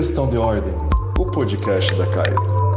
Questão 0.00 0.26
de 0.30 0.38
Ordem, 0.38 0.72
o 1.18 1.26
podcast 1.26 1.94
da 1.94 2.06
CAI. 2.06 2.69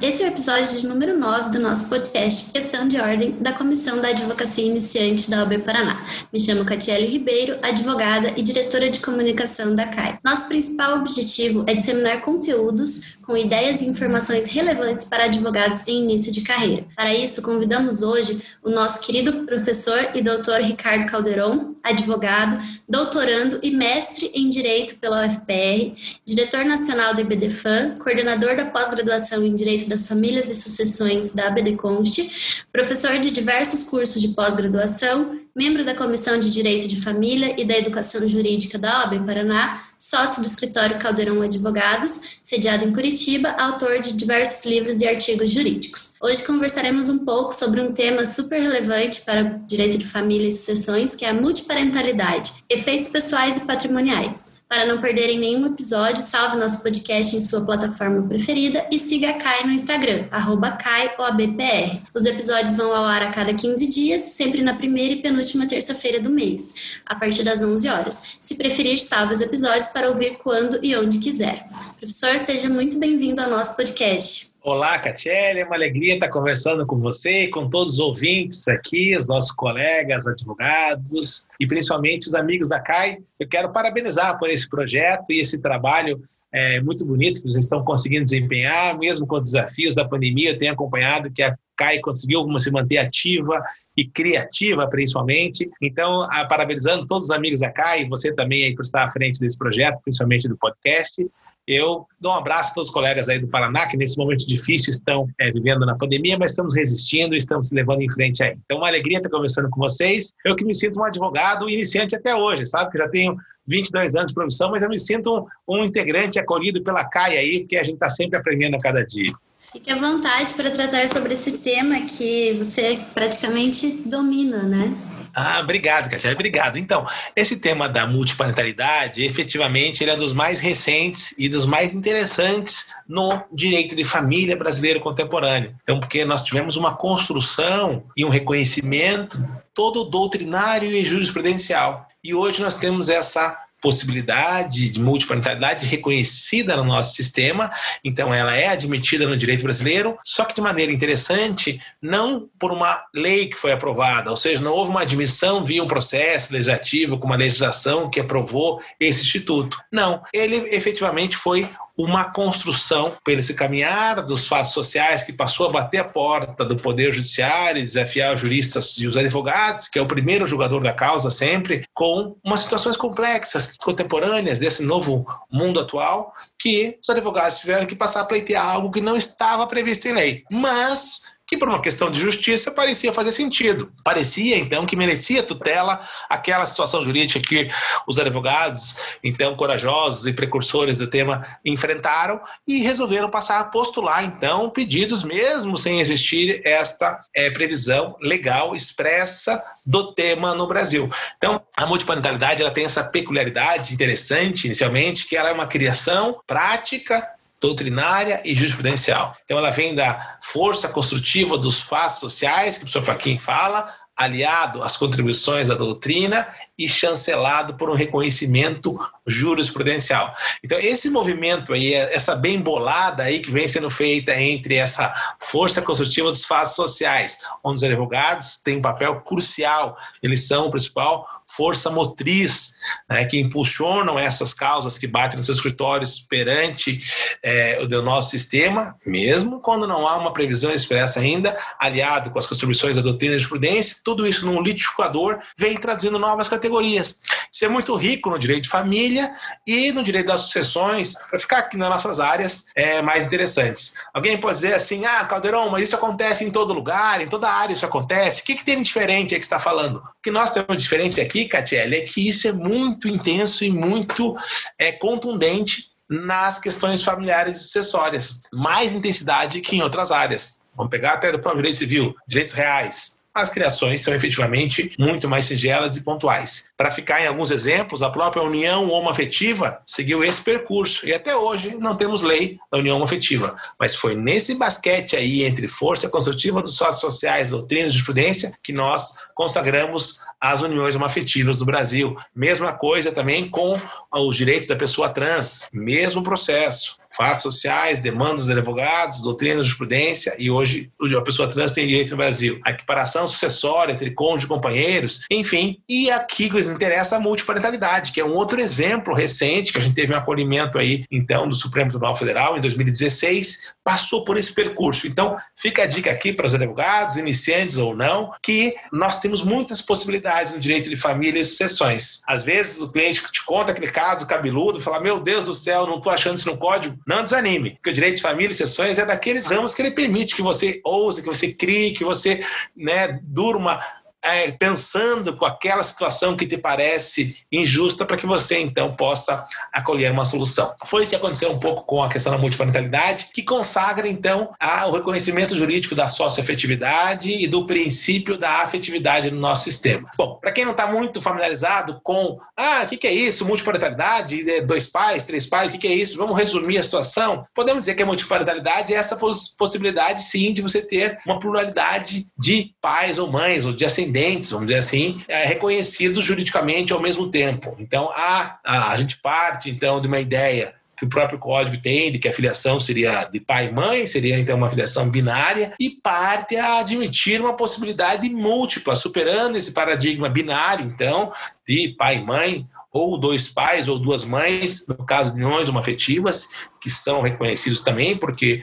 Esse 0.00 0.22
é 0.22 0.26
o 0.26 0.28
episódio 0.28 0.78
de 0.78 0.86
número 0.86 1.18
9 1.18 1.50
do 1.50 1.58
nosso 1.58 1.88
podcast 1.88 2.52
Questão 2.52 2.86
de 2.86 3.00
Ordem 3.00 3.32
da 3.40 3.54
Comissão 3.54 3.98
da 3.98 4.08
Advocacia 4.08 4.66
Iniciante 4.66 5.30
da 5.30 5.38
OAB 5.38 5.60
Paraná. 5.60 6.04
Me 6.30 6.38
chamo 6.38 6.66
Catiele 6.66 7.06
Ribeiro, 7.06 7.56
advogada 7.62 8.34
e 8.36 8.42
diretora 8.42 8.90
de 8.90 9.00
comunicação 9.00 9.74
da 9.74 9.86
CAI. 9.86 10.18
Nosso 10.22 10.48
principal 10.48 10.98
objetivo 10.98 11.64
é 11.66 11.72
disseminar 11.72 12.20
conteúdos 12.20 13.16
com 13.26 13.36
ideias 13.36 13.80
e 13.80 13.86
informações 13.86 14.46
relevantes 14.46 15.06
para 15.06 15.24
advogados 15.24 15.88
em 15.88 16.04
início 16.04 16.32
de 16.32 16.42
carreira. 16.42 16.84
Para 16.94 17.12
isso, 17.12 17.42
convidamos 17.42 18.00
hoje 18.00 18.40
o 18.62 18.70
nosso 18.70 19.00
querido 19.00 19.44
professor 19.44 20.10
e 20.14 20.22
doutor 20.22 20.60
Ricardo 20.60 21.10
Calderon, 21.10 21.74
advogado, 21.82 22.56
doutorando 22.88 23.58
e 23.62 23.70
mestre 23.70 24.30
em 24.32 24.48
Direito 24.48 24.96
pela 24.96 25.26
UFPR, 25.26 25.96
diretor 26.24 26.64
nacional 26.64 27.14
do 27.14 27.20
IBDFAN, 27.20 27.96
coordenador 27.98 28.56
da 28.56 28.66
pós-graduação 28.66 29.44
em 29.44 29.54
Direito 29.54 29.85
das 29.88 30.06
Famílias 30.06 30.50
e 30.50 30.54
Sucessões 30.54 31.34
da 31.34 31.48
ABDConst, 31.48 32.66
professor 32.72 33.18
de 33.18 33.30
diversos 33.30 33.84
cursos 33.84 34.20
de 34.20 34.28
pós-graduação, 34.28 35.40
membro 35.54 35.84
da 35.84 35.94
Comissão 35.94 36.38
de 36.38 36.52
Direito 36.52 36.86
de 36.86 37.00
Família 37.00 37.54
e 37.58 37.64
da 37.64 37.78
Educação 37.78 38.28
Jurídica 38.28 38.78
da 38.78 39.00
OAB 39.00 39.24
Paraná, 39.24 39.82
sócio 39.98 40.42
do 40.42 40.46
escritório 40.46 40.98
Caldeirão 40.98 41.40
Advogados, 41.40 42.38
sediado 42.42 42.84
em 42.84 42.92
Curitiba, 42.92 43.50
autor 43.58 44.00
de 44.00 44.12
diversos 44.12 44.66
livros 44.66 45.00
e 45.00 45.08
artigos 45.08 45.50
jurídicos. 45.50 46.14
Hoje 46.20 46.44
conversaremos 46.44 47.08
um 47.08 47.24
pouco 47.24 47.54
sobre 47.54 47.80
um 47.80 47.92
tema 47.92 48.26
super 48.26 48.60
relevante 48.60 49.22
para 49.22 49.42
direito 49.66 49.96
de 49.96 50.04
família 50.04 50.48
e 50.48 50.52
sucessões, 50.52 51.16
que 51.16 51.24
é 51.24 51.30
a 51.30 51.34
multiparentalidade, 51.34 52.52
efeitos 52.68 53.08
pessoais 53.08 53.56
e 53.56 53.66
patrimoniais. 53.66 54.55
Para 54.68 54.84
não 54.84 55.00
perderem 55.00 55.38
nenhum 55.38 55.66
episódio, 55.66 56.20
salve 56.20 56.56
nosso 56.56 56.82
podcast 56.82 57.36
em 57.36 57.40
sua 57.40 57.64
plataforma 57.64 58.26
preferida 58.26 58.84
e 58.90 58.98
siga 58.98 59.30
a 59.30 59.34
Kai 59.34 59.64
no 59.64 59.70
Instagram, 59.70 60.24
arroba 60.28 60.72
KaiOABPR. 60.72 62.00
Os 62.12 62.26
episódios 62.26 62.76
vão 62.76 62.92
ao 62.92 63.04
ar 63.04 63.22
a 63.22 63.30
cada 63.30 63.54
15 63.54 63.88
dias, 63.88 64.22
sempre 64.22 64.62
na 64.62 64.74
primeira 64.74 65.14
e 65.14 65.22
penúltima 65.22 65.68
terça-feira 65.68 66.20
do 66.20 66.30
mês, 66.30 66.98
a 67.06 67.14
partir 67.14 67.44
das 67.44 67.62
11 67.62 67.88
horas. 67.88 68.38
Se 68.40 68.56
preferir, 68.56 68.98
salve 68.98 69.34
os 69.34 69.40
episódios 69.40 69.86
para 69.86 70.08
ouvir 70.08 70.36
quando 70.38 70.80
e 70.82 70.96
onde 70.96 71.18
quiser. 71.18 71.68
Professor, 71.96 72.36
seja 72.40 72.68
muito 72.68 72.98
bem-vindo 72.98 73.40
ao 73.40 73.48
nosso 73.48 73.76
podcast. 73.76 74.55
Olá, 74.68 74.98
Catiele, 74.98 75.60
é 75.60 75.64
uma 75.64 75.76
alegria 75.76 76.14
estar 76.14 76.28
conversando 76.28 76.84
com 76.84 76.98
você 76.98 77.44
e 77.44 77.48
com 77.50 77.70
todos 77.70 77.92
os 77.92 77.98
ouvintes 78.00 78.66
aqui, 78.66 79.16
os 79.16 79.28
nossos 79.28 79.52
colegas, 79.52 80.26
advogados 80.26 81.46
e 81.60 81.68
principalmente 81.68 82.26
os 82.26 82.34
amigos 82.34 82.68
da 82.68 82.80
CAI. 82.80 83.18
Eu 83.38 83.46
quero 83.46 83.72
parabenizar 83.72 84.36
por 84.40 84.50
esse 84.50 84.68
projeto 84.68 85.30
e 85.30 85.38
esse 85.38 85.58
trabalho 85.58 86.20
é, 86.52 86.80
muito 86.80 87.06
bonito 87.06 87.40
que 87.40 87.48
vocês 87.48 87.62
estão 87.62 87.84
conseguindo 87.84 88.24
desempenhar, 88.24 88.98
mesmo 88.98 89.24
com 89.24 89.36
os 89.36 89.52
desafios 89.52 89.94
da 89.94 90.04
pandemia. 90.04 90.50
Eu 90.50 90.58
tenho 90.58 90.72
acompanhado 90.72 91.30
que 91.30 91.44
a 91.44 91.56
CAI 91.76 92.00
conseguiu 92.00 92.44
se 92.58 92.72
manter 92.72 92.98
ativa 92.98 93.62
e 93.96 94.04
criativa, 94.04 94.88
principalmente. 94.88 95.70
Então, 95.80 96.26
parabenizando 96.48 97.06
todos 97.06 97.26
os 97.26 97.30
amigos 97.30 97.60
da 97.60 97.70
CAI, 97.70 98.08
você 98.08 98.34
também 98.34 98.64
aí 98.64 98.74
por 98.74 98.82
estar 98.82 99.04
à 99.04 99.12
frente 99.12 99.38
desse 99.38 99.56
projeto, 99.56 100.00
principalmente 100.02 100.48
do 100.48 100.56
podcast. 100.56 101.24
Eu 101.66 102.06
dou 102.20 102.32
um 102.32 102.36
abraço 102.36 102.70
a 102.70 102.74
todos 102.74 102.88
os 102.88 102.94
colegas 102.94 103.28
aí 103.28 103.40
do 103.40 103.48
Paraná, 103.48 103.86
que 103.86 103.96
nesse 103.96 104.16
momento 104.16 104.46
difícil 104.46 104.90
estão 104.90 105.28
é, 105.40 105.50
vivendo 105.50 105.84
na 105.84 105.96
pandemia, 105.96 106.38
mas 106.38 106.50
estamos 106.50 106.74
resistindo 106.74 107.34
e 107.34 107.38
estamos 107.38 107.68
se 107.68 107.74
levando 107.74 108.02
em 108.02 108.10
frente 108.10 108.42
aí. 108.44 108.56
Então, 108.64 108.78
uma 108.78 108.86
alegria 108.86 109.16
estar 109.16 109.30
conversando 109.30 109.68
com 109.68 109.80
vocês. 109.80 110.34
Eu 110.44 110.54
que 110.54 110.64
me 110.64 110.74
sinto 110.74 111.00
um 111.00 111.04
advogado 111.04 111.68
iniciante 111.68 112.14
até 112.14 112.34
hoje, 112.34 112.66
sabe? 112.66 112.92
Que 112.92 112.98
já 112.98 113.08
tenho 113.08 113.36
22 113.66 114.14
anos 114.14 114.28
de 114.30 114.34
profissão, 114.34 114.70
mas 114.70 114.82
eu 114.82 114.88
me 114.88 114.98
sinto 114.98 115.48
um, 115.68 115.76
um 115.76 115.84
integrante 115.84 116.38
acolhido 116.38 116.82
pela 116.84 117.04
CAI 117.04 117.36
aí, 117.36 117.60
porque 117.60 117.76
a 117.76 117.82
gente 117.82 117.94
está 117.94 118.08
sempre 118.08 118.38
aprendendo 118.38 118.76
a 118.76 118.80
cada 118.80 119.04
dia. 119.04 119.32
Fique 119.58 119.90
à 119.90 119.96
vontade 119.96 120.54
para 120.54 120.70
tratar 120.70 121.08
sobre 121.08 121.32
esse 121.32 121.58
tema 121.58 122.00
que 122.02 122.52
você 122.52 122.96
praticamente 123.12 124.02
domina, 124.08 124.62
né? 124.62 124.94
Ah, 125.38 125.60
obrigado, 125.60 126.08
Katia, 126.08 126.32
obrigado. 126.32 126.78
Então, 126.78 127.06
esse 127.36 127.58
tema 127.58 127.90
da 127.90 128.06
multiparentalidade, 128.06 129.22
efetivamente, 129.22 130.02
ele 130.02 130.10
é 130.10 130.16
dos 130.16 130.32
mais 130.32 130.60
recentes 130.60 131.34
e 131.36 131.46
dos 131.46 131.66
mais 131.66 131.92
interessantes 131.92 132.94
no 133.06 133.42
direito 133.52 133.94
de 133.94 134.02
família 134.02 134.56
brasileiro 134.56 134.98
contemporâneo. 134.98 135.76
Então, 135.82 136.00
porque 136.00 136.24
nós 136.24 136.42
tivemos 136.42 136.78
uma 136.78 136.96
construção 136.96 138.04
e 138.16 138.24
um 138.24 138.30
reconhecimento 138.30 139.38
todo 139.74 140.04
doutrinário 140.04 140.90
e 140.90 141.04
jurisprudencial. 141.04 142.08
E 142.24 142.32
hoje 142.32 142.62
nós 142.62 142.74
temos 142.74 143.10
essa 143.10 143.65
possibilidade 143.86 144.88
de 144.88 144.98
multiparentalidade 144.98 145.86
reconhecida 145.86 146.76
no 146.76 146.82
nosso 146.82 147.14
sistema, 147.14 147.70
então 148.02 148.34
ela 148.34 148.52
é 148.52 148.66
admitida 148.66 149.28
no 149.28 149.36
direito 149.36 149.62
brasileiro, 149.62 150.18
só 150.24 150.44
que 150.44 150.56
de 150.56 150.60
maneira 150.60 150.90
interessante, 150.90 151.80
não 152.02 152.48
por 152.58 152.72
uma 152.72 153.04
lei 153.14 153.46
que 153.46 153.56
foi 153.56 153.70
aprovada, 153.70 154.28
ou 154.28 154.36
seja, 154.36 154.60
não 154.60 154.72
houve 154.72 154.90
uma 154.90 155.02
admissão 155.02 155.64
via 155.64 155.84
um 155.84 155.86
processo 155.86 156.52
legislativo 156.52 157.16
com 157.16 157.28
uma 157.28 157.36
legislação 157.36 158.10
que 158.10 158.18
aprovou 158.18 158.82
esse 158.98 159.20
instituto. 159.20 159.78
Não, 159.92 160.20
ele 160.32 160.56
efetivamente 160.74 161.36
foi 161.36 161.68
uma 161.96 162.30
construção 162.30 163.16
pelo 163.24 163.40
esse 163.40 163.54
caminhar 163.54 164.22
dos 164.22 164.46
fatos 164.46 164.72
sociais 164.72 165.22
que 165.22 165.32
passou 165.32 165.66
a 165.66 165.72
bater 165.72 165.98
a 165.98 166.04
porta 166.04 166.64
do 166.64 166.76
Poder 166.76 167.12
Judiciário, 167.12 167.82
desafiar 167.82 168.34
os 168.34 168.40
juristas 168.40 168.98
e 168.98 169.06
os 169.06 169.16
advogados, 169.16 169.88
que 169.88 169.98
é 169.98 170.02
o 170.02 170.06
primeiro 170.06 170.46
julgador 170.46 170.82
da 170.82 170.92
causa 170.92 171.30
sempre, 171.30 171.86
com 171.94 172.36
umas 172.44 172.60
situações 172.60 172.96
complexas, 172.96 173.76
contemporâneas 173.76 174.58
desse 174.58 174.82
novo 174.82 175.24
mundo 175.50 175.80
atual, 175.80 176.34
que 176.58 176.98
os 177.02 177.08
advogados 177.08 177.60
tiveram 177.60 177.86
que 177.86 177.94
passar 177.94 178.20
a 178.20 178.24
pleitear 178.24 178.68
algo 178.68 178.90
que 178.90 179.00
não 179.00 179.16
estava 179.16 179.66
previsto 179.66 180.06
em 180.08 180.12
lei. 180.12 180.44
Mas 180.50 181.35
que 181.46 181.56
por 181.56 181.68
uma 181.68 181.80
questão 181.80 182.10
de 182.10 182.20
justiça 182.20 182.70
parecia 182.70 183.12
fazer 183.12 183.30
sentido. 183.30 183.92
Parecia, 184.02 184.58
então, 184.58 184.84
que 184.84 184.96
merecia 184.96 185.42
tutela 185.42 186.00
aquela 186.28 186.66
situação 186.66 187.04
jurídica 187.04 187.46
que 187.46 187.70
os 188.06 188.18
advogados, 188.18 189.16
então, 189.22 189.54
corajosos 189.54 190.26
e 190.26 190.32
precursores 190.32 190.98
do 190.98 191.06
tema, 191.06 191.46
enfrentaram 191.64 192.40
e 192.66 192.82
resolveram 192.82 193.30
passar 193.30 193.60
a 193.60 193.64
postular, 193.64 194.24
então, 194.24 194.68
pedidos 194.70 195.22
mesmo 195.22 195.76
sem 195.76 196.00
existir 196.00 196.60
esta 196.64 197.20
é, 197.32 197.50
previsão 197.50 198.16
legal 198.20 198.74
expressa 198.74 199.62
do 199.86 200.12
tema 200.12 200.54
no 200.54 200.66
Brasil. 200.66 201.08
Então, 201.36 201.62
a 201.76 201.86
multiparentalidade 201.86 202.62
ela 202.62 202.72
tem 202.72 202.84
essa 202.84 203.04
peculiaridade 203.04 203.94
interessante, 203.94 204.64
inicialmente, 204.64 205.26
que 205.26 205.36
ela 205.36 205.50
é 205.50 205.52
uma 205.52 205.66
criação 205.66 206.40
prática 206.46 207.35
doutrinária 207.66 208.40
e 208.44 208.54
jurisprudencial. 208.54 209.36
Então, 209.44 209.58
ela 209.58 209.70
vem 209.70 209.94
da 209.94 210.38
força 210.40 210.88
construtiva 210.88 211.58
dos 211.58 211.80
fatos 211.80 212.20
sociais, 212.20 212.78
que 212.78 212.84
o 212.84 212.86
professor 212.86 213.02
Faquin 213.02 213.38
fala, 213.38 213.92
aliado 214.16 214.82
às 214.82 214.96
contribuições 214.96 215.68
da 215.68 215.74
doutrina 215.74 216.48
e 216.78 216.88
chancelado 216.88 217.74
por 217.74 217.90
um 217.90 217.94
reconhecimento 217.94 218.98
jurisprudencial. 219.26 220.34
Então, 220.64 220.78
esse 220.78 221.10
movimento 221.10 221.72
aí, 221.72 221.92
essa 221.92 222.34
bem 222.34 222.60
bolada 222.60 223.24
aí 223.24 223.40
que 223.40 223.50
vem 223.50 223.68
sendo 223.68 223.90
feita 223.90 224.34
entre 224.40 224.76
essa 224.76 225.14
força 225.40 225.82
construtiva 225.82 226.30
dos 226.30 226.44
fatos 226.44 226.74
sociais, 226.74 227.38
onde 227.62 227.76
os 227.76 227.84
advogados 227.84 228.56
têm 228.56 228.78
um 228.78 228.82
papel 228.82 229.20
crucial, 229.20 229.98
eles 230.22 230.46
são 230.46 230.68
o 230.68 230.70
principal 230.70 231.26
força 231.56 231.90
motriz 231.90 232.72
né, 233.08 233.24
que 233.24 233.38
impulsionam 233.38 234.18
essas 234.18 234.52
causas 234.52 234.98
que 234.98 235.06
batem 235.06 235.38
nos 235.38 235.48
escritórios 235.48 236.20
perante 236.20 237.00
é, 237.42 237.80
o 237.80 238.02
nosso 238.02 238.30
sistema, 238.30 238.96
mesmo 239.06 239.60
quando 239.60 239.86
não 239.86 240.06
há 240.06 240.16
uma 240.16 240.32
previsão 240.32 240.72
expressa 240.72 241.20
ainda, 241.20 241.56
aliado 241.78 242.30
com 242.30 242.38
as 242.38 242.46
contribuições 242.46 242.96
da 242.96 243.02
doutrina 243.02 243.34
de 243.34 243.42
jurisprudência, 243.42 243.96
tudo 244.04 244.26
isso 244.26 244.44
num 244.44 244.60
litificador 244.60 245.38
vem 245.56 245.78
traduzindo 245.78 246.18
novas 246.18 246.48
categorias. 246.48 247.20
Isso 247.52 247.64
é 247.64 247.68
muito 247.68 247.94
rico 247.94 248.28
no 248.28 248.38
direito 248.38 248.64
de 248.64 248.68
família 248.68 249.32
e 249.66 249.92
no 249.92 250.02
direito 250.02 250.26
das 250.26 250.42
sucessões, 250.42 251.14
para 251.30 251.38
ficar 251.38 251.58
aqui 251.58 251.76
nas 251.76 251.88
nossas 251.88 252.20
áreas 252.20 252.64
é, 252.74 253.00
mais 253.00 253.26
interessantes. 253.26 253.94
Alguém 254.12 254.38
pode 254.38 254.56
dizer 254.56 254.74
assim, 254.74 255.06
ah, 255.06 255.24
Caldeirão, 255.24 255.70
mas 255.70 255.84
isso 255.84 255.96
acontece 255.96 256.44
em 256.44 256.50
todo 256.50 256.74
lugar, 256.74 257.20
em 257.20 257.28
toda 257.28 257.50
área 257.50 257.72
isso 257.72 257.86
acontece, 257.86 258.42
o 258.42 258.44
que, 258.44 258.56
que 258.56 258.64
tem 258.64 258.82
de 258.82 258.96
diferente 258.96 259.34
aí 259.34 259.40
que 259.40 259.46
está 259.46 259.58
falando? 259.58 260.02
Que 260.26 260.30
nós 260.32 260.50
temos 260.50 260.82
diferente 260.82 261.20
aqui 261.20 261.44
Catiele, 261.44 261.98
é 261.98 262.00
que 262.00 262.28
isso 262.28 262.48
é 262.48 262.52
muito 262.52 263.06
intenso 263.06 263.64
e 263.64 263.70
muito 263.70 264.36
é, 264.76 264.90
contundente 264.90 265.92
nas 266.10 266.58
questões 266.58 267.04
familiares 267.04 267.58
e 267.58 267.60
sucessórias. 267.60 268.40
Mais 268.52 268.92
intensidade 268.92 269.60
que 269.60 269.76
em 269.76 269.82
outras 269.82 270.10
áreas. 270.10 270.64
Vamos 270.76 270.90
pegar 270.90 271.12
até 271.12 271.30
do 271.30 271.38
próprio 271.38 271.62
direito 271.62 271.78
civil, 271.78 272.12
direitos 272.26 272.54
reais. 272.54 273.22
As 273.36 273.50
criações 273.50 274.02
são 274.02 274.14
efetivamente 274.14 274.92
muito 274.98 275.28
mais 275.28 275.44
singelas 275.44 275.94
e 275.94 276.00
pontuais. 276.00 276.70
Para 276.74 276.90
ficar 276.90 277.22
em 277.22 277.26
alguns 277.26 277.50
exemplos, 277.50 278.02
a 278.02 278.08
própria 278.08 278.42
união 278.42 278.88
homoafetiva 278.88 279.78
seguiu 279.84 280.24
esse 280.24 280.40
percurso 280.40 281.06
e 281.06 281.12
até 281.12 281.36
hoje 281.36 281.76
não 281.78 281.94
temos 281.94 282.22
lei 282.22 282.58
da 282.72 282.78
união 282.78 282.96
homoafetiva, 282.96 283.54
mas 283.78 283.94
foi 283.94 284.14
nesse 284.14 284.54
basquete 284.54 285.14
aí 285.14 285.44
entre 285.44 285.68
força 285.68 286.08
construtiva 286.08 286.62
dos 286.62 286.78
fatos 286.78 286.98
sociais, 286.98 287.50
doutrinas 287.50 287.92
de 287.92 287.98
jurisprudência 287.98 288.52
que 288.62 288.72
nós 288.72 289.12
consagramos 289.34 290.22
as 290.40 290.62
uniões 290.62 290.94
homoafetivas 290.94 291.58
do 291.58 291.66
Brasil. 291.66 292.16
Mesma 292.34 292.72
coisa 292.72 293.12
também 293.12 293.50
com 293.50 293.78
os 294.12 294.36
direitos 294.36 294.66
da 294.66 294.76
pessoa 294.76 295.10
trans, 295.10 295.68
mesmo 295.72 296.22
processo 296.22 296.96
fatos 297.16 297.42
sociais, 297.42 298.00
demandas 298.00 298.42
dos 298.42 298.50
advogados, 298.50 299.22
doutrina 299.22 299.56
jurisprudência, 299.56 300.34
e 300.38 300.50
hoje 300.50 300.90
a 301.16 301.22
pessoa 301.22 301.48
trans 301.48 301.72
tem 301.72 301.86
direito 301.86 302.10
no 302.10 302.18
Brasil. 302.18 302.60
A 302.64 302.70
equiparação 302.70 303.26
sucessória 303.26 303.92
entre 303.92 304.10
cônjuge 304.10 304.44
e 304.44 304.48
companheiros, 304.48 305.24
enfim. 305.30 305.78
E 305.88 306.10
aqui 306.10 306.50
nos 306.50 306.70
interessa 306.70 307.16
a 307.16 307.20
multiparentalidade, 307.20 308.12
que 308.12 308.20
é 308.20 308.24
um 308.24 308.34
outro 308.34 308.60
exemplo 308.60 309.14
recente, 309.14 309.72
que 309.72 309.78
a 309.78 309.82
gente 309.82 309.94
teve 309.94 310.12
um 310.12 310.16
acolhimento 310.16 310.78
aí, 310.78 311.04
então, 311.10 311.48
do 311.48 311.54
Supremo 311.54 311.90
Tribunal 311.90 312.16
Federal 312.16 312.56
em 312.56 312.60
2016, 312.60 313.74
passou 313.82 314.24
por 314.24 314.36
esse 314.36 314.52
percurso. 314.52 315.06
Então, 315.06 315.36
fica 315.56 315.84
a 315.84 315.86
dica 315.86 316.10
aqui 316.10 316.32
para 316.32 316.46
os 316.46 316.54
advogados, 316.54 317.16
iniciantes 317.16 317.76
ou 317.76 317.94
não, 317.94 318.32
que 318.42 318.74
nós 318.92 319.20
temos 319.20 319.42
muitas 319.42 319.80
possibilidades 319.80 320.52
no 320.52 320.60
direito 320.60 320.88
de 320.88 320.96
família 320.96 321.40
e 321.40 321.44
sucessões. 321.44 322.20
Às 322.26 322.42
vezes 322.42 322.80
o 322.80 322.90
cliente 322.90 323.22
te 323.30 323.44
conta 323.44 323.72
aquele 323.72 323.90
caso 323.90 324.26
cabeludo, 324.26 324.80
fala: 324.80 325.00
Meu 325.00 325.20
Deus 325.20 325.44
do 325.44 325.54
céu, 325.54 325.86
não 325.86 325.98
estou 325.98 326.12
achando 326.12 326.38
isso 326.38 326.50
no 326.50 326.56
código. 326.56 326.98
Não 327.06 327.22
desanime, 327.22 327.70
porque 327.70 327.90
o 327.90 327.92
direito 327.92 328.16
de 328.16 328.22
família 328.22 328.50
e 328.50 328.54
sucessões 328.54 328.98
é 328.98 329.06
daqueles 329.06 329.46
ramos 329.46 329.74
que 329.74 329.80
ele 329.80 329.92
permite 329.92 330.34
que 330.34 330.42
você 330.42 330.80
ouse, 330.82 331.22
que 331.22 331.28
você 331.28 331.52
crie, 331.52 331.92
que 331.92 332.02
você 332.02 332.44
né, 332.76 333.20
durma 333.22 333.80
é, 334.26 334.50
pensando 334.50 335.36
com 335.36 335.44
aquela 335.44 335.82
situação 335.84 336.36
que 336.36 336.46
te 336.46 336.58
parece 336.58 337.36
injusta 337.50 338.04
para 338.04 338.16
que 338.16 338.26
você 338.26 338.58
então 338.58 338.94
possa 338.96 339.46
acolher 339.72 340.10
uma 340.10 340.24
solução. 340.24 340.74
Foi 340.84 341.02
isso 341.02 341.10
que 341.10 341.16
aconteceu 341.16 341.52
um 341.52 341.58
pouco 341.58 341.84
com 341.84 342.02
a 342.02 342.08
questão 342.08 342.32
da 342.32 342.38
multiparentalidade, 342.38 343.28
que 343.32 343.42
consagra 343.42 344.08
então 344.08 344.50
a, 344.58 344.86
o 344.86 344.92
reconhecimento 344.92 345.56
jurídico 345.56 345.94
da 345.94 346.08
socioafetividade 346.08 347.30
e 347.30 347.46
do 347.46 347.66
princípio 347.66 348.36
da 348.36 348.62
afetividade 348.62 349.30
no 349.30 349.40
nosso 349.40 349.64
sistema. 349.64 350.10
Bom, 350.16 350.38
para 350.40 350.52
quem 350.52 350.64
não 350.64 350.72
está 350.72 350.86
muito 350.86 351.20
familiarizado 351.20 352.00
com, 352.02 352.38
ah, 352.56 352.82
o 352.84 352.88
que, 352.88 352.96
que, 352.96 353.06
é 353.06 353.12
isso, 353.12 353.46
multiparentalidade, 353.46 354.60
dois 354.62 354.86
pais, 354.86 355.24
três 355.24 355.46
pais, 355.46 355.70
o 355.70 355.72
que, 355.74 355.78
que, 355.78 355.86
é 355.86 355.94
isso? 355.94 356.16
Vamos 356.16 356.36
resumir 356.36 356.78
a 356.78 356.82
situação. 356.82 357.44
Podemos 357.54 357.80
dizer 357.80 357.94
que 357.94 358.02
a 358.02 358.06
multiparentalidade 358.06 358.92
é 358.92 358.96
essa 358.96 359.16
possibilidade, 359.16 360.22
sim, 360.22 360.52
de 360.52 360.62
você 360.62 360.82
ter 360.82 361.18
uma 361.24 361.38
pluralidade 361.38 362.26
de 362.36 362.72
pais 362.80 363.18
ou 363.18 363.30
mães, 363.30 363.64
ou 363.64 363.72
de 363.72 363.84
ascendentes 363.84 364.15
independentes, 364.16 364.50
vamos 364.50 364.66
dizer 364.66 364.78
assim, 364.78 365.22
é, 365.28 365.44
reconhecidos 365.44 366.24
juridicamente 366.24 366.92
ao 366.92 367.00
mesmo 367.00 367.30
tempo. 367.30 367.76
Então, 367.78 368.10
a, 368.10 368.58
a, 368.64 368.92
a 368.92 368.96
gente 368.96 369.18
parte, 369.18 369.70
então, 369.70 370.00
de 370.00 370.08
uma 370.08 370.18
ideia 370.18 370.74
que 370.96 371.04
o 371.04 371.08
próprio 371.08 371.38
código 371.38 371.76
tem 371.76 372.10
de 372.10 372.18
que 372.18 372.26
a 372.26 372.32
filiação 372.32 372.80
seria 372.80 373.24
de 373.24 373.38
pai 373.38 373.66
e 373.66 373.72
mãe, 373.72 374.06
seria 374.06 374.38
então 374.38 374.56
uma 374.56 374.70
filiação 374.70 375.10
binária, 375.10 375.74
e 375.78 375.90
parte 375.90 376.56
a 376.56 376.78
admitir 376.78 377.38
uma 377.38 377.54
possibilidade 377.54 378.26
múltipla, 378.30 378.96
superando 378.96 379.56
esse 379.56 379.72
paradigma 379.72 380.26
binário, 380.26 380.86
então, 380.86 381.30
de 381.68 381.94
pai 381.98 382.16
e 382.16 382.24
mãe, 382.24 382.66
ou 382.96 383.18
dois 383.18 383.48
pais 383.48 383.88
ou 383.88 383.98
duas 383.98 384.24
mães, 384.24 384.86
no 384.88 385.04
caso 385.04 385.30
de 385.30 385.36
uniões 385.42 385.68
homoafetivas, 385.68 386.48
que 386.80 386.88
são 386.88 387.20
reconhecidos 387.20 387.82
também, 387.82 388.16
porque 388.16 388.60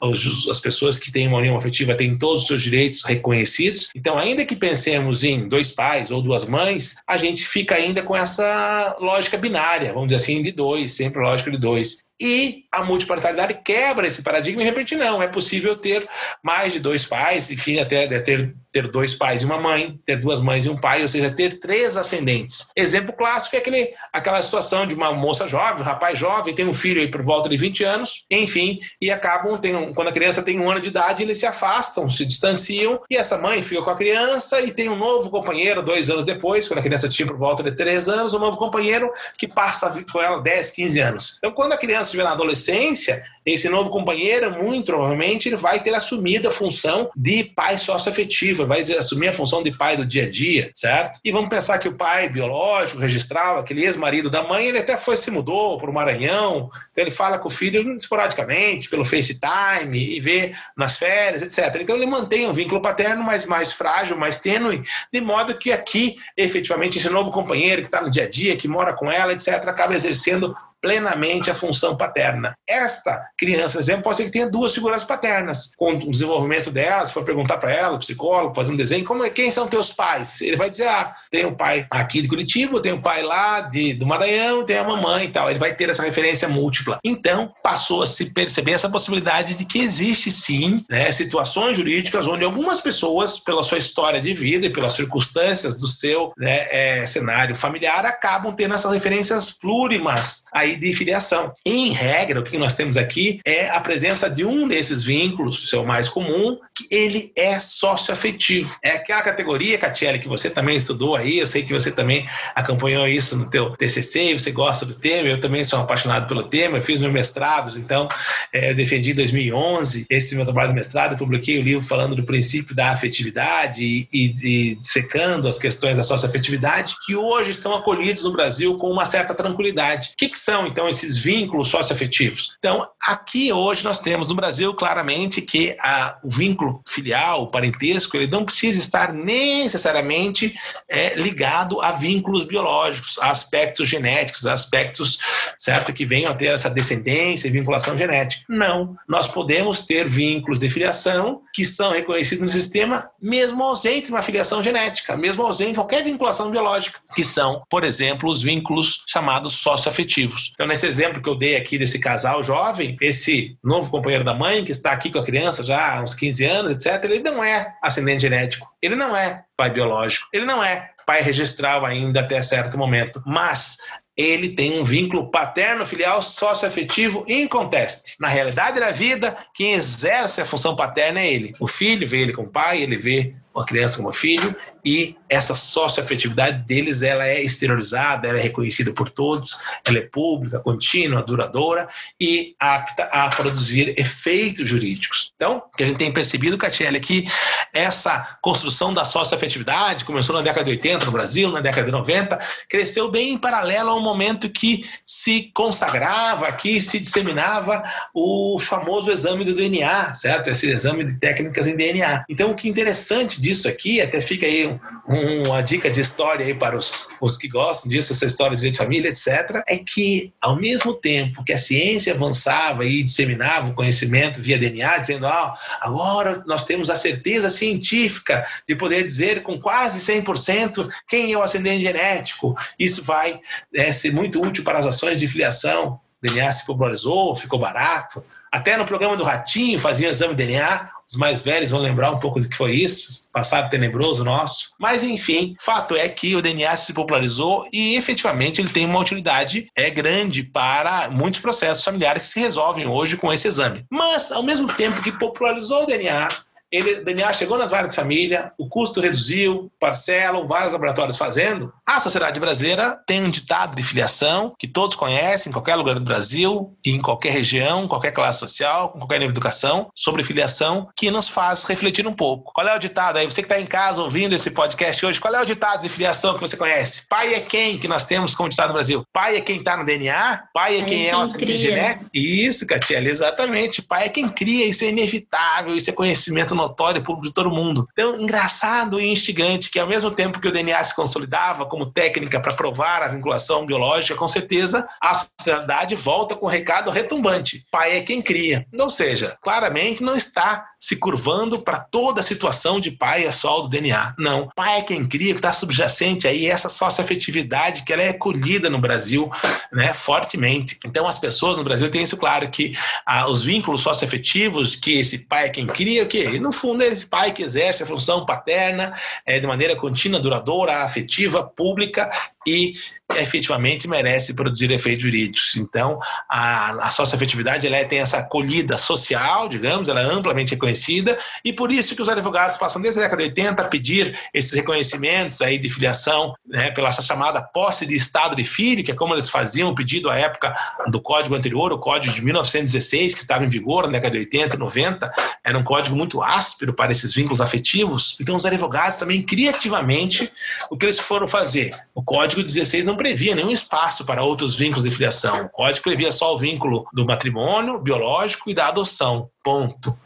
as 0.50 0.60
pessoas 0.60 0.98
que 0.98 1.12
têm 1.12 1.28
uma 1.28 1.38
união 1.38 1.56
afetiva 1.56 1.94
têm 1.96 2.18
todos 2.18 2.42
os 2.42 2.48
seus 2.48 2.62
direitos 2.64 3.04
reconhecidos. 3.04 3.90
Então, 3.96 4.18
ainda 4.18 4.46
que 4.46 4.56
pensemos 4.56 5.24
em 5.24 5.48
dois 5.48 5.72
pais 5.72 6.10
ou 6.10 6.22
duas 6.22 6.46
mães, 6.46 6.96
a 7.08 7.18
gente 7.18 7.46
fica 7.46 7.76
ainda 7.76 8.02
com 8.02 8.16
essa 8.16 8.98
lógica 9.00 9.38
binária, 9.38 9.94
vamos 9.94 10.08
dizer 10.08 10.24
assim, 10.24 10.42
de 10.42 10.52
dois, 10.52 10.94
sempre 10.94 11.22
lógica 11.22 11.52
de 11.52 11.58
dois. 11.58 11.98
E 12.20 12.66
a 12.72 12.84
multiparentalidade 12.84 13.60
quebra 13.64 14.08
esse 14.08 14.22
paradigma 14.22 14.62
e 14.62 14.66
de 14.66 14.70
repente 14.70 14.96
não, 14.96 15.22
é 15.22 15.28
possível 15.28 15.76
ter 15.76 16.08
mais 16.42 16.72
de 16.72 16.80
dois 16.80 17.06
pais, 17.06 17.50
enfim, 17.50 17.80
até 17.80 18.08
ter, 18.20 18.56
ter 18.72 18.88
dois 18.88 19.14
pais 19.14 19.42
e 19.42 19.46
uma 19.46 19.60
mãe, 19.60 20.00
ter 20.06 20.20
duas 20.20 20.40
mães 20.40 20.66
e 20.66 20.70
um 20.70 20.80
pai, 20.80 21.02
ou 21.02 21.08
seja, 21.08 21.30
ter 21.30 21.60
três 21.60 21.98
ascendentes. 21.98 22.68
Exemplo 22.76 23.14
clássico 23.14 23.56
é 23.56 23.60
aquele, 23.60 23.94
aquela 24.12 24.42
situação 24.42 24.86
de 24.86 24.94
uma 24.94 25.12
moça 25.12 25.48
jovem, 25.48 25.82
um 25.82 25.86
rapaz 25.86 26.18
jovem, 26.18 26.54
tem 26.54 26.68
um 26.68 26.74
filho 26.74 27.02
aí 27.02 27.10
por 27.10 27.24
volta 27.24 27.50
de 27.50 27.58
20 27.58 27.84
anos, 27.84 28.26
enfim, 28.30 28.80
e 29.02 29.12
acabam, 29.12 29.58
tem, 29.58 29.94
quando 29.94 30.08
a 30.08 30.14
criança 30.14 30.44
tem 30.44 30.60
um 30.60 30.70
ano 30.70 30.80
de 30.80 30.90
idade, 30.90 31.24
eles 31.24 31.38
se 31.38 31.46
afastam, 31.46 32.10
se 32.10 32.26
distanciam, 32.26 33.02
e 33.10 33.18
essa 33.18 33.38
mãe 33.38 33.62
fica 33.62 33.82
com 33.82 33.90
a 33.90 33.96
criança 33.96 34.62
e 34.62 34.72
tem 34.72 34.88
um 34.90 34.96
novo 34.96 35.30
companheiro 35.30 35.82
dois 35.82 36.10
anos 36.10 36.24
depois, 36.24 36.68
quando 36.68 36.80
a 36.80 36.84
criança 36.84 37.10
tinha 37.10 37.28
por 37.28 37.38
volta 37.38 37.64
de 37.64 37.72
três 37.72 38.08
anos, 38.08 38.34
um 38.34 38.40
novo 38.40 38.58
companheiro 38.58 39.12
que 39.38 39.48
passa 39.48 40.04
com 40.12 40.22
ela 40.22 40.42
10, 40.42 40.72
15 40.72 41.00
anos. 41.00 41.36
Então, 41.38 41.52
quando 41.52 41.74
a 41.74 41.78
criança 41.78 42.03
estiver 42.08 42.24
na 42.24 42.32
adolescência, 42.32 43.24
esse 43.46 43.68
novo 43.68 43.90
companheiro, 43.90 44.52
muito 44.64 44.86
provavelmente, 44.86 45.50
ele 45.50 45.58
vai 45.58 45.82
ter 45.84 45.94
assumido 45.94 46.48
a 46.48 46.52
função 46.52 47.10
de 47.16 47.44
pai 47.44 47.78
socioafetivo, 47.78 48.66
vai 48.66 48.80
assumir 48.82 49.30
a 49.30 49.34
função 49.34 49.62
de 49.62 49.72
pai 49.72 49.98
do 49.98 50.06
dia 50.06 50.24
a 50.24 50.30
dia, 50.30 50.72
certo? 50.74 51.20
E 51.24 51.32
vamos 51.32 51.50
pensar 51.50 51.78
que 51.78 51.88
o 51.88 51.96
pai 51.96 52.30
biológico, 52.30 53.02
registral, 53.02 53.60
aquele 53.60 53.84
ex-marido 53.84 54.30
da 54.30 54.44
mãe, 54.44 54.68
ele 54.68 54.78
até 54.78 54.98
foi 54.98 55.18
se 55.18 55.30
mudou 55.30 55.78
para 55.78 55.90
o 55.90 55.94
Maranhão, 55.94 56.70
então 56.92 57.04
ele 57.04 57.12
fala 57.12 57.38
com 57.38 57.50
o 57.50 57.52
filho 57.52 57.96
esporadicamente, 57.98 58.90
pelo 58.90 59.04
FaceTime, 59.04 59.98
e 59.98 60.20
vê 60.22 60.54
nas 60.78 60.98
férias, 60.98 61.42
etc. 61.42 61.82
Então 61.82 61.96
ele 61.96 62.06
mantém 62.06 62.48
um 62.48 62.54
vínculo 62.54 62.82
paterno, 62.82 63.24
mas 63.24 63.46
mais 63.46 63.74
frágil, 63.74 64.18
mais 64.18 64.40
tênue, 64.40 64.84
de 65.12 65.20
modo 65.20 65.56
que 65.56 65.72
aqui, 65.72 66.16
efetivamente, 66.38 66.98
esse 66.98 67.10
novo 67.10 67.30
companheiro 67.30 67.82
que 67.82 67.88
está 67.88 68.02
no 68.02 68.10
dia 68.10 68.24
a 68.24 68.30
dia, 68.30 68.56
que 68.56 68.68
mora 68.68 68.94
com 68.94 69.12
ela, 69.12 69.34
etc., 69.34 69.68
acaba 69.68 69.94
exercendo 69.94 70.56
plenamente 70.84 71.50
a 71.50 71.54
função 71.54 71.96
paterna. 71.96 72.54
Esta 72.68 73.26
criança, 73.38 73.80
exemplo, 73.80 74.04
pode 74.04 74.18
ser 74.18 74.26
que 74.26 74.32
tenha 74.32 74.50
duas 74.50 74.74
figuras 74.74 75.02
paternas. 75.02 75.72
Com 75.78 75.92
o 75.92 76.12
desenvolvimento 76.12 76.70
dela, 76.70 77.08
se 77.08 77.14
for 77.14 77.24
perguntar 77.24 77.58
para 77.58 77.72
ela, 77.72 77.96
o 77.96 78.00
psicólogo, 78.00 78.54
fazer 78.54 78.74
um 78.74 78.76
desenho, 78.76 79.06
como 79.06 79.24
é, 79.24 79.30
quem 79.30 79.50
são 79.50 79.66
teus 79.66 79.94
pais? 79.94 80.42
Ele 80.42 80.58
vai 80.58 80.70
dizer, 80.70 80.90
ah, 80.90 81.16
tem 81.32 81.46
um 81.46 81.56
pai 81.56 81.88
aqui 81.90 82.22
de 82.22 82.28
Curitiba, 82.28 82.82
tem 82.82 82.92
um 82.92 83.02
pai 83.02 83.24
lá 83.24 83.62
de, 83.62 83.94
do 83.94 84.06
Maranhão, 84.06 84.66
tem 84.66 84.78
a 84.78 84.84
mamãe 84.84 85.28
e 85.28 85.32
tal. 85.32 85.50
Ele 85.50 85.58
vai 85.58 85.74
ter 85.74 85.90
essa 85.90 86.04
referência 86.04 86.50
múltipla. 86.50 87.00
Então, 87.02 87.54
passou 87.64 88.04
a 88.04 88.06
se 88.06 88.34
perceber 88.34 88.74
essa 88.74 88.90
possibilidade 88.90 89.56
de 89.56 89.64
que 89.64 89.80
existe 89.80 90.30
sim 90.30 90.84
né, 90.90 91.10
situações 91.14 91.78
jurídicas 91.78 92.28
onde 92.28 92.44
algumas 92.44 92.82
pessoas, 92.82 93.40
pela 93.40 93.64
sua 93.64 93.78
história 93.78 94.20
de 94.20 94.34
vida 94.34 94.66
e 94.66 94.70
pelas 94.70 94.94
circunstâncias 94.94 95.80
do 95.80 95.88
seu 95.88 96.34
né, 96.38 96.68
é, 96.70 97.06
cenário 97.06 97.56
familiar, 97.56 98.06
acabam 98.06 98.54
tendo 98.54 98.74
essas 98.74 98.94
referências 98.94 99.50
plurimas 99.50 100.44
aí 100.52 100.73
de 100.76 100.94
filiação. 100.94 101.52
Em 101.66 101.92
regra, 101.92 102.40
o 102.40 102.44
que 102.44 102.58
nós 102.58 102.76
temos 102.76 102.98
aqui 102.98 103.40
é 103.46 103.70
a 103.70 103.80
presença 103.80 104.30
de 104.30 104.46
um 104.46 104.68
desses 104.68 105.04
vínculos, 105.04 105.70
seu 105.70 105.84
mais 105.86 106.10
comum, 106.10 106.58
que 106.76 106.88
ele 106.90 107.32
é 107.36 107.60
socioafetivo. 107.60 108.76
É 108.84 108.92
aquela 108.92 109.22
categoria, 109.22 109.78
Catiele, 109.78 110.20
que 110.20 110.28
você 110.28 110.50
também 110.50 110.76
estudou 110.76 111.16
aí, 111.16 111.40
eu 111.40 111.48
sei 111.48 111.64
que 111.64 111.74
você 111.74 111.92
também 111.92 112.28
acompanhou 112.56 113.08
isso 113.08 113.38
no 113.38 113.50
teu 113.50 113.72
TCC, 113.72 114.34
você 114.34 114.52
gosta 114.52 114.86
do 114.86 114.94
tema, 114.94 115.28
eu 115.28 115.40
também 115.40 115.64
sou 115.64 115.80
apaixonado 115.80 116.28
pelo 116.28 116.44
tema, 116.44 116.78
eu 116.78 116.84
fiz 116.84 117.00
meu 117.00 117.12
mestrado, 117.12 117.78
então 117.78 118.08
é, 118.52 118.74
defendi 118.74 119.12
em 119.12 119.16
2011 119.16 120.06
esse 120.10 120.36
meu 120.36 120.46
trabalho 120.46 120.70
de 120.70 120.76
mestrado, 120.76 121.18
publiquei 121.18 121.60
o 121.60 121.64
livro 121.64 121.84
falando 121.84 122.16
do 122.16 122.24
princípio 122.24 122.76
da 122.76 122.92
afetividade 122.92 123.84
e, 123.84 124.08
e, 124.12 124.34
e 124.44 124.78
secando 124.82 125.48
as 125.48 125.58
questões 125.58 125.98
da 125.98 126.04
socioafetividade, 126.04 126.96
que 127.06 127.16
hoje 127.16 127.52
estão 127.52 127.74
acolhidos 127.74 128.24
no 128.24 128.32
Brasil 128.32 128.78
com 128.78 128.90
uma 128.90 129.06
certa 129.06 129.34
tranquilidade. 129.34 130.12
O 130.14 130.18
que, 130.18 130.30
que 130.30 130.40
são 130.40 130.63
então 130.66 130.90
esses 130.90 131.18
vínculos 131.18 131.70
socioafetivos? 131.70 132.56
Então, 132.60 132.88
aqui 133.02 133.52
hoje 133.52 133.84
nós 133.84 134.00
temos 134.00 134.28
no 134.28 134.36
Brasil 134.36 134.74
claramente 134.74 135.42
que 135.42 135.76
a, 135.80 136.18
o 136.24 136.30
vínculo 136.30 136.82
filial, 136.88 137.44
o 137.44 137.48
parentesco, 137.48 138.16
ele 138.18 138.28
não 138.28 138.46
precisa 138.46 138.80
estar 138.80 139.14
necessariamente 139.14 140.54
é, 140.90 141.16
ligado 141.16 141.82
a 141.82 141.92
vínculos 141.92 142.44
biológicos, 142.44 143.18
a 143.20 143.32
aspectos 143.32 143.88
genéticos, 143.88 144.46
a 144.46 144.54
aspectos, 144.54 145.18
certo, 145.60 145.94
que 145.94 146.06
venham 146.06 146.32
a 146.32 146.36
ter 146.36 146.48
essa 146.48 146.70
descendência 146.70 147.48
e 147.48 147.52
vinculação 147.52 147.98
genética. 147.98 148.44
Não, 148.50 148.96
nós 149.08 149.28
podemos 149.28 149.82
ter 149.82 150.08
vínculos 150.08 150.60
de 150.60 150.70
filiação 150.70 151.42
que 151.54 151.66
são 151.66 151.92
reconhecidos 151.92 152.42
no 152.42 152.50
sistema, 152.50 153.10
mesmo 153.22 153.64
ausente 153.64 154.10
uma 154.10 154.24
filiação 154.24 154.64
genética, 154.64 155.16
mesmo 155.16 155.44
ausente 155.44 155.76
qualquer 155.76 156.04
vinculação 156.04 156.50
biológica, 156.50 157.00
que 157.16 157.24
são, 157.24 157.64
por 157.70 157.84
exemplo, 157.84 158.30
os 158.30 158.42
vínculos 158.42 159.04
chamados 159.08 159.54
socioafetivos. 159.56 160.43
Então, 160.54 160.68
nesse 160.68 160.86
exemplo 160.86 161.22
que 161.22 161.30
eu 161.30 161.36
dei 161.36 161.56
aqui 161.56 161.78
desse 161.78 162.00
casal 162.00 162.44
jovem, 162.44 162.98
esse 163.02 163.58
novo 163.64 163.90
companheiro 163.90 164.24
da 164.24 164.34
mãe, 164.34 164.64
que 164.64 164.72
está 164.72 164.92
aqui 164.92 165.12
com 165.12 165.20
a 165.20 165.24
criança 165.24 165.64
já 165.64 165.96
há 165.96 166.02
uns 166.02 166.16
15 166.16 166.46
anos, 166.46 166.72
etc., 166.72 167.04
ele 167.06 167.20
não 167.20 167.44
é 167.44 167.76
ascendente 167.82 168.22
genético, 168.22 168.68
ele 168.82 168.96
não 168.96 169.16
é 169.16 169.44
pai 169.56 169.70
biológico, 169.70 170.28
ele 170.34 170.46
não 170.46 170.64
é 170.64 170.92
pai 171.06 171.22
registral 171.22 171.86
ainda 171.86 172.22
até 172.22 172.42
certo 172.42 172.78
momento, 172.78 173.22
mas 173.26 173.78
ele 174.16 174.50
tem 174.50 174.80
um 174.80 174.84
vínculo 174.84 175.32
paterno-filial 175.32 176.22
socioafetivo 176.22 177.26
inconteste. 177.28 178.16
Na 178.20 178.28
realidade 178.28 178.80
da 178.80 178.92
vida, 178.92 179.36
quem 179.54 179.74
exerce 179.74 180.40
a 180.40 180.46
função 180.46 180.76
paterna 180.76 181.20
é 181.20 181.34
ele. 181.34 181.54
O 181.60 181.68
filho 181.68 182.08
vê 182.08 182.20
ele 182.20 182.34
com 182.34 182.44
o 182.44 182.50
pai, 182.50 182.82
ele 182.82 182.96
vê 182.96 183.36
uma 183.54 183.66
criança 183.66 183.98
como 183.98 184.14
filho, 184.14 184.56
e 184.84 185.16
essa 185.34 185.56
socioafetividade 185.56 186.66
deles 186.66 187.02
ela 187.02 187.26
é 187.26 187.42
exteriorizada, 187.42 188.28
ela 188.28 188.38
é 188.38 188.42
reconhecida 188.42 188.94
por 188.94 189.10
todos, 189.10 189.58
ela 189.86 189.98
é 189.98 190.02
pública, 190.02 190.60
contínua, 190.60 191.24
duradoura 191.24 191.88
e 192.20 192.56
apta 192.60 193.04
a 193.06 193.28
produzir 193.30 193.94
efeitos 193.98 194.70
jurídicos. 194.70 195.32
Então, 195.36 195.64
o 195.74 195.78
que 195.78 195.84
a 195.84 195.86
gente 195.86 195.98
tem 195.98 196.12
percebido, 196.12 196.58
Catiele, 196.58 196.98
é 196.98 197.00
que 197.00 197.26
essa 197.74 198.38
construção 198.42 198.94
da 198.94 199.06
socioafetividade 199.06 200.06
começou 200.06 200.36
na 200.36 200.42
década 200.42 200.66
de 200.66 200.72
80 200.72 201.06
no 201.06 201.12
Brasil, 201.12 201.52
na 201.52 201.62
década 201.62 201.86
de 201.86 201.92
90, 201.92 202.40
cresceu 202.70 203.10
bem 203.10 203.34
em 203.34 203.38
paralelo 203.38 203.90
ao 203.90 204.00
momento 204.00 204.50
que 204.50 204.86
se 205.04 205.52
consagrava, 205.54 206.52
que 206.52 206.80
se 206.80 207.00
disseminava 207.00 207.84
o 208.14 208.58
famoso 208.60 209.12
exame 209.12 209.44
do 209.44 209.56
DNA, 209.56 210.14
certo? 210.14 210.50
Esse 210.50 210.70
exame 210.70 211.04
de 211.04 211.14
técnicas 211.16 211.68
em 211.68 211.76
DNA. 211.76 212.26
Então, 212.30 212.52
o 212.52 212.56
que 212.56 212.68
é 212.68 212.72
interessante 212.72 213.42
disso 213.42 213.68
aqui, 213.68 214.02
até 214.02 214.22
fica 214.22 214.46
aí 214.46 214.68
um, 214.68 214.80
uma 215.24 215.62
dica 215.62 215.90
de 215.90 216.00
história 216.00 216.46
aí 216.46 216.54
para 216.54 216.78
os, 216.78 217.10
os 217.22 217.38
que 217.38 217.48
gostam 217.48 217.90
disso, 217.90 218.14
essa 218.14 218.26
história 218.26 218.52
de 218.52 218.58
direito 218.58 218.74
de 218.74 218.78
família, 218.80 219.10
etc., 219.10 219.64
é 219.68 219.78
que, 219.78 220.34
ao 220.42 220.56
mesmo 220.56 220.94
tempo 220.94 221.44
que 221.44 221.54
a 221.54 221.58
ciência 221.58 222.14
avançava 222.14 222.86
e 222.86 223.04
disseminava 223.04 223.70
o 223.70 223.74
conhecimento 223.74 224.42
via 224.42 224.58
DNA, 224.58 224.98
dizendo, 225.00 225.28
ah, 225.28 225.58
agora 225.82 226.44
nós 226.46 226.66
temos 226.66 226.90
a 226.90 226.96
certeza 226.96 227.50
científica 227.50 228.46
de 228.68 228.76
poder 228.76 229.06
dizer 229.06 229.44
com 229.44 229.60
quase 229.60 230.00
100% 230.00 230.90
quem 231.08 231.32
é 231.32 231.38
o 231.38 231.42
ascendente 231.42 231.84
genético, 231.84 232.56
isso 232.78 233.04
vai 233.04 233.40
é, 233.74 233.92
ser 233.92 234.14
muito 234.14 234.42
útil 234.42 234.64
para 234.64 234.80
as 234.80 234.86
ações 234.86 235.20
de 235.20 235.28
filiação, 235.28 236.00
o 236.22 236.28
DNA 236.28 236.52
se 236.52 236.66
popularizou, 236.66 237.36
ficou 237.36 237.60
barato, 237.60 238.24
até 238.52 238.78
no 238.78 238.86
programa 238.86 239.18
do 239.18 239.24
Ratinho 239.24 239.80
fazia 239.80 240.10
exame 240.10 240.36
de 240.36 240.46
DNA, 240.46 240.90
os 241.14 241.18
mais 241.18 241.42
velhos 241.42 241.70
vão 241.70 241.80
lembrar 241.80 242.12
um 242.12 242.20
pouco 242.20 242.40
do 242.40 242.50
que 242.50 242.58
foi 242.58 242.72
isso, 242.72 243.22
passado 243.32 243.70
tenebroso 243.70 244.24
nosso. 244.24 244.72
Mas 244.80 245.04
enfim, 245.04 245.56
fato 245.60 245.96
é 245.96 246.10
que 246.10 246.36
o 246.36 246.42
DNA 246.42 246.76
se 246.76 246.92
popularizou 246.92 247.68
e 247.72 247.96
efetivamente 247.96 248.60
ele 248.60 248.70
tem 248.70 248.86
uma 248.86 249.00
utilidade 249.00 249.68
é 249.76 249.90
grande 249.92 250.44
para 250.44 251.10
muitos 251.12 251.40
processos 251.40 251.84
familiares 251.84 252.26
que 252.26 252.34
se 252.34 252.40
resolvem 252.40 252.88
hoje 252.88 253.16
com 253.16 253.32
esse 253.32 253.48
exame. 253.48 253.86
Mas 253.92 254.32
ao 254.32 254.42
mesmo 254.42 254.68
tempo 254.74 255.04
que 255.04 255.12
popularizou 255.12 255.84
o 255.84 255.86
DNA, 255.86 256.30
ele, 256.74 257.02
DNA 257.02 257.32
chegou 257.34 257.58
nas 257.58 257.70
várias 257.70 257.92
de 257.92 257.96
família, 257.96 258.52
o 258.58 258.68
custo 258.68 259.00
reduziu, 259.00 259.72
parcelam, 259.80 260.48
vários 260.48 260.74
laboratórios 260.74 261.18
fazendo. 261.18 261.72
A 261.86 262.00
sociedade 262.00 262.40
brasileira 262.40 263.00
tem 263.06 263.24
um 263.24 263.30
ditado 263.30 263.76
de 263.76 263.84
filiação 263.84 264.56
que 264.58 264.68
todos 264.68 264.96
conhecem 264.96 265.52
em 265.52 265.54
qualquer 265.54 265.76
lugar 265.76 265.94
do 265.94 266.02
Brasil, 266.02 266.76
em 266.84 267.00
qualquer 267.00 267.32
região, 267.32 267.88
qualquer 267.88 268.12
classe 268.12 268.40
social, 268.40 268.90
com 268.90 268.98
qualquer 268.98 269.20
nível 269.20 269.32
de 269.32 269.38
educação, 269.38 269.92
sobre 269.94 270.24
filiação, 270.24 270.90
que 270.96 271.12
nos 271.12 271.28
faz 271.28 271.64
refletir 271.64 272.08
um 272.08 272.14
pouco. 272.14 272.52
Qual 272.52 272.68
é 272.68 272.76
o 272.76 272.80
ditado 272.80 273.18
aí? 273.18 273.26
Você 273.26 273.44
que 273.44 273.46
está 273.46 273.60
em 273.60 273.68
casa 273.68 274.02
ouvindo 274.02 274.34
esse 274.34 274.50
podcast 274.50 275.06
hoje, 275.06 275.20
qual 275.20 275.36
é 275.36 275.42
o 275.42 275.46
ditado 275.46 275.84
de 275.84 275.90
filiação 275.90 276.34
que 276.34 276.42
você 276.42 276.58
conhece? 276.58 277.04
Pai 277.08 277.36
é 277.36 277.40
quem 277.40 277.78
que 277.78 277.88
nós 277.88 278.06
temos 278.06 278.34
como 278.34 278.50
ditado 278.50 278.70
no 278.70 278.74
Brasil? 278.74 279.04
Pai 279.14 279.38
é 279.38 279.42
quem 279.42 279.58
está 279.58 279.78
no 279.78 279.86
DNA? 279.86 280.44
Pai 280.52 280.80
é 280.80 280.84
quem, 280.84 281.08
é, 281.08 281.16
o 281.16 281.30
cria. 281.30 282.00
Isso, 282.12 282.66
Catiele, 282.66 283.10
exatamente. 283.10 283.80
Pai 283.80 284.06
é 284.06 284.10
quem 284.10 284.28
cria, 284.28 284.66
isso 284.66 284.84
é 284.84 284.88
inevitável, 284.88 285.76
isso 285.76 285.92
é 285.92 285.94
conhecimento 285.94 286.56
notório 286.64 287.04
público 287.04 287.28
de 287.28 287.34
todo 287.34 287.50
mundo. 287.50 287.88
Então, 287.92 288.16
engraçado 288.20 289.00
e 289.00 289.12
instigante 289.12 289.70
que 289.70 289.80
ao 289.80 289.88
mesmo 289.88 290.12
tempo 290.12 290.40
que 290.40 290.48
o 290.48 290.52
DNA 290.52 290.84
se 290.84 290.96
consolidava 290.96 291.66
como 291.66 291.92
técnica 291.92 292.40
para 292.40 292.54
provar 292.54 293.04
a 293.04 293.08
vinculação 293.08 293.66
biológica, 293.66 294.16
com 294.16 294.28
certeza 294.28 294.88
a 295.02 295.14
sociedade 295.14 295.96
volta 295.96 296.36
com 296.36 296.46
o 296.46 296.50
recado 296.50 296.92
retumbante. 296.92 297.66
Pai 297.72 297.98
é 297.98 298.02
quem 298.02 298.22
cria. 298.22 298.66
Ou 298.78 298.90
seja, 298.90 299.38
claramente 299.42 300.04
não 300.04 300.16
está 300.16 300.66
se 300.84 300.98
curvando 300.98 301.60
para 301.60 301.80
toda 301.80 302.20
a 302.20 302.24
situação 302.24 302.78
de 302.78 302.92
pai 302.92 303.26
é 303.26 303.32
só 303.32 303.62
do 303.62 303.70
DNA. 303.70 304.16
Não. 304.20 304.50
Pai 304.54 304.80
é 304.80 304.82
quem 304.82 305.08
cria, 305.08 305.34
que 305.34 305.40
está 305.40 305.54
subjacente 305.54 306.28
aí 306.28 306.46
essa 306.46 306.68
socioafetividade 306.68 307.84
que 307.84 307.94
ela 307.94 308.04
é 308.04 308.12
colhida 308.12 308.70
no 308.70 308.78
Brasil 308.78 309.32
né, 309.72 309.94
fortemente. 309.94 310.78
Então 310.86 311.08
as 311.08 311.18
pessoas 311.18 311.58
no 311.58 311.64
Brasil 311.64 311.90
têm 311.90 312.04
isso 312.04 312.18
claro, 312.18 312.50
que 312.50 312.74
ah, 313.06 313.30
os 313.30 313.46
vínculos 313.46 313.80
socioafetivos, 313.80 314.76
que 314.76 315.00
esse 315.00 315.20
pai 315.20 315.46
é 315.46 315.50
quem 315.50 315.68
cria, 315.68 316.04
o 316.04 316.06
quê? 316.06 316.38
No 316.38 316.52
fundo, 316.52 316.84
esse 316.84 317.06
pai 317.06 317.32
que 317.32 317.44
exerce 317.44 317.84
a 317.84 317.86
função 317.86 318.26
paterna 318.26 318.94
é, 319.26 319.40
de 319.40 319.48
maneira 319.48 319.78
contínua, 319.78 320.20
duradoura, 320.20 320.84
afetiva, 320.84 321.44
pública 321.44 322.12
e 322.46 322.74
efetivamente 323.16 323.88
merece 323.88 324.34
produzir 324.34 324.72
efeitos 324.72 325.04
jurídicos. 325.04 325.56
Então, 325.58 326.00
a, 326.30 326.88
a 326.88 326.92
socioafetividade 326.92 327.68
ela 327.68 327.84
tem 327.86 328.00
essa 328.00 328.18
acolhida 328.18 328.78
social, 328.78 329.48
digamos, 329.50 329.90
ela 329.90 330.02
é 330.02 330.06
amplamente 330.06 330.52
reconhecida, 330.52 331.18
e 331.44 331.54
por 331.54 331.72
isso 331.72 331.96
que 331.96 332.02
os 332.02 332.10
advogados 332.10 332.58
passam 332.58 332.82
desde 332.82 333.00
a 333.00 333.04
década 333.04 333.24
de 333.24 333.30
80 333.30 333.62
a 333.62 333.68
pedir 333.68 334.18
esses 334.34 334.52
reconhecimentos 334.54 335.42
aí 335.42 335.58
de 335.58 335.70
filiação, 335.70 336.34
né, 336.48 336.72
pela 336.72 336.92
chamada 336.92 337.42
posse 337.42 337.86
de 337.86 337.96
estado 337.96 338.36
de 338.36 338.44
filho, 338.44 338.84
que 338.84 338.92
é 338.92 338.96
como 338.96 339.14
eles 339.14 339.30
faziam 339.30 339.70
o 339.70 339.76
pedido 339.76 340.10
à 340.10 340.18
época 340.18 340.56
do 340.88 341.02
código 341.02 341.36
anterior, 341.36 341.72
o 341.72 341.80
código 341.80 342.14
de 342.14 342.24
1916, 342.24 343.14
que 343.14 343.22
estava 343.22 343.44
em 343.46 343.50
vigor 343.50 343.86
na 343.86 343.94
década 343.94 344.12
de 344.12 344.20
80 344.20 344.56
e 344.56 344.60
90, 344.60 345.14
era 345.44 345.58
um 345.58 345.64
código 345.64 345.96
muito 345.96 346.22
áspero 346.22 346.74
para 346.74 346.92
esses 346.92 347.14
vínculos 347.14 347.42
afetivos. 347.42 348.18
Então, 348.20 348.36
os 348.36 348.46
advogados 348.46 348.98
também 348.98 349.22
criativamente, 349.22 350.32
o 350.70 350.78
que 350.78 350.86
eles 350.86 351.00
foram 351.00 351.28
fazer? 351.28 351.76
O 351.94 352.04
código 352.04 352.33
16 352.42 352.86
não 352.86 352.96
previa 352.96 353.36
nenhum 353.36 353.52
espaço 353.52 354.06
para 354.06 354.24
outros 354.24 354.56
vínculos 354.56 354.86
de 354.86 354.92
filiação. 354.92 355.46
O 355.46 355.50
código 355.50 355.84
previa 355.84 356.12
só 356.12 356.34
o 356.34 356.38
vínculo 356.38 356.86
do 356.94 357.06
matrimônio 357.06 357.80
biológico 357.80 358.50
e 358.50 358.54
da 358.54 358.70
adoção. 358.70 359.30
Ponto. 359.44 359.98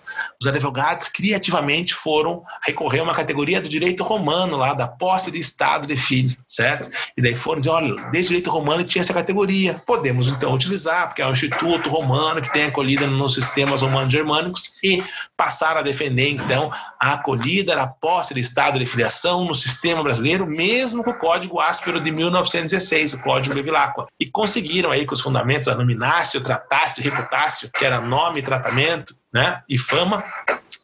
Os 0.41 0.47
advogados 0.47 1.09
criativamente 1.09 1.93
foram 1.93 2.43
recorrer 2.65 2.99
a 2.99 3.03
uma 3.03 3.13
categoria 3.13 3.61
do 3.61 3.69
direito 3.69 4.03
romano 4.03 4.57
lá, 4.57 4.73
da 4.73 4.87
posse 4.87 5.29
de 5.29 5.37
estado 5.37 5.85
de 5.85 5.95
filho, 5.95 6.35
certo? 6.47 6.89
E 7.15 7.21
daí 7.21 7.35
foram 7.35 7.59
dizer, 7.59 7.71
olha, 7.71 7.95
desde 8.11 8.27
o 8.27 8.27
direito 8.29 8.49
romano 8.49 8.83
tinha 8.83 9.01
essa 9.01 9.13
categoria, 9.13 9.81
podemos 9.85 10.27
então 10.27 10.53
utilizar, 10.53 11.07
porque 11.07 11.21
é 11.21 11.27
um 11.27 11.31
instituto 11.31 11.89
romano 11.89 12.41
que 12.41 12.51
tem 12.51 12.65
acolhida 12.65 13.05
nos 13.05 13.33
sistemas 13.33 13.81
romanos 13.81 14.11
germânicos 14.11 14.75
e 14.83 15.03
passaram 15.35 15.79
a 15.79 15.83
defender 15.83 16.29
então 16.29 16.71
a 16.99 17.13
acolhida 17.13 17.75
da 17.75 17.85
posse 17.85 18.33
de 18.33 18.39
estado 18.39 18.79
de 18.79 18.85
filiação 18.85 19.45
no 19.45 19.53
sistema 19.53 20.01
brasileiro, 20.01 20.47
mesmo 20.47 21.03
com 21.03 21.11
o 21.11 21.17
código 21.17 21.59
áspero 21.59 21.99
de 21.99 22.11
1916, 22.11 23.13
o 23.13 23.21
código 23.21 23.53
Bevilacqua. 23.53 24.07
E 24.19 24.25
conseguiram 24.25 24.91
aí 24.91 25.05
com 25.05 25.13
os 25.13 25.21
fundamentos 25.21 25.67
da 25.67 25.75
nominácio, 25.75 26.41
tratácio, 26.41 27.03
reputácio, 27.03 27.69
que 27.77 27.85
era 27.85 28.01
nome 28.01 28.39
e 28.39 28.43
tratamento, 28.43 29.15
né, 29.37 29.61
e 29.69 29.77
fama, 29.77 30.23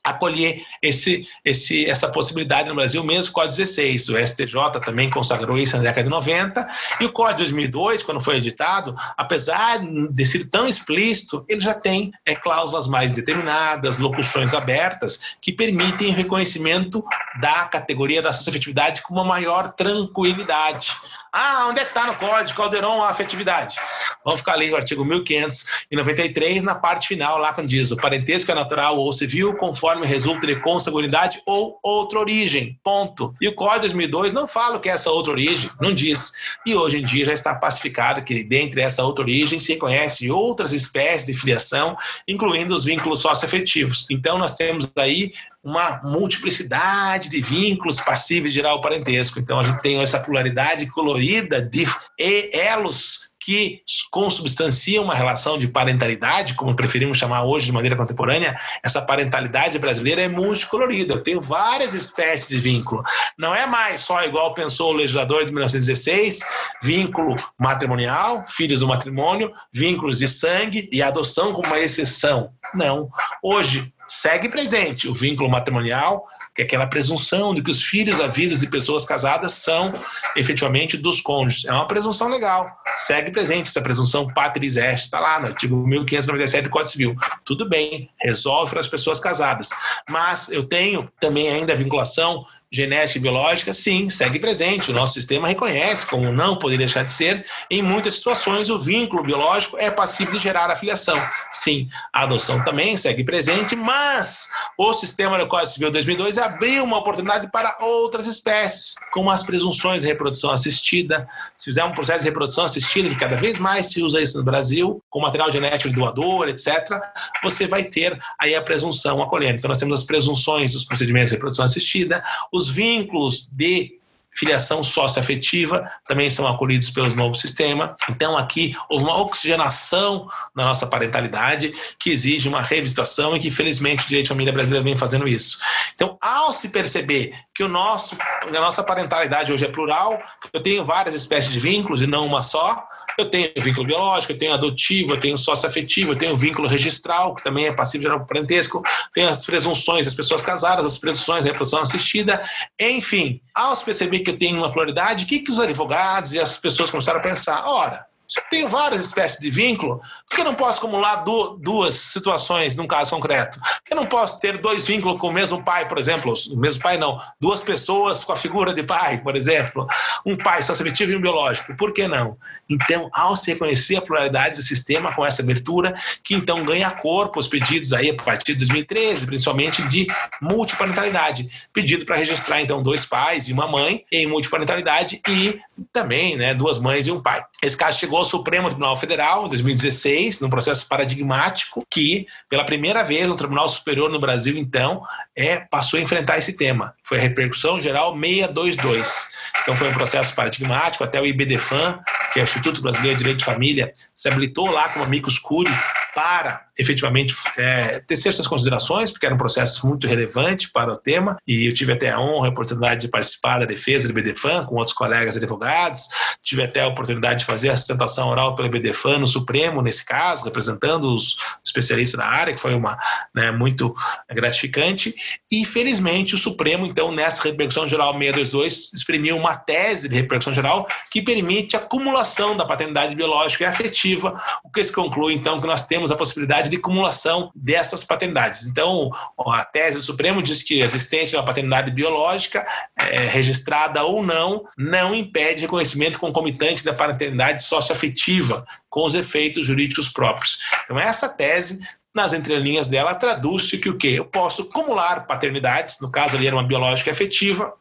acolher 0.04 0.66
esse, 0.82 1.28
esse, 1.46 1.90
essa 1.90 2.10
possibilidade 2.10 2.68
no 2.68 2.76
Brasil, 2.76 3.04
mesmo 3.04 3.32
o 3.32 3.34
Código 3.34 3.56
16. 3.56 4.10
O 4.10 4.18
STJ 4.18 4.82
também 4.84 5.10
consagrou 5.10 5.58
isso 5.58 5.78
na 5.78 5.84
década 5.84 6.04
de 6.04 6.10
90. 6.10 6.68
E 7.00 7.06
o 7.06 7.12
Código 7.12 7.38
de 7.38 7.44
2002, 7.44 8.04
quando 8.04 8.22
foi 8.22 8.38
editado, 8.38 8.96
apesar 9.16 9.80
de 9.80 10.26
ser 10.26 10.50
tão 10.50 10.68
explícito, 10.68 11.46
ele 11.48 11.62
já 11.62 11.74
tem 11.74 12.12
é, 12.26 12.36
cláusulas 12.36 12.86
mais 12.88 13.14
determinadas, 13.14 13.98
locuções 13.98 14.54
abertas, 14.54 15.38
que 15.42 15.52
permitem 15.52 16.10
o 16.10 16.14
reconhecimento 16.14 17.04
da 17.40 17.66
categoria 17.66 18.22
da 18.22 18.30
afetividade 18.30 19.02
com 19.02 19.14
uma 19.14 19.24
maior 19.24 19.72
tranquilidade. 19.74 20.94
Ah, 21.32 21.68
onde 21.68 21.80
é 21.80 21.84
que 21.84 21.90
está 21.90 22.06
no 22.06 22.16
Código 22.16 22.56
Calderon 22.56 23.02
a 23.02 23.10
afetividade? 23.10 23.76
Vamos 24.24 24.42
ficar 24.42 24.54
ali 24.54 24.72
o 24.72 24.76
artigo 24.76 25.04
1593, 25.04 26.62
na 26.62 26.76
parte 26.76 27.08
final, 27.08 27.40
lá 27.40 27.54
quando 27.54 27.68
diz 27.68 27.90
o 27.90 27.98
parentesco 27.98 28.52
é 28.52 28.56
natural 28.56 29.00
ou 29.00 29.12
civil, 29.12 29.56
conforme 29.56 29.93
resulta 30.02 30.48
de 30.48 30.56
consanguinidade 30.58 31.42
ou 31.46 31.80
outra 31.84 32.20
origem. 32.20 32.80
Ponto. 32.84 33.34
E 33.40 33.48
o 33.48 33.56
Código 33.56 33.82
2002 33.82 34.32
não 34.32 34.48
fala 34.48 34.80
que 34.80 34.90
é 34.90 34.94
essa 34.94 35.12
outra 35.12 35.32
origem, 35.32 35.70
não 35.80 35.94
diz. 35.94 36.32
E 36.66 36.76
hoje 36.76 37.00
em 37.00 37.04
dia 37.04 37.26
já 37.26 37.34
está 37.34 37.54
pacificado 37.56 38.24
que 38.24 38.44
dentre 38.44 38.82
essa 38.82 39.04
outra 39.04 39.24
origem 39.24 39.60
se 39.60 39.74
reconhece 39.74 40.30
outras 40.32 40.74
espécies 40.74 41.26
de 41.26 41.34
filiação, 41.34 41.96
incluindo 42.28 42.74
os 42.74 42.84
vínculos 42.84 43.20
socioafetivos. 43.20 44.06
Então 44.10 44.38
nós 44.38 44.56
temos 44.56 44.92
aí 44.98 45.34
uma 45.64 46.02
multiplicidade 46.04 47.30
de 47.30 47.42
vínculos 47.42 48.00
passíveis 48.00 48.52
de 48.52 48.60
gerar 48.60 48.76
o 48.76 48.82
parentesco. 48.82 49.40
Então 49.40 49.60
a 49.60 49.64
gente 49.64 49.82
tem 49.82 50.02
essa 50.02 50.20
pluralidade 50.20 50.86
colorida 50.88 51.62
de 51.62 51.86
elos 52.18 53.33
que 53.44 53.82
consubstanciam 54.10 55.04
uma 55.04 55.16
relação 55.16 55.58
de 55.58 55.68
parentalidade, 55.68 56.54
como 56.54 56.76
preferimos 56.76 57.18
chamar 57.18 57.44
hoje 57.44 57.66
de 57.66 57.72
maneira 57.72 57.96
contemporânea, 57.96 58.58
essa 58.82 59.02
parentalidade 59.02 59.78
brasileira 59.80 60.22
é 60.22 60.28
multicolorida. 60.28 61.14
Eu 61.14 61.24
tenho 61.24 61.42
várias 61.42 61.94
espécies 61.94 62.48
de 62.48 62.58
vínculo. 62.58 63.04
Não 63.38 63.54
é 63.54 63.66
mais 63.66 64.02
só 64.02 64.24
igual 64.24 64.54
pensou 64.54 64.92
o 64.92 64.98
legislador 64.98 65.46
de 65.46 65.52
1916, 65.52 66.40
vínculo 66.82 67.36
matrimonial, 67.60 68.46
filhos 68.48 68.80
do 68.80 68.88
matrimônio, 68.88 69.52
vínculos 69.74 70.18
de 70.18 70.28
sangue 70.28 70.90
e 70.92 71.02
adoção 71.02 71.52
como 71.52 71.68
uma 71.68 71.80
exceção. 71.80 72.50
Não. 72.74 73.10
Hoje, 73.42 73.94
segue 74.08 74.50
presente 74.50 75.08
o 75.08 75.14
vínculo 75.14 75.50
matrimonial, 75.50 76.24
que 76.56 76.62
é 76.62 76.66
aquela 76.66 76.86
presunção 76.86 77.54
de 77.54 77.64
que 77.64 77.72
os 77.72 77.82
filhos 77.82 78.20
havidos 78.20 78.60
de 78.60 78.68
pessoas 78.68 79.06
casadas 79.06 79.54
são 79.54 79.94
efetivamente 80.36 80.98
dos 80.98 81.20
cônjuges. 81.20 81.66
É 81.66 81.72
uma 81.72 81.88
presunção 81.88 82.30
legal, 82.30 82.72
segue 82.98 83.32
presente 83.32 83.70
essa 83.70 83.82
presunção 83.82 84.28
patris 84.28 84.78
est, 84.78 85.06
está 85.06 85.20
lá 85.20 85.40
no 85.40 85.48
artigo 85.48 85.76
1597 85.76 86.64
do 86.66 86.70
Código 86.70 86.92
Civil. 86.92 87.16
Tudo 87.44 87.68
bem, 87.68 88.10
resolve 88.22 88.72
para 88.72 88.80
as 88.80 88.88
pessoas 88.88 89.20
casadas. 89.20 89.70
Mas 90.08 90.50
eu 90.50 90.64
tenho 90.64 91.10
também 91.20 91.50
ainda 91.50 91.74
a 91.74 91.76
vinculação 91.76 92.46
genética 92.74 93.20
e 93.20 93.22
biológica, 93.22 93.72
sim, 93.72 94.10
segue 94.10 94.40
presente. 94.40 94.90
O 94.90 94.94
nosso 94.94 95.14
sistema 95.14 95.48
reconhece, 95.48 96.08
como 96.08 96.34
não 96.34 96.58
poderia 96.58 96.86
deixar 96.86 97.04
de 97.04 97.12
ser, 97.12 97.46
em 97.70 97.84
muitas 97.84 98.16
situações 98.16 98.70
o 98.70 98.80
vínculo 98.80 99.24
biológico 99.24 99.78
é 99.78 99.92
passível 99.92 100.34
de 100.34 100.40
gerar 100.40 100.72
a 100.72 100.76
filiação. 100.76 101.24
Sim, 101.52 101.88
a 102.12 102.24
adoção 102.24 102.64
também 102.64 102.98
segue 102.98 103.24
presente, 103.24 103.76
mas 103.76 104.50
o 104.78 104.92
sistema 104.92 105.38
do 105.38 105.48
Código 105.48 105.72
Civil 105.72 105.92
2002 105.92 106.40
abriu 106.40 106.84
uma 106.84 106.98
oportunidade 106.98 107.52
para 107.52 107.78
outras 107.80 108.26
espécies, 108.26 108.96
como 109.12 109.30
as 109.30 109.44
presunções 109.44 110.02
de 110.02 110.08
reprodução 110.08 110.52
assistida. 110.52 111.28
Se 111.56 111.66
fizer 111.66 111.84
um 111.84 111.92
processo 111.92 112.20
de 112.22 112.26
reprodução 112.26 112.66
assistida, 112.66 113.08
que 113.08 113.16
cada 113.16 113.38
vez 113.38 113.60
mais 113.60 113.92
se 113.92 114.02
usa 114.02 114.20
isso 114.20 114.38
no 114.38 114.44
Brasil, 114.44 115.00
com 115.12 115.22
material 115.22 115.52
genético 115.52 115.94
doador, 115.94 116.50
etc., 116.50 117.00
você 117.44 117.68
vai 117.68 117.84
ter 117.84 118.20
aí 118.40 118.56
a 118.56 118.62
presunção 118.62 119.22
acolhendo. 119.22 119.58
Então, 119.58 119.68
nós 119.68 119.78
temos 119.78 120.00
as 120.00 120.06
presunções 120.06 120.74
dos 120.74 120.84
procedimentos 120.84 121.30
de 121.30 121.36
reprodução 121.36 121.66
assistida, 121.66 122.24
os 122.52 122.63
os 122.64 122.70
vínculos 122.70 123.50
de 123.52 124.00
filiação 124.36 124.84
socioafetiva 124.84 125.90
também 126.06 126.30
são 126.30 126.48
acolhidos 126.48 126.90
pelo 126.90 127.14
novo 127.16 127.36
sistema. 127.36 127.96
Então, 128.10 128.36
aqui 128.36 128.76
houve 128.90 129.04
uma 129.04 129.22
oxigenação 129.22 130.28
na 130.56 130.66
nossa 130.66 130.88
parentalidade 130.88 131.72
que 132.00 132.10
exige 132.10 132.50
uma 132.50 132.62
revisitação 132.62 133.36
e 133.36 133.40
que, 133.40 133.50
infelizmente, 133.50 134.06
o 134.06 134.08
direito 134.08 134.26
de 134.26 134.30
família 134.30 134.54
brasileiro 134.54 134.84
vem 134.84 134.98
fazendo 134.98 135.28
isso. 135.28 135.60
Então, 135.94 136.18
ao 136.20 136.52
se 136.52 136.70
perceber 136.70 137.34
que 137.54 137.64
o 137.64 137.68
nosso, 137.68 138.18
a 138.46 138.52
nossa 138.52 138.84
parentalidade 138.84 139.54
hoje 139.54 139.66
é 139.66 139.70
plural, 139.70 140.22
eu 140.52 140.60
tenho 140.60 140.84
várias 140.84 141.14
espécies 141.14 141.52
de 141.52 141.60
vínculos 141.60 142.02
e 142.02 142.08
não 142.08 142.26
uma 142.26 142.42
só, 142.42 142.88
eu 143.18 143.30
tenho 143.30 143.52
vínculo 143.58 143.86
biológico, 143.86 144.34
eu 144.34 144.40
tenho 144.40 144.54
adotivo, 144.54 145.14
eu 145.14 145.20
tenho 145.20 145.38
socioafetivo, 145.38 146.14
eu 146.14 146.18
tenho 146.18 146.36
vínculo 146.36 146.68
registral, 146.68 147.36
que 147.36 147.44
também 147.44 147.68
é 147.68 147.72
passível 147.72 148.18
de 148.18 148.26
parentesco, 148.26 148.82
tenho 149.14 149.30
as 149.30 149.46
presunções 149.46 150.06
das 150.06 150.16
pessoas 150.16 150.42
casadas, 150.42 150.86
as 150.86 150.98
presunções 150.98 151.46
da 151.46 151.52
reprodução 151.52 151.82
assistida, 151.82 152.44
enfim. 152.80 153.40
Ao 153.54 153.78
perceber 153.78 154.20
que 154.20 154.32
eu 154.32 154.38
tenho 154.38 154.58
uma 154.58 154.72
pluralidade, 154.72 155.26
o 155.26 155.28
que, 155.28 155.40
que 155.40 155.52
os 155.52 155.60
advogados 155.60 156.34
e 156.34 156.40
as 156.40 156.58
pessoas 156.58 156.90
começaram 156.90 157.20
a 157.20 157.24
pensar? 157.24 157.64
Ora, 157.66 158.06
tenho 158.50 158.70
várias 158.70 159.06
espécies 159.06 159.40
de 159.40 159.50
vínculo, 159.50 160.02
por 160.30 160.36
que 160.36 160.42
eu 160.42 160.46
não 160.46 160.56
posso 160.56 160.80
acumular 160.80 161.24
duas 161.60 161.96
situações 161.96 162.76
num 162.76 162.88
caso 162.88 163.12
concreto? 163.12 163.60
Por 163.60 163.84
que 163.86 163.94
eu 163.94 163.98
não 163.98 164.06
posso 164.06 164.40
ter 164.40 164.58
dois 164.58 164.88
vínculos 164.88 165.20
com 165.20 165.28
o 165.28 165.34
mesmo 165.34 165.64
pai, 165.64 165.88
por 165.88 165.98
exemplo? 165.98 166.34
O 166.52 166.58
mesmo 166.58 166.82
pai 166.82 166.98
não. 166.98 167.20
Duas 167.40 167.62
pessoas 167.62 168.24
com 168.24 168.32
a 168.32 168.38
figura 168.38 168.74
de 168.74 168.84
pai, 168.84 169.20
por 169.22 169.36
exemplo. 169.36 169.86
Um 170.26 170.38
pai 170.38 170.64
socioafetivo 170.64 171.12
e 171.12 171.16
um 171.16 171.22
biológico. 171.22 171.76
Por 171.76 171.94
que 171.94 172.08
não? 172.08 172.38
Então, 172.70 173.10
ao 173.14 173.36
se 173.36 173.52
reconhecer 173.52 173.98
a 173.98 174.02
pluralidade 174.02 174.56
do 174.56 174.62
sistema 174.62 175.14
com 175.14 175.26
essa 175.26 175.42
abertura, 175.42 175.94
que 176.24 176.34
então 176.34 176.64
ganha 176.64 176.90
corpo 176.90 177.40
os 177.40 177.48
pedidos 177.48 177.94
aí 177.94 178.10
a 178.10 178.16
partir 178.16 178.54
de 178.54 178.60
2013, 178.60 179.26
principalmente 179.26 179.84
de 179.88 180.08
multiparentalidade. 180.42 181.50
Pedido 181.72 182.06
para 182.06 182.16
registrar 182.16 182.62
então 182.62 182.82
dois 182.82 183.06
pais 183.06 183.48
e 183.48 183.54
uma 183.54 183.68
mãe 183.68 184.04
em 184.12 184.28
multiparentalidade 184.28 185.22
e 185.28 185.60
também 185.92 186.38
né, 186.38 186.54
duas 186.54 186.80
mães 186.80 187.06
e 187.08 187.12
um 187.12 187.22
pai. 187.22 187.44
Esse 187.62 187.78
caso 187.78 188.00
chegou 188.00 188.23
ao 188.24 188.30
Supremo 188.30 188.70
Tribunal 188.70 188.96
Federal 188.96 189.46
em 189.46 189.50
2016, 189.50 190.40
num 190.40 190.50
processo 190.50 190.88
paradigmático 190.88 191.86
que, 191.90 192.26
pela 192.50 192.66
primeira 192.66 193.04
vez, 193.04 193.30
o 193.30 193.36
Tribunal 193.36 193.68
Superior 193.68 194.10
no 194.10 194.20
Brasil, 194.20 194.58
então, 194.58 195.04
é, 195.36 195.58
passou 195.60 196.00
a 196.00 196.02
enfrentar 196.02 196.38
esse 196.38 196.54
tema. 196.54 196.96
Foi 197.04 197.18
a 197.18 197.22
repercussão 197.22 197.80
geral 197.80 198.18
622. 198.18 199.28
Então, 199.62 199.76
foi 199.76 199.90
um 199.90 199.94
processo 199.94 200.34
paradigmático, 200.34 201.04
até 201.04 201.22
o 201.22 201.26
IBDFAN, 201.26 202.00
que 202.32 202.40
é 202.40 202.44
o 202.44 202.46
Instituto 202.46 202.82
Brasileiro 202.82 203.18
de 203.18 203.24
Direito 203.24 203.40
de 203.40 203.46
Família, 203.46 203.94
se 204.16 204.30
habilitou 204.30 204.72
lá 204.72 204.90
como 204.90 205.04
amicus 205.06 205.38
curiae 205.38 205.78
para 206.14 206.64
efetivamente 206.78 207.36
é, 207.58 208.00
tecer 208.00 208.34
suas 208.34 208.48
considerações, 208.48 209.12
porque 209.12 209.26
era 209.26 209.36
um 209.36 209.38
processo 209.38 209.88
muito 209.88 210.08
relevante 210.08 210.72
para 210.72 210.92
o 210.92 210.98
tema, 210.98 211.38
e 211.48 211.68
eu 211.68 211.74
tive 211.74 211.94
até 211.94 212.10
a 212.10 212.20
honra 212.20 212.48
e 212.48 212.50
a 212.50 212.52
oportunidade 212.52 213.02
de 213.02 213.08
participar 213.08 213.60
da 213.60 213.66
defesa 213.66 214.08
do 214.08 214.14
BDFAN 214.14 214.66
com 214.66 214.76
outros 214.76 214.96
colegas 214.96 215.38
advogados, 215.38 216.08
tive 216.42 216.64
até 216.64 216.82
a 216.82 216.88
oportunidade 216.88 217.40
de 217.40 217.46
fazer 217.46 217.70
a 217.70 217.78
sustentação 217.78 218.30
oral 218.30 218.56
pelo 218.56 218.70
BDFAN 218.70 219.20
no 219.20 219.28
Supremo, 219.28 219.82
nesse 219.82 220.04
caso, 220.04 220.46
representando 220.46 221.14
os 221.14 221.36
especialistas 221.64 222.20
da 222.20 222.26
área, 222.26 222.54
que 222.54 222.60
foi 222.60 222.74
uma 222.74 222.98
né, 223.36 223.52
muito 223.52 223.94
gratificante, 224.32 225.14
e 225.52 225.66
felizmente 225.66 226.34
o 226.34 226.40
Supremo, 226.40 226.86
então, 226.86 227.12
nessa 227.12 227.44
repercussão 227.44 227.88
geral 227.88 228.14
622, 228.14 228.94
exprimiu 228.94 229.38
uma 229.38 229.56
tese 229.56 230.10
de 230.10 230.16
repercussão 230.16 230.54
geral 230.54 230.88
que 231.12 231.22
permite 231.22 231.76
a 231.76 231.80
acumulação 231.80 232.58
da 232.58 232.66
paternidade 232.66 233.16
biológica 233.16 233.64
e 233.64 233.68
afetiva, 233.68 234.42
o 234.64 234.72
que 234.72 234.84
se 234.84 234.92
conclui, 234.92 235.34
então, 235.34 235.62
que 235.62 235.68
nós 235.68 235.86
temos 235.86 236.03
a 236.12 236.18
possibilidade 236.18 236.70
de 236.70 236.78
acumulação 236.78 237.52
dessas 237.56 238.04
paternidades. 238.04 238.66
Então, 238.66 239.12
a 239.48 239.64
tese 239.64 239.98
do 239.98 240.04
Supremo 240.04 240.42
diz 240.42 240.64
que 240.64 240.82
a 240.82 240.86
existência 240.86 241.30
de 241.30 241.36
uma 241.38 241.46
paternidade 241.46 241.92
biológica, 241.92 242.66
é, 242.98 243.28
registrada 243.28 244.04
ou 244.04 244.24
não, 244.24 244.66
não 244.78 245.14
impede 245.14 245.62
reconhecimento 245.62 246.20
concomitante 246.20 246.84
da 246.84 246.94
paternidade 246.94 247.64
socioafetiva 247.64 248.66
com 248.90 249.06
os 249.06 249.16
efeitos 249.16 249.68
jurídicos 249.68 250.10
próprios. 250.10 250.60
Então, 250.86 251.00
essa 251.00 251.30
tese 251.30 251.80
nas 252.14 252.32
entrelinhas 252.32 252.88
dela 252.88 253.16
traduz-se 253.16 253.78
que 253.78 253.90
o 253.90 253.98
quê? 253.98 254.10
Eu 254.10 254.26
posso 254.26 254.64
acumular 254.64 255.26
paternidades, 255.26 256.00
no 256.00 256.12
caso 256.12 256.36
ali 256.36 256.46
era 256.46 256.56
uma 256.56 256.64
biológica 256.64 257.10
efetiva, 257.10 257.74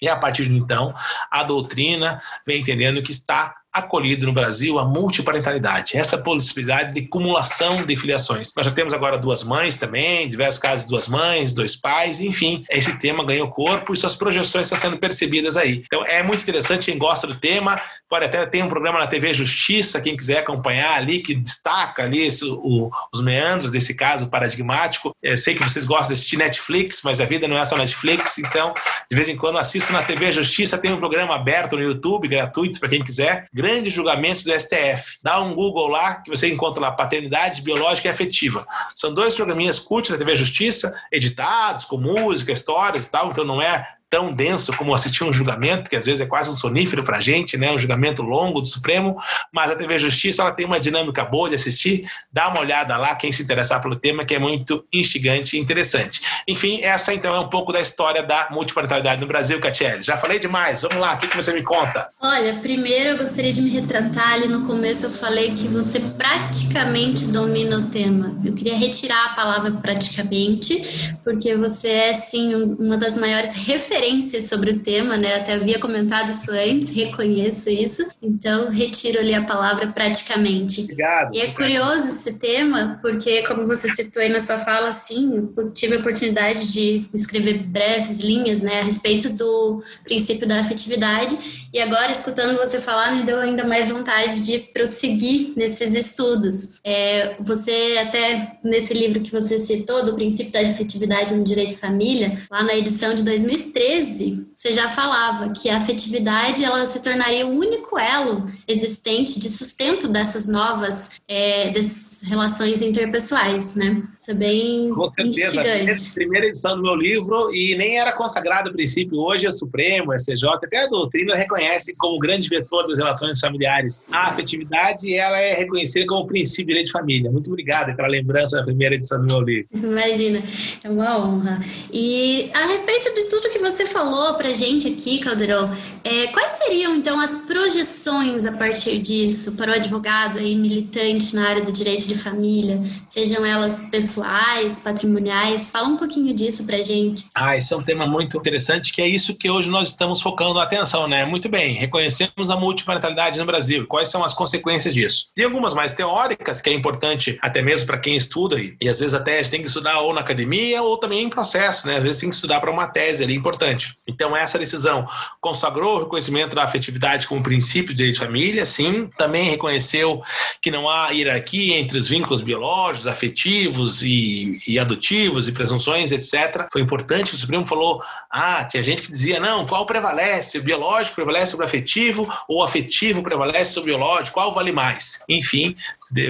e 0.00 0.08
a 0.08 0.16
partir 0.16 0.44
de 0.44 0.56
então, 0.56 0.94
a 1.30 1.42
doutrina 1.42 2.20
vem 2.46 2.60
entendendo 2.60 3.02
que 3.02 3.12
está 3.12 3.54
acolhido 3.76 4.26
no 4.26 4.32
Brasil 4.32 4.78
a 4.78 4.84
multiparentalidade, 4.84 5.96
essa 5.96 6.16
possibilidade 6.18 6.94
de 6.94 7.02
cumulação 7.02 7.84
de 7.84 7.94
filiações. 7.94 8.52
Nós 8.56 8.66
já 8.66 8.72
temos 8.72 8.94
agora 8.94 9.18
duas 9.18 9.44
mães 9.44 9.76
também, 9.76 10.28
diversos 10.28 10.58
casos 10.58 10.86
duas 10.86 11.06
mães, 11.06 11.52
dois 11.52 11.76
pais, 11.76 12.20
enfim, 12.20 12.64
esse 12.70 12.98
tema 12.98 13.24
ganhou 13.24 13.48
corpo 13.48 13.92
e 13.92 13.96
suas 13.96 14.14
projeções 14.14 14.66
estão 14.66 14.78
sendo 14.78 14.98
percebidas 14.98 15.56
aí. 15.56 15.82
Então 15.84 16.04
é 16.06 16.22
muito 16.22 16.42
interessante, 16.42 16.90
quem 16.90 16.98
gosta 16.98 17.26
do 17.26 17.34
tema, 17.34 17.80
pode 18.08 18.24
até 18.24 18.44
ter 18.46 18.62
um 18.62 18.68
programa 18.68 18.98
na 18.98 19.06
TV 19.06 19.34
Justiça, 19.34 20.00
quem 20.00 20.16
quiser 20.16 20.38
acompanhar 20.38 20.94
ali, 20.94 21.20
que 21.20 21.34
destaca 21.34 22.04
ali 22.04 22.28
o, 22.42 22.90
os 23.12 23.20
meandros 23.20 23.70
desse 23.70 23.94
caso 23.94 24.28
paradigmático. 24.28 25.14
Eu 25.22 25.36
sei 25.36 25.54
que 25.54 25.62
vocês 25.62 25.84
gostam 25.84 26.08
de 26.08 26.12
assistir 26.14 26.36
Netflix, 26.36 27.00
mas 27.02 27.20
a 27.20 27.24
vida 27.24 27.48
não 27.48 27.58
é 27.58 27.64
só 27.64 27.76
Netflix, 27.76 28.38
então 28.38 28.74
de 29.10 29.16
vez 29.16 29.28
em 29.28 29.36
quando 29.36 29.58
assisto 29.58 29.92
na 29.92 30.02
TV 30.02 30.32
Justiça, 30.32 30.78
tem 30.78 30.92
um 30.92 30.98
programa 30.98 31.34
aberto 31.34 31.76
no 31.76 31.82
YouTube, 31.82 32.28
gratuito 32.28 32.78
para 32.78 32.88
quem 32.88 33.02
quiser, 33.02 33.48
grandes 33.52 33.92
julgamentos 33.92 34.42
do 34.42 34.52
STF. 34.52 35.18
Dá 35.22 35.40
um 35.40 35.54
Google 35.54 35.88
lá 35.88 36.16
que 36.16 36.30
você 36.30 36.48
encontra 36.48 36.80
lá 36.80 36.92
paternidade 36.92 37.62
biológica 37.62 38.08
e 38.08 38.10
afetiva. 38.10 38.66
São 38.94 39.12
dois 39.12 39.34
programinhas 39.34 39.78
curtos 39.78 40.10
da 40.12 40.18
TV 40.18 40.36
Justiça, 40.36 40.94
editados, 41.12 41.84
com 41.84 41.98
música, 41.98 42.52
histórias 42.52 43.06
e 43.06 43.10
tal, 43.10 43.30
então 43.30 43.44
não 43.44 43.60
é 43.60 43.95
tão 44.16 44.32
denso 44.32 44.72
como 44.72 44.94
assistir 44.94 45.24
um 45.24 45.32
julgamento, 45.32 45.90
que 45.90 45.96
às 45.96 46.06
vezes 46.06 46.22
é 46.22 46.26
quase 46.26 46.48
um 46.48 46.54
sonífero 46.54 47.04
para 47.04 47.18
a 47.18 47.20
gente, 47.20 47.58
né? 47.58 47.70
um 47.70 47.76
julgamento 47.76 48.22
longo 48.22 48.62
do 48.62 48.66
Supremo, 48.66 49.18
mas 49.52 49.70
a 49.70 49.76
TV 49.76 49.98
Justiça 49.98 50.40
ela 50.40 50.52
tem 50.52 50.64
uma 50.64 50.80
dinâmica 50.80 51.22
boa 51.22 51.50
de 51.50 51.54
assistir, 51.54 52.10
dá 52.32 52.48
uma 52.48 52.60
olhada 52.60 52.96
lá, 52.96 53.14
quem 53.14 53.30
se 53.30 53.42
interessar 53.42 53.82
pelo 53.82 53.94
tema, 53.94 54.24
que 54.24 54.34
é 54.34 54.38
muito 54.38 54.86
instigante 54.90 55.54
e 55.54 55.60
interessante. 55.60 56.22
Enfim, 56.48 56.80
essa 56.80 57.12
então 57.12 57.34
é 57.34 57.40
um 57.40 57.50
pouco 57.50 57.74
da 57.74 57.80
história 57.82 58.22
da 58.22 58.48
multiparentalidade 58.50 59.20
no 59.20 59.26
Brasil, 59.26 59.60
Catiele. 59.60 60.00
Já 60.00 60.16
falei 60.16 60.38
demais, 60.38 60.80
vamos 60.80 60.96
lá, 60.96 61.12
o 61.12 61.18
que, 61.18 61.28
que 61.28 61.36
você 61.36 61.52
me 61.52 61.62
conta? 61.62 62.08
Olha, 62.18 62.54
primeiro 62.54 63.10
eu 63.10 63.18
gostaria 63.18 63.52
de 63.52 63.60
me 63.60 63.68
retratar, 63.68 64.32
ali 64.32 64.48
no 64.48 64.66
começo 64.66 65.04
eu 65.04 65.10
falei 65.10 65.52
que 65.52 65.68
você 65.68 66.00
praticamente 66.00 67.26
domina 67.26 67.76
o 67.80 67.82
tema. 67.90 68.34
Eu 68.42 68.54
queria 68.54 68.78
retirar 68.78 69.26
a 69.26 69.28
palavra 69.34 69.72
praticamente, 69.72 71.18
porque 71.22 71.54
você 71.54 71.90
é, 71.90 72.14
sim, 72.14 72.54
uma 72.78 72.96
das 72.96 73.14
maiores 73.14 73.52
referências 73.52 74.05
referências 74.06 74.48
sobre 74.48 74.70
o 74.70 74.78
tema, 74.78 75.16
né? 75.16 75.36
Até 75.36 75.54
havia 75.54 75.78
comentado 75.78 76.30
isso 76.30 76.50
antes, 76.50 76.90
reconheço 76.90 77.68
isso. 77.68 78.08
Então, 78.22 78.70
retiro 78.70 79.18
ali 79.18 79.34
a 79.34 79.44
palavra 79.44 79.88
praticamente. 79.88 80.82
Obrigado. 80.82 81.34
E 81.34 81.40
é 81.40 81.52
curioso 81.52 82.08
esse 82.08 82.38
tema, 82.38 82.98
porque, 83.02 83.42
como 83.42 83.66
você 83.66 83.88
citou 83.88 84.22
aí 84.22 84.28
na 84.28 84.40
sua 84.40 84.58
fala, 84.58 84.92
sim, 84.92 85.48
eu 85.56 85.70
tive 85.70 85.96
a 85.96 85.98
oportunidade 85.98 86.72
de 86.72 87.08
escrever 87.12 87.64
breves 87.64 88.20
linhas, 88.20 88.62
né, 88.62 88.80
a 88.80 88.84
respeito 88.84 89.28
do 89.30 89.82
princípio 90.04 90.46
da 90.46 90.60
afetividade 90.60 91.65
E 91.76 91.78
agora, 91.78 92.10
escutando 92.10 92.56
você 92.56 92.80
falar, 92.80 93.14
me 93.14 93.24
deu 93.24 93.38
ainda 93.38 93.62
mais 93.62 93.90
vontade 93.90 94.40
de 94.40 94.60
prosseguir 94.60 95.52
nesses 95.54 95.94
estudos. 95.94 96.80
É, 96.82 97.36
você, 97.38 97.98
até 98.00 98.58
nesse 98.64 98.94
livro 98.94 99.20
que 99.20 99.30
você 99.30 99.58
citou, 99.58 100.02
do 100.02 100.14
princípio 100.14 100.50
da 100.52 100.60
afetividade 100.60 101.34
no 101.34 101.44
direito 101.44 101.72
de 101.72 101.76
família, 101.76 102.40
lá 102.50 102.62
na 102.62 102.74
edição 102.74 103.14
de 103.14 103.22
2013, 103.22 104.48
você 104.54 104.72
já 104.72 104.88
falava 104.88 105.50
que 105.50 105.68
a 105.68 105.76
afetividade 105.76 106.64
ela 106.64 106.86
se 106.86 107.02
tornaria 107.02 107.46
o 107.46 107.50
único 107.50 107.98
elo 107.98 108.50
existente 108.66 109.38
de 109.38 109.50
sustento 109.50 110.08
dessas 110.08 110.48
novas 110.48 111.20
é, 111.28 111.68
dessas 111.72 112.22
relações 112.22 112.80
interpessoais, 112.80 113.74
né? 113.74 114.02
Isso 114.16 114.30
é 114.30 114.34
bem 114.34 114.94
Com 114.94 115.06
certeza. 115.08 115.60
Instigante. 115.60 116.14
Primeira 116.14 116.46
edição 116.46 116.74
do 116.74 116.82
meu 116.82 116.94
livro 116.94 117.54
e 117.54 117.76
nem 117.76 117.98
era 117.98 118.12
consagrado 118.12 118.70
a 118.70 118.72
princípio. 118.72 119.18
Hoje 119.18 119.46
é 119.46 119.50
Supremo, 119.50 120.14
é 120.14 120.16
CJ, 120.16 120.48
até 120.54 120.84
a 120.84 120.88
doutrina 120.88 121.36
reconhece 121.36 121.65
como 121.98 122.18
grande 122.18 122.48
vetor 122.48 122.86
das 122.86 122.98
relações 122.98 123.40
familiares. 123.40 124.04
A 124.10 124.28
afetividade 124.28 125.14
ela 125.14 125.40
é 125.40 125.54
reconhecida 125.54 126.06
como 126.06 126.26
princípio 126.26 126.66
de 126.66 126.76
direito 126.76 126.86
de 126.86 126.92
família. 126.92 127.30
Muito 127.30 127.48
obrigado 127.48 127.94
pela 127.96 128.08
lembrança 128.08 128.56
da 128.56 128.64
primeira 128.64 128.94
edição 128.94 129.20
do 129.20 129.26
meu 129.26 129.40
livro. 129.40 129.68
Imagina, 129.72 130.42
é 130.82 130.90
uma 130.90 131.18
honra. 131.18 131.64
E 131.92 132.50
a 132.52 132.66
respeito 132.66 133.14
de 133.14 133.24
tudo 133.28 133.48
que 133.50 133.58
você 133.58 133.86
falou 133.86 134.34
pra 134.34 134.52
gente 134.52 134.88
aqui, 134.88 135.18
Caldeirão, 135.18 135.74
é, 136.04 136.26
quais 136.28 136.52
seriam 136.52 136.94
então 136.94 137.18
as 137.20 137.46
projeções 137.46 138.44
a 138.44 138.52
partir 138.52 138.98
disso 138.98 139.56
para 139.56 139.72
o 139.72 139.74
advogado 139.74 140.38
aí 140.38 140.54
militante 140.54 141.34
na 141.34 141.48
área 141.48 141.62
do 141.62 141.72
direito 141.72 142.06
de 142.06 142.16
família, 142.16 142.82
sejam 143.06 143.44
elas 143.44 143.82
pessoais, 143.90 144.80
patrimoniais? 144.80 145.70
Fala 145.70 145.88
um 145.88 145.96
pouquinho 145.96 146.34
disso 146.34 146.66
pra 146.66 146.82
gente. 146.82 147.26
Ah, 147.34 147.56
esse 147.56 147.72
é 147.72 147.76
um 147.76 147.82
tema 147.82 148.06
muito 148.06 148.36
interessante, 148.36 148.92
que 148.92 149.00
é 149.00 149.08
isso 149.08 149.34
que 149.34 149.50
hoje 149.50 149.70
nós 149.70 149.88
estamos 149.88 150.20
focando 150.20 150.58
a 150.58 150.64
atenção, 150.64 151.08
né? 151.08 151.24
Muito 151.24 151.48
bem, 151.48 151.55
reconhecemos 151.56 152.50
a 152.50 152.56
multiparentalidade 152.56 153.38
no 153.38 153.46
Brasil. 153.46 153.86
Quais 153.86 154.08
são 154.08 154.24
as 154.24 154.34
consequências 154.34 154.94
disso? 154.94 155.26
Tem 155.34 155.44
algumas 155.44 155.74
mais 155.74 155.92
teóricas, 155.92 156.60
que 156.60 156.70
é 156.70 156.72
importante 156.72 157.38
até 157.42 157.62
mesmo 157.62 157.86
para 157.86 157.98
quem 157.98 158.16
estuda, 158.16 158.58
e, 158.60 158.76
e 158.80 158.88
às 158.88 158.98
vezes 158.98 159.14
até 159.14 159.34
a 159.38 159.42
gente 159.42 159.50
tem 159.50 159.62
que 159.62 159.68
estudar 159.68 160.00
ou 160.00 160.12
na 160.12 160.20
academia 160.20 160.82
ou 160.82 160.98
também 160.98 161.24
em 161.24 161.28
processo, 161.28 161.86
né? 161.86 161.96
Às 161.96 162.02
vezes 162.02 162.20
tem 162.20 162.28
que 162.28 162.34
estudar 162.34 162.60
para 162.60 162.70
uma 162.70 162.86
tese 162.88 163.22
ali 163.22 163.34
importante. 163.34 163.96
Então, 164.06 164.36
essa 164.36 164.58
decisão 164.58 165.06
consagrou 165.40 165.96
o 165.96 165.98
reconhecimento 166.00 166.54
da 166.54 166.64
afetividade 166.64 167.26
como 167.26 167.42
princípio 167.42 167.94
de 167.94 167.96
direito 167.96 168.14
de 168.14 168.26
família, 168.26 168.64
sim. 168.64 169.08
Também 169.16 169.50
reconheceu 169.50 170.22
que 170.60 170.70
não 170.70 170.88
há 170.88 171.10
hierarquia 171.10 171.78
entre 171.78 171.98
os 171.98 172.08
vínculos 172.08 172.40
biológicos, 172.40 173.06
afetivos 173.06 174.02
e, 174.02 174.60
e 174.66 174.78
adotivos 174.78 175.48
e 175.48 175.52
presunções, 175.52 176.12
etc. 176.12 176.66
Foi 176.72 176.80
importante, 176.80 177.34
o 177.34 177.36
Supremo 177.36 177.64
falou, 177.64 178.02
ah, 178.30 178.64
tinha 178.64 178.82
gente 178.82 179.02
que 179.02 179.12
dizia, 179.12 179.40
não, 179.40 179.66
qual 179.66 179.86
prevalece? 179.86 180.58
O 180.58 180.62
biológico 180.62 181.16
prevalece 181.16 181.45
sobre 181.46 181.64
o 181.64 181.66
afetivo 181.66 182.28
ou 182.48 182.62
afetivo 182.62 183.22
prevalece 183.22 183.72
sobre 183.72 183.86
biológico? 183.86 184.34
Qual 184.34 184.52
vale 184.52 184.72
mais? 184.72 185.20
Enfim, 185.28 185.74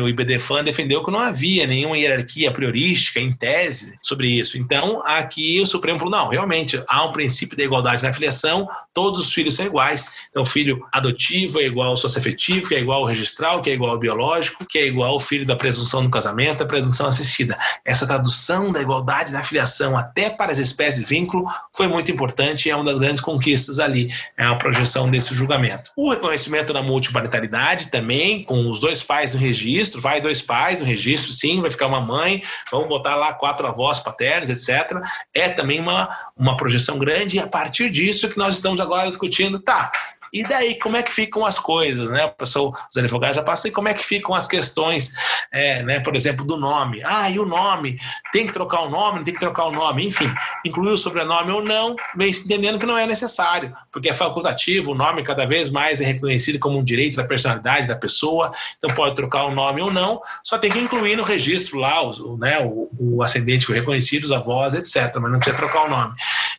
o 0.01 0.09
IBDFAN 0.09 0.65
defendeu 0.65 1.05
que 1.05 1.11
não 1.11 1.19
havia 1.19 1.67
nenhuma 1.67 1.99
hierarquia 1.99 2.51
priorística 2.51 3.21
em 3.21 3.33
tese 3.33 3.99
sobre 4.03 4.31
isso. 4.31 4.57
Então, 4.57 5.03
aqui 5.05 5.61
o 5.61 5.67
Supremo 5.67 5.99
falou, 5.99 6.13
não, 6.13 6.29
realmente, 6.29 6.83
há 6.87 7.05
um 7.05 7.13
princípio 7.13 7.57
da 7.57 7.65
igualdade 7.65 8.03
na 8.03 8.13
filiação, 8.13 8.69
todos 8.95 9.21
os 9.21 9.33
filhos 9.33 9.55
são 9.55 9.67
iguais. 9.67 10.09
Então, 10.31 10.43
o 10.43 10.47
filho 10.47 10.87
adotivo 10.93 11.61
é 11.61 11.65
igual 11.65 11.91
ao 11.91 11.97
socioafetivo, 11.97 12.69
que 12.69 12.75
é 12.75 12.81
igual 12.81 13.01
ao 13.01 13.07
registral, 13.07 13.61
que 13.61 13.71
é 13.71 13.75
igual 13.75 13.93
ao 13.93 13.99
biológico, 13.99 14.65
que 14.65 14.79
é 14.79 14.87
igual 14.87 15.13
ao 15.13 15.21
filho 15.21 15.45
da 15.45 15.57
presunção 15.57 16.03
do 16.03 16.11
casamento, 16.11 16.59
da 16.59 16.67
presunção 16.67 17.07
assistida. 17.07 17.59
Essa 17.85 18.07
tradução 18.07 18.73
da 18.73 18.81
igualdade 18.81 19.33
na 19.33 19.43
filiação 19.43 19.97
até 19.97 20.31
para 20.31 20.53
as 20.53 20.59
espécies 20.59 21.01
de 21.01 21.07
vínculo 21.07 21.47
foi 21.75 21.89
muito 21.89 22.11
importante 22.11 22.67
e 22.67 22.71
é 22.71 22.77
uma 22.77 22.85
das 22.85 22.99
grandes 22.99 23.21
conquistas 23.21 23.79
ali, 23.79 24.09
é 24.37 24.45
a 24.45 24.55
projeção 24.55 24.96
desse 25.05 25.35
julgamento. 25.35 25.91
O 25.95 26.11
reconhecimento 26.11 26.73
da 26.73 26.83
multiparentalidade 26.83 27.91
também, 27.91 28.43
com 28.43 28.71
os 28.71 28.81
dois 28.81 29.03
pais 29.03 29.35
no 29.35 29.41
registro, 29.41 30.01
vai 30.01 30.21
dois 30.21 30.41
pais 30.41 30.81
no 30.81 30.87
registro, 30.87 31.33
sim, 31.33 31.61
vai 31.61 31.71
ficar 31.71 31.87
uma 31.87 32.01
mãe, 32.01 32.43
vamos 32.73 32.89
botar 32.89 33.15
lá 33.17 33.35
quatro 33.35 33.67
avós 33.67 34.01
paternos, 34.01 34.49
etc. 34.49 34.99
É 35.35 35.51
também 35.51 35.79
uma, 35.79 36.09
uma 36.37 36.57
projeção 36.57 36.99
grande 36.99 37.37
e 37.37 37.41
a 37.41 37.47
partir 37.47 37.91
disso 37.91 38.29
que 38.29 38.39
nós 38.39 38.55
estamos 38.55 38.81
agora 38.81 39.09
discutindo, 39.09 39.61
tá, 39.61 39.93
e 40.41 40.45
daí, 40.45 40.79
como 40.79 40.97
é 40.97 41.03
que 41.03 41.13
ficam 41.13 41.45
as 41.45 41.59
coisas, 41.59 42.09
né? 42.09 42.25
O 42.25 42.33
pessoal, 42.33 42.77
os 42.91 42.97
advogados 42.97 43.37
já 43.37 43.43
passam, 43.43 43.71
e 43.71 43.73
como 43.73 43.89
é 43.89 43.95
que 43.95 44.05
ficam 44.05 44.35
as 44.35 44.47
questões, 44.47 45.13
é, 45.53 45.83
né? 45.83 46.01
Por 46.01 46.15
exemplo, 46.15 46.45
do 46.45 46.57
nome. 46.57 47.03
Ah, 47.05 47.31
e 47.31 47.39
o 47.39 47.47
nome? 47.47 47.99
Tem 48.33 48.47
que 48.47 48.53
trocar 48.53 48.83
o 48.83 48.91
nome, 48.91 49.19
não 49.19 49.25
tem 49.25 49.35
que 49.35 49.41
trocar 49.41 49.67
o 49.67 49.73
nome? 49.73 50.07
Enfim, 50.07 50.33
incluir 50.65 50.91
o 50.91 50.99
sobrenome 50.99 51.51
ou 51.53 51.63
não, 51.63 51.97
vem 52.17 52.31
entendendo 52.31 52.79
que 52.79 52.87
não 52.87 52.99
é 52.99 53.07
necessário, 53.07 53.75
porque 53.91 54.09
é 54.09 54.15
facultativo, 54.15 54.93
o 54.93 54.95
nome 54.95 55.23
cada 55.23 55.47
vez 55.47 55.71
mais 55.71 56.01
é 56.01 56.05
reconhecido 56.05 56.59
como 56.59 56.79
um 56.79 56.85
direito 56.85 57.17
da 57.17 57.25
personalidade 57.25 57.89
da 57.89 57.97
pessoa, 57.97 58.53
então 58.77 58.95
pode 58.95 59.15
trocar 59.15 59.45
o 59.45 59.55
nome 59.55 59.81
ou 59.81 59.91
não, 59.91 60.21
só 60.45 60.59
tem 60.59 60.71
que 60.71 60.79
incluir 60.79 61.17
no 61.17 61.23
registro 61.23 61.79
lá 61.79 62.03
o, 62.03 62.37
né, 62.37 62.61
o, 62.61 62.89
o 62.99 63.23
ascendente 63.23 63.71
reconhecido, 63.73 64.25
os 64.25 64.33
avós, 64.33 64.75
etc., 64.75 65.17
mas 65.17 65.33
não 65.33 65.39
precisa 65.39 65.57
trocar 65.57 65.87
o 65.87 65.91
nome. 65.91 66.15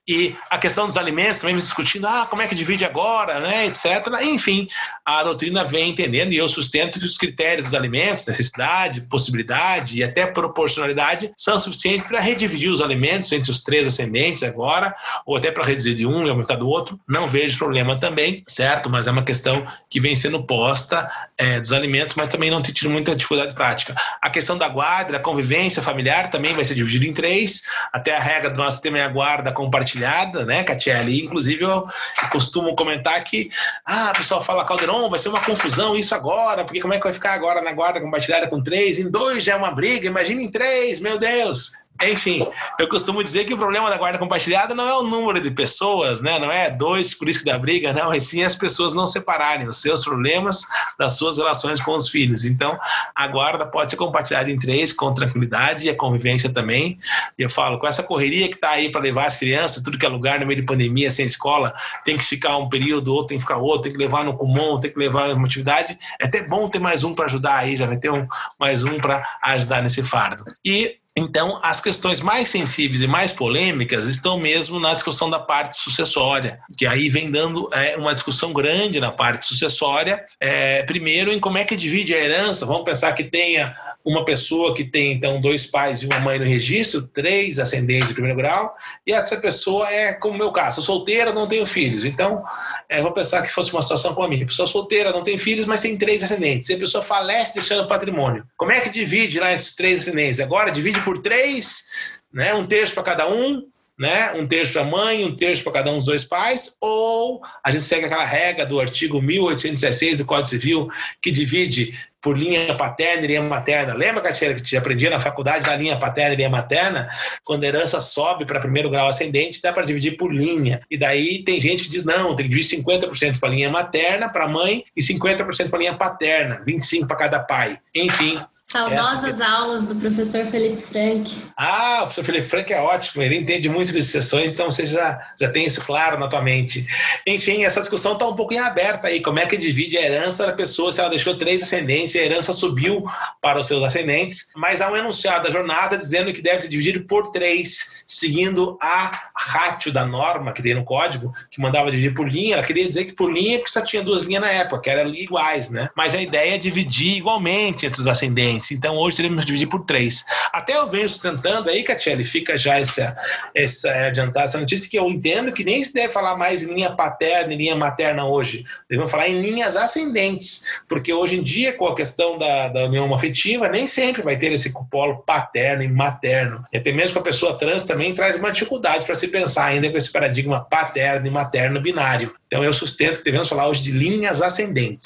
E 0.07 0.35
a 0.49 0.57
questão 0.57 0.87
dos 0.87 0.95
alimentos, 0.95 1.39
também 1.39 1.55
discutindo, 1.55 2.07
ah, 2.07 2.25
como 2.29 2.41
é 2.41 2.47
que 2.47 2.55
divide 2.55 2.85
agora, 2.85 3.39
né? 3.41 3.66
Etc. 3.67 4.07
Enfim, 4.21 4.67
a 5.05 5.23
doutrina 5.23 5.63
vem 5.63 5.89
entendendo 5.89 6.33
e 6.33 6.37
eu 6.37 6.47
sustento 6.49 6.99
que 6.99 7.05
os 7.05 7.17
critérios 7.17 7.67
dos 7.67 7.75
alimentos, 7.75 8.25
necessidade, 8.25 9.01
possibilidade 9.01 9.97
e 9.97 10.03
até 10.03 10.25
proporcionalidade 10.27 11.31
são 11.37 11.59
suficientes 11.59 12.07
para 12.07 12.19
redividir 12.19 12.71
os 12.71 12.81
alimentos 12.81 13.31
entre 13.31 13.51
os 13.51 13.61
três 13.61 13.87
ascendentes 13.87 14.43
agora, 14.43 14.95
ou 15.25 15.37
até 15.37 15.51
para 15.51 15.63
reduzir 15.63 15.95
de 15.95 16.05
um 16.05 16.25
e 16.25 16.29
aumentar 16.29 16.55
do 16.55 16.67
outro. 16.67 16.99
Não 17.07 17.27
vejo 17.27 17.57
problema 17.57 17.99
também, 17.99 18.43
certo? 18.47 18.89
Mas 18.89 19.07
é 19.07 19.11
uma 19.11 19.23
questão 19.23 19.65
que 19.89 19.99
vem 19.99 20.15
sendo 20.15 20.43
posta 20.43 21.09
é, 21.37 21.59
dos 21.59 21.71
alimentos, 21.71 22.15
mas 22.15 22.29
também 22.29 22.49
não 22.49 22.61
tem 22.61 22.73
tido 22.73 22.89
muita 22.89 23.15
dificuldade 23.15 23.53
prática. 23.53 23.95
A 24.21 24.29
questão 24.29 24.57
da 24.57 24.67
guarda, 24.67 25.17
a 25.17 25.19
convivência 25.19 25.81
familiar 25.81 26.29
também 26.29 26.53
vai 26.53 26.65
ser 26.65 26.75
dividida 26.75 27.05
em 27.05 27.13
três. 27.13 27.63
Até 27.91 28.15
a 28.15 28.19
regra 28.19 28.49
do 28.49 28.57
nosso 28.57 28.77
sistema 28.77 28.99
é 28.99 29.03
a 29.03 29.07
guarda 29.07 29.51
compartilhada, 29.51 30.45
né, 30.45 30.63
Catiele? 30.63 31.23
Inclusive, 31.23 31.63
eu 31.63 31.87
costumo 32.31 32.75
comentar 32.75 33.23
que 33.23 33.46
ah, 33.85 34.11
o 34.13 34.17
pessoal 34.17 34.41
fala 34.41 34.65
Calderon, 34.65 35.09
vai 35.09 35.19
ser 35.19 35.29
uma 35.29 35.43
confusão 35.43 35.95
isso 35.95 36.13
agora, 36.13 36.63
porque 36.63 36.81
como 36.81 36.93
é 36.93 36.97
que 36.97 37.03
vai 37.03 37.13
ficar 37.13 37.33
agora 37.33 37.61
na 37.61 37.71
guarda 37.71 38.01
compartilhada 38.01 38.47
com 38.47 38.61
três? 38.61 38.99
Em 38.99 39.09
dois 39.09 39.43
já 39.43 39.53
é 39.53 39.55
uma 39.55 39.71
briga, 39.71 40.07
imagina 40.07 40.41
em 40.41 40.51
três, 40.51 40.99
meu 40.99 41.17
Deus. 41.17 41.73
Enfim, 42.03 42.45
eu 42.79 42.87
costumo 42.87 43.23
dizer 43.23 43.45
que 43.45 43.53
o 43.53 43.57
problema 43.57 43.89
da 43.89 43.97
guarda 43.97 44.19
compartilhada 44.19 44.75
não 44.75 44.87
é 44.87 44.93
o 44.97 45.03
número 45.03 45.41
de 45.41 45.49
pessoas, 45.49 46.21
né? 46.21 46.37
não 46.39 46.51
é 46.51 46.69
dois, 46.69 47.13
por 47.13 47.27
isso 47.27 47.39
que 47.39 47.45
dá 47.45 47.57
briga, 47.57 47.91
não, 47.91 48.13
e 48.13 48.21
sim 48.21 48.43
as 48.43 48.55
pessoas 48.55 48.93
não 48.93 49.07
separarem 49.07 49.67
os 49.67 49.81
seus 49.81 50.03
problemas 50.03 50.61
das 50.97 51.13
suas 51.13 51.37
relações 51.37 51.81
com 51.81 51.95
os 51.95 52.09
filhos. 52.09 52.45
Então, 52.45 52.77
a 53.15 53.27
guarda 53.27 53.65
pode 53.65 53.91
ser 53.91 53.97
compartilhada 53.97 54.51
em 54.51 54.59
três, 54.59 54.93
com 54.93 55.13
tranquilidade, 55.13 55.87
e 55.87 55.89
a 55.89 55.95
convivência 55.95 56.49
também. 56.49 56.99
E 57.37 57.41
eu 57.41 57.49
falo, 57.49 57.79
com 57.79 57.87
essa 57.87 58.03
correria 58.03 58.47
que 58.47 58.55
está 58.55 58.71
aí 58.71 58.91
para 58.91 59.01
levar 59.01 59.25
as 59.25 59.37
crianças, 59.37 59.83
tudo 59.83 59.97
que 59.97 60.05
é 60.05 60.09
lugar 60.09 60.39
no 60.39 60.45
meio 60.45 60.59
de 60.59 60.65
pandemia, 60.65 61.09
sem 61.09 61.25
escola, 61.25 61.73
tem 62.05 62.17
que 62.17 62.23
ficar 62.23 62.57
um 62.57 62.69
período, 62.69 63.13
outro 63.13 63.27
tem 63.27 63.37
que 63.37 63.43
ficar 63.43 63.57
outro, 63.57 63.83
tem 63.83 63.91
que 63.91 63.97
levar 63.97 64.23
no 64.23 64.37
comum, 64.37 64.79
tem 64.79 64.91
que 64.91 64.99
levar 64.99 65.33
uma 65.33 65.45
atividade. 65.45 65.97
É 66.21 66.27
até 66.27 66.43
bom 66.43 66.69
ter 66.69 66.79
mais 66.79 67.03
um 67.03 67.13
para 67.13 67.25
ajudar 67.25 67.57
aí, 67.57 67.75
já 67.75 67.85
vai 67.85 67.97
ter 67.97 68.11
um, 68.11 68.27
mais 68.59 68.83
um 68.83 68.97
para 68.97 69.27
ajudar 69.41 69.81
nesse 69.81 70.03
fardo. 70.03 70.43
E 70.63 70.97
então, 71.19 71.59
as 71.63 71.81
questões 71.81 72.21
mais 72.21 72.47
sensíveis 72.47 73.01
e 73.01 73.07
mais 73.07 73.31
polêmicas 73.31 74.05
estão 74.05 74.39
mesmo 74.39 74.79
na 74.79 74.93
discussão 74.93 75.31
da 75.31 75.39
parte 75.39 75.75
sucessória, 75.75 76.59
que 76.77 76.85
aí 76.85 77.09
vem 77.09 77.31
dando 77.31 77.67
é, 77.73 77.97
uma 77.97 78.13
discussão 78.13 78.53
grande 78.53 78.99
na 78.99 79.11
parte 79.11 79.43
sucessória. 79.43 80.23
É, 80.39 80.83
primeiro, 80.83 81.31
em 81.31 81.39
como 81.39 81.57
é 81.57 81.65
que 81.65 81.75
divide 81.75 82.13
a 82.13 82.19
herança. 82.19 82.67
Vamos 82.67 82.83
pensar 82.83 83.13
que 83.13 83.23
tenha 83.23 83.75
uma 84.05 84.23
pessoa 84.23 84.75
que 84.75 84.83
tem, 84.83 85.11
então, 85.13 85.41
dois 85.41 85.65
pais 85.65 86.03
e 86.03 86.05
uma 86.05 86.19
mãe 86.19 86.37
no 86.37 86.45
registro, 86.45 87.07
três 87.07 87.57
ascendentes 87.57 88.09
de 88.09 88.13
primeiro 88.13 88.37
grau, 88.37 88.73
e 89.05 89.11
essa 89.11 89.35
pessoa 89.37 89.91
é, 89.91 90.13
como 90.13 90.35
o 90.35 90.37
meu 90.37 90.51
caso, 90.51 90.81
sou 90.83 90.97
solteira, 90.97 91.33
não 91.33 91.47
tenho 91.47 91.65
filhos. 91.65 92.05
Então, 92.05 92.43
é, 92.87 93.01
vou 93.01 93.11
pensar 93.11 93.41
que 93.41 93.49
fosse 93.49 93.73
uma 93.73 93.81
situação 93.81 94.13
como 94.13 94.27
a 94.27 94.29
minha. 94.29 94.45
Pessoa 94.45 94.67
solteira, 94.67 95.11
não 95.11 95.23
tem 95.23 95.37
filhos, 95.37 95.65
mas 95.65 95.81
tem 95.81 95.97
três 95.97 96.23
ascendentes. 96.23 96.69
E 96.69 96.75
a 96.75 96.77
pessoa 96.77 97.03
falece 97.03 97.55
deixando 97.55 97.87
patrimônio. 97.87 98.45
Como 98.55 98.71
é 98.71 98.79
que 98.79 98.89
divide 98.89 99.39
lá 99.39 99.51
esses 99.51 99.73
três 99.73 100.01
ascendentes? 100.01 100.39
Agora, 100.39 100.71
divide 100.71 101.01
por 101.07 101.19
três, 101.19 101.85
né, 102.33 102.53
um 102.53 102.67
terço 102.67 102.93
para 102.93 103.03
cada 103.03 103.29
um, 103.29 103.63
né? 103.97 104.33
Um 104.33 104.45
terço 104.45 104.73
para 104.73 104.81
a 104.81 104.85
mãe, 104.85 105.25
um 105.25 105.35
terço 105.35 105.63
para 105.63 105.71
cada 105.71 105.91
um 105.91 105.95
dos 105.95 106.05
dois 106.05 106.23
pais, 106.23 106.75
ou 106.79 107.41
a 107.63 107.71
gente 107.71 107.83
segue 107.83 108.05
aquela 108.05 108.25
regra 108.25 108.65
do 108.65 108.79
artigo 108.79 109.21
1816 109.21 110.17
do 110.17 110.25
Código 110.25 110.49
Civil 110.49 110.87
que 111.19 111.31
divide 111.31 111.97
por 112.21 112.37
linha 112.37 112.75
paterna 112.75 113.23
e 113.23 113.27
linha 113.27 113.41
materna. 113.41 113.93
Lembra, 113.93 114.21
Catiana, 114.21 114.53
que 114.53 114.61
te 114.61 114.75
aprendia 114.75 115.09
na 115.09 115.19
faculdade 115.19 115.65
da 115.65 115.75
linha 115.75 115.97
paterna 115.97 116.33
e 116.33 116.35
linha 116.35 116.49
materna? 116.49 117.09
Quando 117.43 117.63
a 117.63 117.67
herança 117.67 118.01
sobe 118.01 118.45
para 118.45 118.59
primeiro 118.59 118.89
grau 118.89 119.07
ascendente, 119.07 119.61
dá 119.61 119.71
para 119.71 119.85
dividir 119.85 120.17
por 120.17 120.31
linha. 120.31 120.81
E 120.91 120.97
daí 120.97 121.41
tem 121.43 121.59
gente 121.59 121.85
que 121.85 121.89
diz, 121.89 122.03
não, 122.03 122.35
tem 122.35 122.47
que 122.47 122.55
dividir 122.55 122.83
50% 122.83 123.39
para 123.39 123.49
a 123.49 123.51
linha 123.51 123.69
materna, 123.69 124.29
para 124.29 124.43
a 124.43 124.47
mãe, 124.47 124.83
e 124.95 125.01
50% 125.01 125.69
para 125.69 125.77
a 125.77 125.79
linha 125.79 125.95
paterna, 125.95 126.61
25% 126.67 127.07
para 127.07 127.15
cada 127.15 127.39
pai. 127.39 127.79
Enfim, 127.95 128.39
Saudosas 128.69 129.39
é, 129.39 129.45
aulas 129.45 129.85
do 129.85 129.95
professor 129.95 130.45
Felipe 130.45 130.81
Frank. 130.81 131.33
Ah, 131.55 131.99
o 131.99 132.03
professor 132.03 132.25
Felipe 132.25 132.49
Frank 132.49 132.73
é 132.73 132.81
ótimo, 132.81 133.23
ele 133.23 133.37
entende 133.37 133.69
muito 133.69 133.93
de 133.93 134.03
sucessões, 134.03 134.53
então 134.53 134.69
você 134.69 134.85
já, 134.85 135.25
já 135.39 135.49
tem 135.49 135.65
isso 135.65 135.79
claro 135.85 136.19
na 136.19 136.27
tua 136.27 136.41
mente. 136.41 136.85
Enfim, 137.25 137.63
essa 137.63 137.79
discussão 137.79 138.11
está 138.11 138.27
um 138.27 138.35
pouco 138.35 138.53
em 138.53 138.59
aberta 138.59 139.07
aí, 139.07 139.21
como 139.21 139.39
é 139.39 139.45
que 139.45 139.55
divide 139.55 139.97
a 139.97 140.01
herança 140.01 140.45
da 140.45 140.51
pessoa, 140.51 140.91
se 140.91 140.99
ela 140.99 141.09
deixou 141.09 141.37
três 141.37 141.63
ascendentes 141.63 142.15
e 142.15 142.19
a 142.19 142.23
herança 142.23 142.51
subiu 142.51 143.05
para 143.41 143.57
os 143.57 143.67
seus 143.67 143.81
ascendentes, 143.81 144.51
mas 144.53 144.81
há 144.81 144.91
um 144.91 144.97
enunciado 144.97 145.45
da 145.45 145.49
jornada 145.49 145.97
dizendo 145.97 146.33
que 146.33 146.41
deve 146.41 146.59
ser 146.59 146.67
dividido 146.67 147.05
por 147.07 147.31
três, 147.31 148.03
seguindo 148.05 148.77
a 148.81 149.29
ratio 149.33 149.93
da 149.93 150.05
norma 150.05 150.51
que 150.51 150.61
tem 150.61 150.75
no 150.75 150.83
código, 150.83 151.31
que 151.49 151.61
mandava 151.61 151.89
dividir 151.89 152.13
por 152.13 152.27
linha, 152.27 152.55
ela 152.55 152.63
queria 152.65 152.85
dizer 152.85 153.05
que 153.05 153.13
por 153.13 153.31
linha 153.31 153.59
porque 153.59 153.71
só 153.71 153.79
tinha 153.79 154.03
duas 154.03 154.23
linhas 154.23 154.41
na 154.41 154.51
época, 154.51 154.81
que 154.81 154.89
eram 154.89 155.15
iguais, 155.15 155.69
né? 155.69 155.89
Mas 155.95 156.13
a 156.13 156.21
ideia 156.21 156.55
é 156.55 156.57
dividir 156.57 157.15
igualmente 157.15 157.85
entre 157.85 158.01
os 158.01 158.07
ascendentes 158.07 158.56
então 158.71 158.95
hoje 158.95 159.17
teremos 159.17 159.41
que 159.41 159.47
dividir 159.47 159.67
por 159.67 159.85
três. 159.85 160.25
Até 160.51 160.77
eu 160.77 160.87
venho 160.87 161.07
sustentando 161.07 161.69
aí, 161.69 161.83
Catiele, 161.83 162.23
fica 162.23 162.57
já 162.57 162.79
essa, 162.79 163.15
essa 163.55 163.89
adiantar 164.07 164.43
essa 164.45 164.59
notícia 164.59 164.89
que 164.89 164.97
eu 164.97 165.07
entendo 165.07 165.51
que 165.51 165.63
nem 165.63 165.83
se 165.83 165.93
deve 165.93 166.13
falar 166.13 166.37
mais 166.37 166.63
em 166.63 166.73
linha 166.73 166.91
paterna 166.91 167.53
e 167.53 167.57
linha 167.57 167.75
materna 167.75 168.25
hoje. 168.25 168.65
Devemos 168.89 169.11
falar 169.11 169.29
em 169.29 169.41
linhas 169.41 169.75
ascendentes, 169.75 170.65
porque 170.87 171.13
hoje 171.13 171.37
em 171.37 171.43
dia, 171.43 171.73
com 171.73 171.87
a 171.87 171.95
questão 171.95 172.37
da, 172.37 172.69
da 172.69 172.85
união 172.85 173.13
afetiva, 173.13 173.67
nem 173.67 173.87
sempre 173.87 174.21
vai 174.21 174.37
ter 174.37 174.51
esse 174.51 174.73
polo 174.89 175.17
paterno 175.19 175.83
e 175.83 175.87
materno. 175.87 176.63
E 176.71 176.77
até 176.77 176.91
mesmo 176.91 177.13
com 177.13 177.19
a 177.19 177.23
pessoa 177.23 177.57
trans 177.57 177.83
também 177.83 178.13
traz 178.13 178.35
uma 178.35 178.51
dificuldade 178.51 179.05
para 179.05 179.15
se 179.15 179.27
pensar 179.27 179.65
ainda 179.65 179.89
com 179.89 179.97
esse 179.97 180.11
paradigma 180.11 180.63
paterno 180.63 181.27
e 181.27 181.29
materno 181.29 181.81
binário. 181.81 182.33
Então 182.47 182.63
eu 182.63 182.73
sustento 182.73 183.17
que 183.17 183.25
devemos 183.25 183.49
falar 183.49 183.67
hoje 183.67 183.83
de 183.83 183.91
linhas 183.91 184.41
ascendentes, 184.41 185.05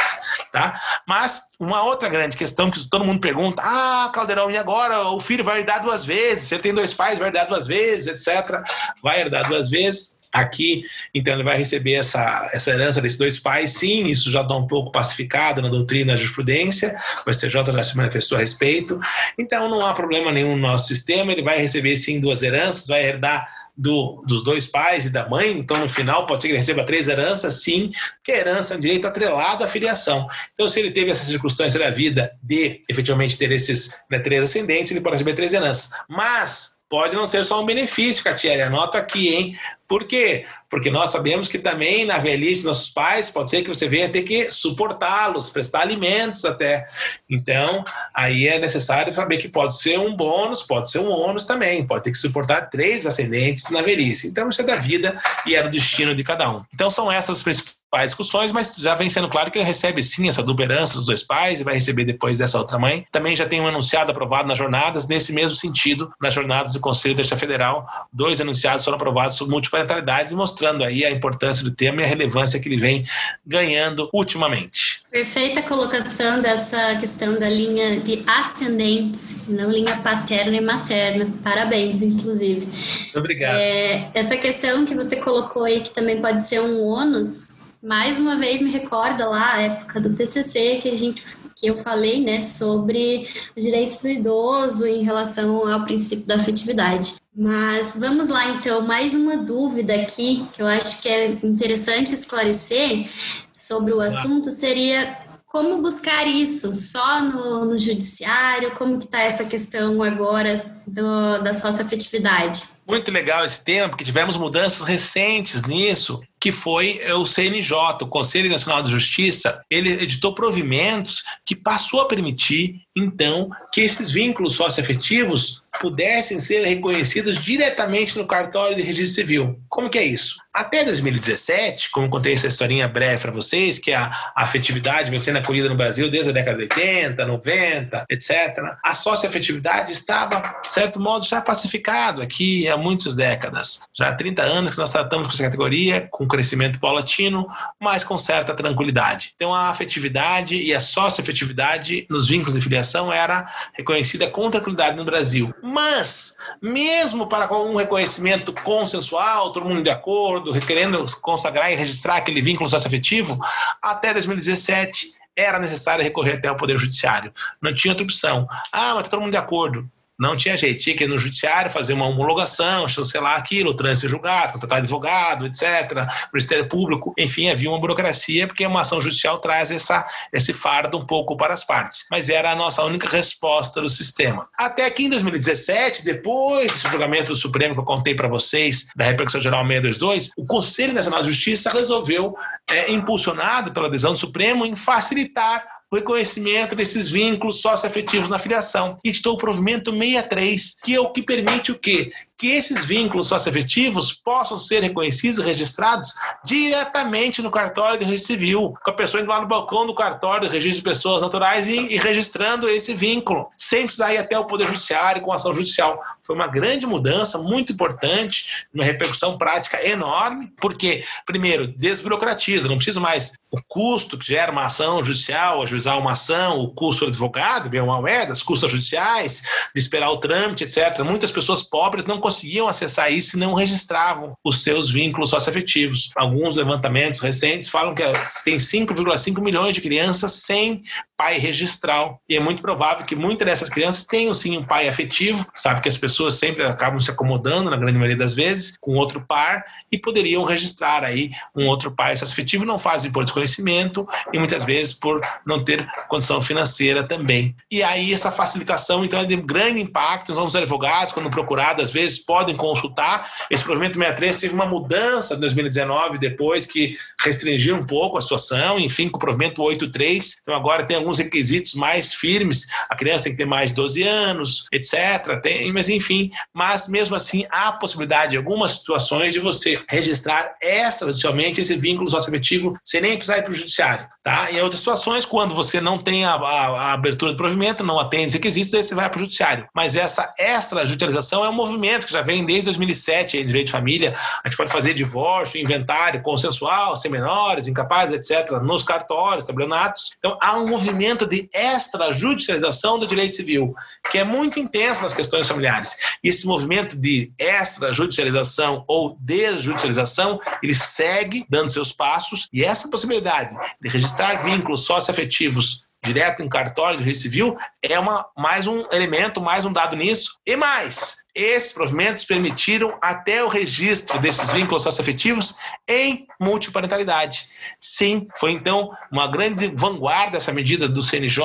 tá? 0.52 0.80
Mas 1.08 1.42
uma 1.60 1.84
outra 1.84 2.10
grande 2.10 2.38
questão 2.38 2.70
que 2.72 2.90
todo 2.90 3.06
mundo 3.06 3.20
pergunta: 3.20 3.62
ah, 3.64 4.10
Caldeirão, 4.14 4.52
e 4.52 4.58
agora 4.58 5.10
o 5.10 5.20
filho 5.20 5.44
vai 5.44 5.60
herdar 5.60 5.82
duas 5.82 6.06
vezes? 6.06 6.46
Se 6.46 6.56
ele 6.56 6.64
tem 6.64 6.74
dois 6.74 6.94
pais, 6.94 7.20
vai 7.20 7.28
herdar 7.28 7.48
duas 7.48 7.68
vezes, 7.68 8.08
etc. 8.08 8.62
Vai 9.02 9.22
herdar 9.22 9.48
duas 9.48 9.70
vezes. 9.70 10.20
Aqui, 10.34 10.86
então, 11.14 11.34
ele 11.34 11.44
vai 11.44 11.58
receber 11.58 11.96
essa, 11.96 12.50
essa 12.54 12.72
herança 12.72 13.02
desses 13.02 13.18
dois 13.18 13.38
pais, 13.38 13.74
sim, 13.74 14.08
isso 14.08 14.32
já 14.32 14.44
está 14.44 14.56
um 14.56 14.66
pouco 14.66 14.90
pacificado 14.90 15.62
na 15.62 15.68
doutrina, 15.68 16.14
na 16.14 16.16
jurisprudência, 16.16 16.96
o 17.28 17.34
STJ 17.34 17.70
já 17.70 17.84
se 17.84 17.98
manifestou 17.98 18.38
a 18.38 18.40
respeito, 18.40 18.98
então 19.38 19.68
não 19.68 19.86
há 19.86 19.94
problema 19.94 20.32
nenhum 20.32 20.56
no 20.56 20.62
nosso 20.62 20.88
sistema, 20.88 21.34
ele 21.34 21.42
vai 21.42 21.60
receber 21.60 21.98
sim 21.98 22.22
duas 22.22 22.42
heranças, 22.44 22.88
vai 22.88 23.04
herdar 23.04 23.46
do, 23.82 24.24
dos 24.28 24.44
dois 24.44 24.68
pais 24.68 25.06
e 25.06 25.10
da 25.10 25.28
mãe, 25.28 25.52
então 25.58 25.78
no 25.78 25.90
final 25.90 26.28
pode 26.28 26.42
ser 26.42 26.50
que 26.50 26.52
ele 26.54 26.60
receba 26.60 26.86
três 26.86 27.08
heranças, 27.08 27.64
sim, 27.64 27.90
porque 28.18 28.32
a 28.32 28.38
herança 28.38 28.76
é 28.76 28.78
um 28.78 28.80
direito 28.80 29.08
atrelado 29.08 29.64
à 29.64 29.68
filiação. 29.68 30.28
Então, 30.54 30.70
se 30.70 30.80
ele 30.80 30.92
teve 30.92 31.10
essa 31.10 31.24
circunstância 31.24 31.80
da 31.80 31.90
vida 31.90 32.30
de 32.44 32.84
efetivamente 32.88 33.38
ter 33.40 33.52
esses 33.52 33.96
né, 34.10 34.20
três 34.20 34.44
ascendentes, 34.44 34.92
ele 34.92 35.02
pode 35.02 35.16
receber 35.16 35.34
três 35.34 35.52
heranças. 35.52 35.90
Mas 36.08 36.81
pode 36.92 37.16
não 37.16 37.26
ser 37.26 37.46
só 37.46 37.62
um 37.62 37.66
benefício, 37.66 38.22
Catiele, 38.22 38.62
anota 38.62 38.98
aqui, 38.98 39.34
hein? 39.34 39.58
Por 39.88 40.04
quê? 40.04 40.46
Porque 40.70 40.92
nós 40.92 41.10
sabemos 41.10 41.48
que 41.48 41.58
também 41.58 42.06
na 42.06 42.18
velhice 42.18 42.66
nossos 42.66 42.90
pais, 42.90 43.30
pode 43.30 43.50
ser 43.50 43.62
que 43.62 43.70
você 43.70 43.88
venha 43.88 44.12
ter 44.12 44.24
que 44.24 44.52
suportá-los, 44.52 45.50
prestar 45.50 45.82
alimentos 45.82 46.44
até. 46.44 46.90
Então, 47.30 47.84
aí 48.14 48.48
é 48.48 48.60
necessário 48.60 49.14
saber 49.14 49.38
que 49.38 49.48
pode 49.48 49.78
ser 49.78 49.98
um 50.00 50.16
bônus, 50.16 50.64
pode 50.64 50.92
ser 50.92 51.00
um 51.00 51.10
ônus 51.10 51.46
também, 51.46 51.88
pode 51.88 52.04
ter 52.04 52.12
que 52.12 52.18
suportar 52.18 52.70
três 52.70 53.06
ascendentes 53.06 53.70
na 53.70 53.82
velhice. 53.82 54.28
Então, 54.28 54.50
isso 54.50 54.62
é 54.62 54.66
da 54.66 54.76
vida 54.76 55.18
e 55.46 55.56
é 55.56 55.64
do 55.64 55.70
destino 55.70 56.14
de 56.14 56.26
cada 56.26 56.50
um. 56.52 56.64
Então, 56.74 56.92
são 56.92 57.10
essas 57.10 57.46
as 57.48 57.81
principais 57.92 58.12
discussões, 58.12 58.52
mas 58.52 58.76
já 58.78 58.96
vem 58.96 59.10
sendo 59.10 59.28
claro 59.28 59.52
que 59.52 59.60
ele 59.60 59.66
recebe 59.66 60.02
sim 60.02 60.28
essa 60.28 60.42
dupla 60.42 60.66
herança 60.66 60.96
dos 60.96 61.06
dois 61.06 61.22
pais 61.22 61.60
e 61.60 61.64
vai 61.64 61.76
receber 61.76 62.06
depois 62.06 62.38
dessa 62.38 62.58
outra 62.58 62.80
mãe. 62.80 63.06
Também 63.12 63.36
já 63.36 63.46
tem 63.46 63.60
um 63.60 63.68
enunciado 63.68 64.12
aprovado 64.12 64.48
nas 64.48 64.58
jornadas, 64.58 65.08
nesse 65.08 65.34
mesmo 65.34 65.58
sentido, 65.58 66.12
nas 66.20 66.34
jornadas 66.34 66.74
do 66.74 66.80
Conselho 66.80 67.16
da 67.16 67.38
Federal, 67.38 67.86
dois 68.12 68.40
enunciados 68.40 68.86
foram 68.86 68.96
aprovados 68.96 69.36
sobre 69.36 69.52
multiparentalidade, 69.52 70.34
mostrando 70.34 70.84
aí 70.84 71.04
a 71.04 71.12
importância 71.12 71.64
do 71.64 71.72
tema 71.72 72.02
e 72.02 72.06
a 72.06 72.08
relevância 72.08 72.60
que 72.60 72.70
ele 72.70 72.78
vem 72.78 73.04
ganhando 73.46 74.10
ultimamente. 74.14 75.02
Perfeita 75.12 75.62
colocação 75.62 76.42
dessa 76.42 76.96
questão 76.96 77.38
da 77.38 77.50
linha 77.50 78.00
de 78.00 78.24
ascendentes, 78.26 79.48
não 79.48 79.70
linha 79.70 79.98
paterna 79.98 80.56
e 80.56 80.62
materna. 80.62 81.28
Parabéns, 81.44 82.02
inclusive. 82.02 82.68
Obrigado. 83.16 83.56
É, 83.58 84.10
essa 84.14 84.38
questão 84.38 84.86
que 84.86 84.96
você 84.96 85.18
colocou 85.18 85.64
aí, 85.64 85.82
que 85.82 85.90
também 85.90 86.22
pode 86.22 86.42
ser 86.42 86.62
um 86.62 86.82
ônus, 86.82 87.61
mais 87.82 88.20
uma 88.20 88.36
vez 88.36 88.62
me 88.62 88.70
recorda 88.70 89.28
lá 89.28 89.56
a 89.56 89.62
época 89.62 90.00
do 90.00 90.16
TCC 90.16 90.80
que 90.82 90.90
a 90.90 90.96
gente 90.96 91.24
que 91.62 91.68
eu 91.68 91.78
falei, 91.78 92.20
né, 92.20 92.42
sobre 92.42 93.30
os 93.56 93.64
direitos 93.64 94.02
do 94.02 94.10
idoso 94.10 94.88
em 94.88 95.04
relação 95.04 95.72
ao 95.72 95.86
princípio 95.86 96.26
da 96.26 96.36
afetividade. 96.36 97.18
Mas 97.38 97.96
vamos 98.00 98.30
lá, 98.30 98.48
então, 98.48 98.82
mais 98.82 99.14
uma 99.14 99.38
dúvida 99.38 99.94
aqui 99.94 100.44
que 100.54 100.62
eu 100.62 100.66
acho 100.66 101.00
que 101.04 101.08
é 101.08 101.28
interessante 101.44 102.14
esclarecer 102.16 103.08
sobre 103.56 103.94
o 103.94 104.02
assunto 104.02 104.50
seria 104.50 105.18
como 105.46 105.82
buscar 105.82 106.26
isso? 106.26 106.74
Só 106.74 107.22
no, 107.22 107.66
no 107.66 107.78
judiciário? 107.78 108.74
Como 108.76 108.98
que 108.98 109.06
está 109.06 109.22
essa 109.22 109.46
questão 109.46 110.02
agora 110.02 110.66
do, 110.88 111.40
da 111.44 111.54
socioafetividade? 111.54 112.64
Muito 112.88 113.12
legal 113.12 113.46
esse 113.46 113.64
tema, 113.64 113.90
porque 113.90 114.04
tivemos 114.04 114.36
mudanças 114.36 114.82
recentes 114.82 115.64
nisso, 115.64 116.22
que 116.42 116.52
foi 116.52 117.00
o 117.14 117.24
CNJ, 117.24 118.00
o 118.02 118.08
Conselho 118.08 118.50
Nacional 118.50 118.82
de 118.82 118.90
Justiça, 118.90 119.64
ele 119.70 119.92
editou 119.92 120.34
provimentos 120.34 121.22
que 121.46 121.56
passou 121.56 122.02
a 122.02 122.08
permitir, 122.08 122.82
então, 122.96 123.52
que 123.72 123.82
esses 123.82 124.10
vínculos 124.10 124.56
socioafetivos 124.56 125.62
pudessem 125.80 126.40
ser 126.40 126.66
reconhecidos 126.66 127.42
diretamente 127.42 128.18
no 128.18 128.26
cartório 128.26 128.76
de 128.76 128.82
registro 128.82 129.22
civil. 129.22 129.60
Como 129.70 129.90
que 129.90 129.98
é 129.98 130.06
isso? 130.06 130.36
Até 130.54 130.84
2017, 130.84 131.90
como 131.92 132.10
contei 132.10 132.34
essa 132.34 132.48
historinha 132.48 132.88
breve 132.88 133.22
para 133.22 133.32
vocês, 133.32 133.80
que 133.80 133.94
a, 133.94 134.12
afetividade 134.36 135.10
vem 135.10 135.20
sendo 135.20 135.38
acolhida 135.38 135.70
no 135.70 135.78
Brasil 135.78 136.10
desde 136.10 136.32
a 136.32 136.34
década 136.34 136.58
de 136.58 136.64
80, 136.64 137.26
90, 137.26 138.06
etc., 138.10 138.78
a 138.84 138.94
socioafetividade 138.94 139.94
estava, 139.94 140.60
de 140.62 140.72
certo 140.72 141.00
modo, 141.00 141.26
já 141.26 141.40
pacificado 141.40 142.22
aqui 142.22 142.68
há 142.68 142.76
muitas 142.76 143.16
décadas. 143.16 143.84
Já 143.98 144.10
há 144.10 144.16
30 144.16 144.44
anos 144.44 144.72
que 144.72 144.80
nós 144.80 144.92
tratamos 144.92 145.28
com 145.28 145.34
essa 145.34 145.44
categoria, 145.44 146.08
com 146.12 146.28
crescimento 146.32 146.80
paulatino, 146.80 147.48
mas 147.80 148.04
com 148.04 148.18
certa 148.18 148.56
tranquilidade. 148.56 149.34
Então, 149.36 149.54
a 149.54 149.70
afetividade 149.70 150.58
e 150.58 150.74
a 150.74 150.80
socioafetividade 150.80 152.06
nos 152.10 152.30
vínculos 152.30 152.54
de 152.54 152.62
filiação 152.62 153.12
era 153.12 153.48
reconhecida 153.74 154.30
com 154.30 154.50
tranquilidade 154.50 154.96
no 154.96 155.06
Brasil. 155.06 155.54
Mas, 155.62 156.36
mesmo 156.62 157.28
para 157.28 157.54
um 157.54 157.76
reconhecimento 157.76 158.54
consensual, 158.54 159.52
todo 159.52 159.68
mundo 159.68 159.84
de 159.84 159.90
acordo, 159.90 160.60
querendo 160.62 161.06
consagrar 161.22 161.72
e 161.72 161.76
registrar 161.76 162.16
aquele 162.16 162.42
vínculo 162.42 162.70
socioafetivo, 162.70 163.38
até 163.82 164.14
2017 164.14 165.22
era 165.36 165.60
necessário 165.60 166.04
recorrer 166.04 166.34
até 166.34 166.50
o 166.50 166.56
Poder 166.56 166.78
Judiciário. 166.78 167.34
Não 167.62 167.74
tinha 167.74 167.92
outra 167.92 168.04
opção. 168.04 168.48
Ah, 168.72 168.94
mas 168.94 169.00
está 169.00 169.12
todo 169.12 169.22
mundo 169.22 169.32
de 169.32 169.38
acordo. 169.38 169.90
Não 170.22 170.38
tinha 170.38 170.56
jeito, 170.56 170.80
tinha 170.80 170.96
que 170.96 171.04
ir 171.04 171.08
no 171.08 171.18
judiciário 171.18 171.72
fazer 171.72 171.94
uma 171.94 172.06
homologação, 172.06 172.88
chancelar 172.88 173.40
aquilo, 173.40 173.74
trânsito 173.74 174.08
julgado, 174.08 174.54
contratar 174.54 174.78
advogado, 174.78 175.48
etc., 175.48 176.08
Ministério 176.32 176.70
Público, 176.70 177.12
enfim, 177.18 177.50
havia 177.50 177.68
uma 177.68 177.80
burocracia, 177.80 178.46
porque 178.46 178.64
uma 178.64 178.82
ação 178.82 179.02
judicial 179.02 179.40
traz 179.40 179.72
essa, 179.72 180.08
esse 180.32 180.54
fardo 180.54 181.00
um 181.00 181.06
pouco 181.08 181.36
para 181.36 181.56
as 181.56 181.64
partes. 181.64 182.06
Mas 182.12 182.30
era 182.30 182.52
a 182.52 182.56
nossa 182.56 182.84
única 182.84 183.10
resposta 183.10 183.82
do 183.82 183.90
sistema. 183.90 184.48
Até 184.56 184.88
que 184.92 185.06
em 185.06 185.10
2017, 185.10 186.06
depois 186.06 186.72
desse 186.72 186.88
julgamento 186.88 187.30
do 187.30 187.36
Supremo 187.36 187.74
que 187.74 187.80
eu 187.80 187.86
contei 187.86 188.14
para 188.14 188.28
vocês, 188.28 188.86
da 188.96 189.06
repercussão 189.06 189.42
geral 189.42 189.66
622, 189.66 190.30
o 190.38 190.46
Conselho 190.46 190.94
Nacional 190.94 191.24
de 191.24 191.30
Justiça 191.30 191.72
resolveu, 191.72 192.36
é, 192.70 192.92
impulsionado 192.92 193.72
pela 193.72 193.88
adesão 193.88 194.14
do 194.14 194.20
Supremo, 194.20 194.68
em 194.68 194.76
facilitar 194.76 195.81
o 195.92 195.98
reconhecimento 195.98 196.74
desses 196.74 197.10
vínculos 197.10 197.62
socioafetivos 197.62 198.30
na 198.30 198.40
filiação. 198.40 198.96
E 199.04 199.10
estou 199.10 199.34
o 199.34 199.38
provimento 199.38 199.92
63, 199.92 200.76
que 200.82 200.96
é 200.96 201.00
o 201.00 201.12
que 201.12 201.22
permite 201.22 201.72
o 201.72 201.78
quê? 201.78 202.12
Que 202.42 202.48
esses 202.48 202.84
vínculos 202.86 203.28
socioafetivos 203.28 204.12
possam 204.12 204.58
ser 204.58 204.82
reconhecidos 204.82 205.38
e 205.38 205.44
registrados 205.44 206.12
diretamente 206.44 207.40
no 207.40 207.52
cartório 207.52 208.00
de 208.00 208.06
registro 208.06 208.34
civil, 208.34 208.74
com 208.84 208.90
a 208.90 208.96
pessoa 208.96 209.22
indo 209.22 209.30
lá 209.30 209.40
no 209.40 209.48
balcão 209.48 209.86
do 209.86 209.94
cartório 209.94 210.48
de 210.48 210.52
registro 210.52 210.84
de 210.84 210.90
pessoas 210.90 211.22
naturais 211.22 211.68
e, 211.68 211.76
e 211.76 211.98
registrando 211.98 212.68
esse 212.68 212.96
vínculo, 212.96 213.48
sem 213.60 213.84
precisar 213.84 214.16
ir 214.16 214.18
até 214.18 214.40
o 214.40 214.46
Poder 214.46 214.66
Judiciário 214.66 215.22
com 215.22 215.32
ação 215.32 215.54
judicial. 215.54 216.02
Foi 216.26 216.36
uma 216.36 216.48
grande 216.48 216.88
mudança, 216.88 217.38
muito 217.38 217.74
importante, 217.74 218.66
uma 218.74 218.84
repercussão 218.84 219.38
prática 219.38 219.80
enorme, 219.86 220.52
porque, 220.60 221.06
primeiro, 221.28 221.68
desburocratiza, 221.68 222.68
não 222.68 222.78
precisa 222.78 223.00
mais 223.00 223.34
o 223.52 223.62
custo 223.68 224.18
que 224.18 224.26
gera 224.26 224.52
uma 224.52 224.66
ação 224.66 225.04
judicial, 225.04 225.62
ajuizar 225.62 226.00
uma 226.00 226.14
ação, 226.14 226.60
o 226.60 226.74
custo 226.74 227.06
do 227.06 227.10
advogado, 227.10 227.70
bem 227.70 227.82
ou 227.82 227.88
mal 227.88 228.08
é, 228.08 228.26
das 228.26 228.42
custas 228.42 228.72
judiciais, 228.72 229.44
de 229.76 229.80
esperar 229.80 230.10
o 230.10 230.18
trâmite, 230.18 230.64
etc. 230.64 231.02
Muitas 231.04 231.32
pessoas 231.32 231.62
pobres 231.62 232.04
não 232.04 232.18
conseguem 232.18 232.31
conseguiam 232.32 232.68
acessar 232.68 233.12
isso 233.12 233.36
e 233.36 233.40
não 233.40 233.54
registravam 233.54 234.36
os 234.44 234.64
seus 234.64 234.90
vínculos 234.90 235.30
socioafetivos. 235.30 236.12
Alguns 236.16 236.56
levantamentos 236.56 237.20
recentes 237.20 237.70
falam 237.70 237.94
que 237.94 238.04
tem 238.44 238.58
5,5 238.58 239.42
milhões 239.42 239.76
de 239.76 239.82
crianças 239.82 240.34
sem 240.34 240.82
pai 241.18 241.38
registral. 241.38 242.20
E 242.28 242.36
é 242.36 242.40
muito 242.40 242.64
provável 242.64 243.06
que 243.06 243.16
muitas 243.16 243.46
dessas 243.46 243.70
crianças 243.70 244.06
tenham 244.06 244.34
sim 244.34 244.58
um 244.58 244.64
pai 244.64 244.88
afetivo, 244.88 245.46
sabe 245.54 245.82
que 245.82 245.90
as 245.90 245.98
pessoas 245.98 246.36
sempre 246.36 246.64
acabam 246.64 247.00
se 247.00 247.12
acomodando, 247.12 247.70
na 247.70 247.78
grande 247.78 247.98
maioria 247.98 248.18
das 248.18 248.34
vezes, 248.34 248.76
com 248.80 248.96
outro 248.96 249.24
par 249.28 249.64
e 249.92 250.00
poderiam 250.00 250.44
registrar 250.44 251.04
aí 251.04 251.30
um 251.56 251.68
outro 251.68 251.92
pai 251.92 252.14
afetivo, 252.14 252.66
não 252.66 252.80
fazem 252.80 253.12
por 253.12 253.24
desconhecimento 253.24 254.08
e 254.34 254.40
muitas 254.40 254.64
vezes 254.64 254.94
por 254.94 255.22
não 255.46 255.64
ter 255.64 255.88
condição 256.08 256.42
financeira 256.42 257.04
também. 257.04 257.56
E 257.70 257.84
aí 257.84 258.14
essa 258.14 258.32
facilitação, 258.32 259.06
então, 259.06 259.20
é 259.20 259.26
de 259.26 259.36
grande 259.36 259.80
impacto. 259.80 260.32
Os 260.32 260.56
advogados, 260.56 261.14
quando 261.14 261.30
procurados, 261.30 261.84
às 261.84 261.92
vezes 261.92 262.21
podem 262.22 262.56
consultar. 262.56 263.30
Esse 263.50 263.64
provimento 263.64 263.98
63 263.98 264.38
teve 264.38 264.54
uma 264.54 264.66
mudança 264.66 265.36
em 265.36 265.40
2019, 265.40 266.18
depois 266.18 266.66
que 266.66 266.98
restringiu 267.20 267.76
um 267.76 267.86
pouco 267.86 268.18
a 268.18 268.22
situação, 268.22 268.80
enfim, 268.80 269.10
com 269.10 269.18
o 269.18 269.20
provimento 269.20 269.62
83. 269.62 270.38
Então 270.42 270.56
agora 270.56 270.86
tem 270.86 270.98
alguns 270.98 271.18
requisitos 271.18 271.74
mais 271.74 272.14
firmes. 272.14 272.66
A 272.90 272.96
criança 272.96 273.24
tem 273.24 273.34
que 273.34 273.38
ter 273.38 273.46
mais 273.46 273.70
de 273.70 273.76
12 273.76 274.04
anos, 274.04 274.66
etc. 274.72 275.42
Tem, 275.42 275.72
mas 275.74 275.90
enfim, 275.90 276.32
mas 276.54 276.88
mesmo 276.88 277.16
assim 277.16 277.46
há 277.50 277.72
possibilidade 277.72 278.36
em 278.36 278.38
algumas 278.38 278.72
situações 278.72 279.34
de 279.34 279.40
você 279.40 279.82
registrar 279.90 280.56
extrajudicialmente 280.62 281.62
esse 281.62 281.76
vínculo 281.76 282.10
socioafetivo 282.10 282.78
sem 282.86 283.02
nem 283.02 283.16
precisar 283.16 283.40
ir 283.40 283.44
para 283.44 283.52
o 283.52 283.56
judiciário. 283.56 284.08
Tá? 284.24 284.52
Em 284.52 284.62
outras 284.62 284.80
situações, 284.80 285.26
quando 285.26 285.56
você 285.56 285.82
não 285.82 285.98
tem 285.98 286.26
a, 286.26 286.34
a, 286.34 286.68
a 286.68 286.94
abertura 286.94 287.32
do 287.32 287.38
provimento, 287.38 287.84
não 287.84 288.00
atende 288.00 288.28
os 288.28 288.34
requisitos, 288.34 288.72
daí 288.72 288.84
você 288.84 288.94
vai 288.94 289.10
para 289.10 289.18
o 289.18 289.22
judiciário. 289.22 289.68
Mas 289.74 289.96
essa 289.96 290.34
extrajudicialização 290.38 291.44
é 291.44 291.50
um 291.50 291.54
movimento 291.54 292.06
que 292.06 292.11
já 292.12 292.22
vem 292.22 292.46
desde 292.46 292.66
2007 292.66 293.38
em 293.38 293.46
direito 293.46 293.68
de 293.68 293.72
família. 293.72 294.16
A 294.44 294.48
gente 294.48 294.58
pode 294.58 294.72
fazer 294.72 294.94
divórcio, 294.94 295.62
inventário 295.62 296.22
consensual, 296.22 296.96
sem 296.96 297.10
menores, 297.10 297.68
incapazes, 297.68 298.32
etc., 298.32 298.52
nos 298.62 298.84
cartórios, 298.84 299.46
tabelionatos. 299.46 300.12
Então, 300.18 300.38
há 300.42 300.58
um 300.58 300.68
movimento 300.68 301.26
de 301.26 301.50
extrajudicialização 301.54 303.00
do 303.00 303.08
direito 303.08 303.36
civil, 303.36 303.74
que 304.10 304.18
é 304.18 304.24
muito 304.24 304.60
intenso 304.60 305.02
nas 305.02 305.14
questões 305.14 305.48
familiares. 305.48 305.96
E 306.24 306.30
esse 306.30 306.46
movimento 306.46 306.98
de 306.98 307.32
extrajudicialização 307.40 308.84
ou 308.88 309.18
desjudicialização, 309.20 310.40
ele 310.62 310.76
segue 310.76 311.46
dando 311.50 311.72
seus 311.72 311.92
passos, 311.92 312.48
e 312.52 312.64
essa 312.64 312.90
possibilidade 312.90 313.56
de 313.82 313.90
registrar 313.90 314.44
vínculos 314.44 314.86
socioafetivos 314.86 315.86
direto 316.04 316.42
em 316.42 316.50
cartório 316.50 316.98
de 316.98 317.04
registro 317.04 317.32
civil 317.32 317.58
é 317.82 318.00
uma, 318.00 318.26
mais 318.36 318.66
um 318.66 318.84
elemento, 318.92 319.40
mais 319.42 319.64
um 319.64 319.72
dado 319.72 319.96
nisso. 319.96 320.40
E 320.46 320.56
mais, 320.56 321.24
esses 321.34 321.72
provimentos 321.72 322.26
permitiram 322.26 322.98
até 323.02 323.44
o 323.44 323.48
registro 323.48 324.20
desses 324.20 324.52
vínculos 324.52 324.84
socioafetivos 324.84 325.58
em 325.88 326.28
multiparentalidade. 326.40 327.46
Sim, 327.80 328.28
foi 328.38 328.52
então 328.52 328.92
uma 329.12 329.28
grande 329.28 329.72
vanguarda 329.76 330.38
essa 330.38 330.52
medida 330.52 330.90
do 330.90 331.02
CNJ, 331.02 331.44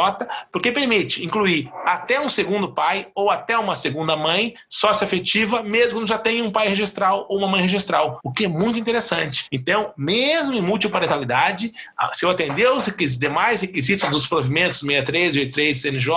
porque 0.53 0.72
permite 0.72 1.25
incluir 1.25 1.70
até 1.85 2.20
um 2.20 2.29
segundo 2.29 2.72
pai 2.72 3.09
ou 3.14 3.31
até 3.31 3.57
uma 3.57 3.75
segunda 3.75 4.16
mãe 4.16 4.55
socioafetiva, 4.68 5.62
mesmo 5.62 6.01
que 6.01 6.07
já 6.07 6.18
tenha 6.18 6.42
um 6.42 6.51
pai 6.51 6.68
registral 6.68 7.27
ou 7.29 7.38
uma 7.38 7.49
mãe 7.49 7.62
registral, 7.62 8.20
o 8.25 8.33
que 8.33 8.46
é 8.46 8.49
muito 8.49 8.79
interessante. 8.79 9.46
Então, 9.53 9.92
mesmo 9.96 10.55
em 10.55 10.61
multiparentalidade, 10.61 11.72
se 12.12 12.25
eu 12.25 12.31
atender 12.31 12.68
os 12.70 12.87
demais 13.18 13.61
requisitos 13.61 14.09
dos 14.09 14.27
provimentos 14.27 14.81
63 14.81 15.37
e 15.37 15.38
83 15.40 15.81
CNJ, 15.81 16.11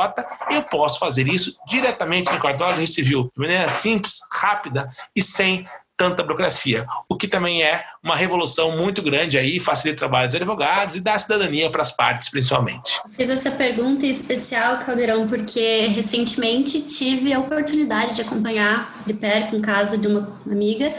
eu 0.51 0.63
posso 0.63 0.99
fazer 0.99 1.27
isso 1.27 1.59
diretamente 1.67 2.31
no 2.31 2.39
cartório 2.39 2.73
de 2.73 2.79
registro 2.81 3.03
civil, 3.03 3.31
de 3.35 3.39
maneira 3.39 3.58
simples, 3.67 4.19
rápida 4.31 4.89
e 5.15 5.21
sem 5.21 5.67
tanta 5.99 6.23
burocracia, 6.23 6.87
o 7.09 7.17
que 7.17 7.27
também 7.27 7.61
é 7.61 7.83
uma 8.01 8.15
revolução 8.15 8.77
muito 8.77 9.01
grande 9.01 9.37
aí, 9.37 9.59
facilita 9.59 9.97
o 9.97 9.99
trabalho 9.99 10.27
dos 10.27 10.35
advogados 10.37 10.95
e 10.95 11.01
dá 11.01 11.19
cidadania 11.19 11.69
para 11.69 11.81
as 11.81 11.91
partes, 11.91 12.29
principalmente. 12.29 13.01
Fiz 13.11 13.29
essa 13.29 13.51
pergunta 13.51 14.05
em 14.05 14.09
especial, 14.09 14.77
Caldeirão, 14.77 15.27
porque 15.27 15.87
recentemente 15.87 16.83
tive 16.83 17.33
a 17.33 17.39
oportunidade 17.39 18.15
de 18.15 18.21
acompanhar 18.21 18.89
de 19.05 19.13
perto 19.13 19.57
um 19.57 19.61
caso 19.61 19.97
de 19.97 20.07
uma 20.07 20.31
amiga 20.49 20.95